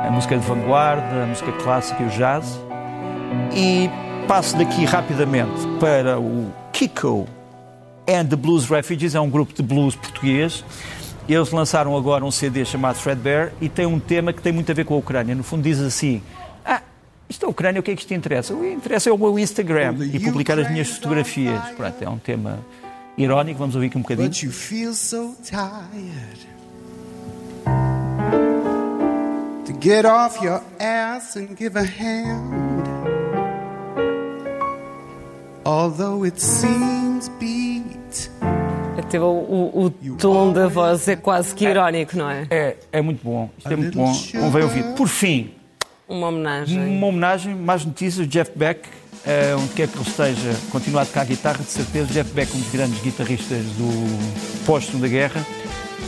a 0.08 0.10
música 0.10 0.38
de 0.38 0.48
vanguarda, 0.48 1.24
a 1.24 1.26
música 1.26 1.52
clássica 1.62 2.02
e 2.02 2.06
o 2.06 2.10
jazz. 2.12 2.58
E 3.54 3.90
passo 4.26 4.58
daqui 4.58 4.86
rapidamente 4.86 5.68
para 5.82 6.18
o 6.18 6.50
Kiko 6.72 7.28
and 8.08 8.28
the 8.28 8.36
Blues 8.36 8.70
Refugees, 8.70 9.16
é 9.16 9.20
um 9.20 9.30
grupo 9.30 9.54
de 9.54 9.62
blues 9.62 9.96
português. 9.96 10.64
Eles 11.28 11.52
lançaram 11.52 11.96
agora 11.96 12.26
um 12.26 12.32
CD 12.32 12.66
chamado 12.66 13.02
Threadbare 13.02 13.52
e 13.62 13.70
tem 13.70 13.86
um 13.86 14.00
tema 14.00 14.34
que 14.34 14.42
tem 14.42 14.52
muito 14.52 14.70
a 14.72 14.76
ver 14.76 14.84
com 14.84 14.94
a 14.94 14.98
Ucrânia. 14.98 15.34
No 15.34 15.44
fundo 15.44 15.64
diz 15.64 15.80
assim, 15.80 16.22
ah, 16.66 16.82
isto 17.30 17.46
é 17.46 17.48
a 17.48 17.50
Ucrânia, 17.50 17.80
o 17.80 17.84
que 17.84 17.92
é 17.92 17.96
que 17.96 18.02
isto 18.02 18.14
interessa? 18.14 18.54
O 18.54 18.60
que 18.60 18.74
interessa 18.74 19.10
é 19.10 19.14
o 19.14 19.18
meu 19.18 19.40
Instagram 19.40 19.96
e 20.12 20.20
publicar 20.20 20.60
as 20.60 20.70
minhas 20.70 20.90
fotografias. 20.90 21.62
Pronto, 21.78 22.02
é 22.02 22.10
um 22.10 22.18
tema 22.18 22.60
irónico, 23.18 23.60
vamos 23.60 23.76
ouvir 23.76 23.88
aqui 23.88 23.98
um 23.98 24.02
bocadinho. 24.02 24.28
But 24.28 24.44
you 24.44 24.52
feel 24.52 24.94
so 24.94 25.36
tired 25.44 26.40
to 29.66 29.74
get 29.80 30.06
off 30.06 30.44
your 30.44 30.62
ass 30.80 31.38
and 31.38 31.56
give 31.58 31.80
a 31.80 31.84
hand. 31.84 32.84
Although 35.66 36.26
it 36.26 36.42
seems 36.42 37.30
beat. 38.14 38.30
Até 38.98 39.20
o, 39.20 39.24
o, 39.24 39.86
o 39.86 40.16
tom 40.18 40.54
da 40.54 40.68
voz 40.68 41.08
é 41.08 41.16
quase 41.16 41.54
que 41.56 41.66
irónico, 41.66 42.16
não 42.16 42.30
é? 42.30 42.48
É, 42.50 42.78
é 42.92 43.02
muito 43.02 43.24
bom. 43.24 43.50
Isto 43.58 43.74
é 43.74 43.76
muito 43.76 43.98
bom. 43.98 44.14
Convém 44.40 44.64
ouvir. 44.64 44.84
Por 44.96 45.08
fim, 45.08 45.52
uma 46.08 46.28
homenagem. 46.28 46.98
Uma 46.98 47.08
homenagem, 47.08 47.56
mais 47.56 47.84
notícias, 47.84 48.28
Jeff 48.28 48.52
Beck 48.56 48.88
Uh, 49.24 49.58
onde 49.58 49.74
quer 49.74 49.88
que 49.88 49.98
ele 49.98 50.06
esteja, 50.06 50.54
continua 50.70 51.04
a 51.04 51.06
tocar 51.06 51.26
guitarra, 51.26 51.60
de 51.60 51.70
certeza. 51.72 52.12
Jeff 52.12 52.30
Beck, 52.34 52.54
um 52.54 52.60
dos 52.60 52.70
grandes 52.70 53.02
guitarristas 53.02 53.64
do 53.78 54.66
pós-segunda 54.66 55.08
guerra, 55.08 55.42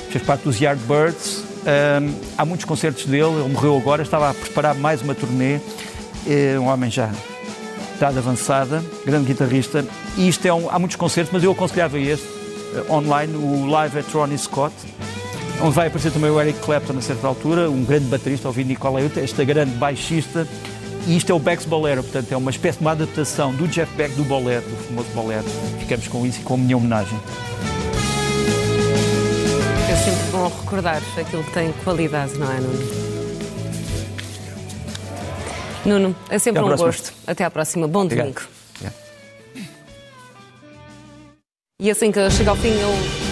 fez 0.10 0.22
parte 0.22 0.44
dos 0.44 0.60
Yardbirds. 0.60 1.38
Uh, 1.38 2.14
há 2.38 2.44
muitos 2.44 2.66
concertos 2.66 3.06
dele, 3.06 3.40
ele 3.40 3.54
morreu 3.54 3.78
agora, 3.78 4.02
estava 4.02 4.32
a 4.32 4.34
preparar 4.34 4.76
mais 4.76 5.02
uma 5.02 5.16
turnê. 5.16 5.62
É 6.28 6.60
um 6.60 6.68
homem 6.68 6.92
já 6.92 7.10
idade 7.96 8.18
avançada, 8.18 8.84
grande 9.06 9.28
guitarrista. 9.28 9.86
E 10.18 10.28
isto 10.28 10.46
é 10.46 10.54
um, 10.54 10.70
há 10.70 10.78
muitos 10.78 10.98
concertos, 10.98 11.32
mas 11.34 11.44
eu 11.44 11.52
aconselhava 11.52 12.00
este 12.00 12.28
uh, 12.28 12.94
online, 12.94 13.36
o 13.36 13.66
Live 13.66 14.00
at 14.00 14.06
Ronnie 14.14 14.38
Scott, 14.38 14.74
onde 15.62 15.76
vai 15.76 15.88
aparecer 15.88 16.12
também 16.12 16.30
o 16.30 16.40
Eric 16.40 16.60
Clapton 16.60 16.98
a 16.98 17.02
certa 17.02 17.28
altura, 17.28 17.70
um 17.70 17.84
grande 17.84 18.06
baterista, 18.06 18.48
ouvi 18.48 18.64
Nicola 18.64 19.02
Iuta, 19.02 19.20
esta 19.20 19.44
grande 19.44 19.72
baixista. 19.72 20.48
E 21.08 21.16
isto 21.16 21.32
é 21.32 21.36
o 21.36 21.40
Beck's 21.40 21.68
Bolero, 21.68 22.02
portanto 22.02 22.32
é 22.32 22.38
uma 22.38 22.50
espécie 22.50 22.80
de 22.80 22.84
uma 22.84 22.92
adaptação 22.92 23.54
do 23.54 23.68
Jeff 23.68 23.94
Beck 23.96 24.16
do 24.16 24.24
Bolero, 24.24 24.64
do 24.64 24.76
famoso 24.88 25.10
Bolero. 25.14 25.46
Ficamos 25.80 26.08
com 26.08 26.26
isso 26.26 26.42
e 26.42 26.44
com 26.44 26.56
a 26.56 26.58
minha 26.58 26.76
homenagem. 26.76 27.20
É 29.88 29.96
sempre 29.96 30.32
bom 30.32 30.52
recordar 30.62 31.02
aquilo 31.16 31.44
que 31.44 31.52
tem 31.52 31.72
qualidade, 31.84 32.34
não 32.40 32.52
é, 32.52 32.60
Nuno? 32.60 33.15
Nuno, 35.86 36.16
é 36.30 36.40
sempre 36.40 36.62
um 36.64 36.76
gosto. 36.76 37.14
Até 37.28 37.44
à 37.44 37.52
próxima. 37.52 37.88
Bom 37.88 38.04
Obrigado. 38.04 38.26
domingo. 38.26 38.42
Obrigado. 38.76 38.96
E 41.80 41.92
assim 41.92 42.12
que 42.12 42.30
chega 42.32 42.50
ao 42.50 42.56
fim, 42.56 42.70
eu 42.70 43.25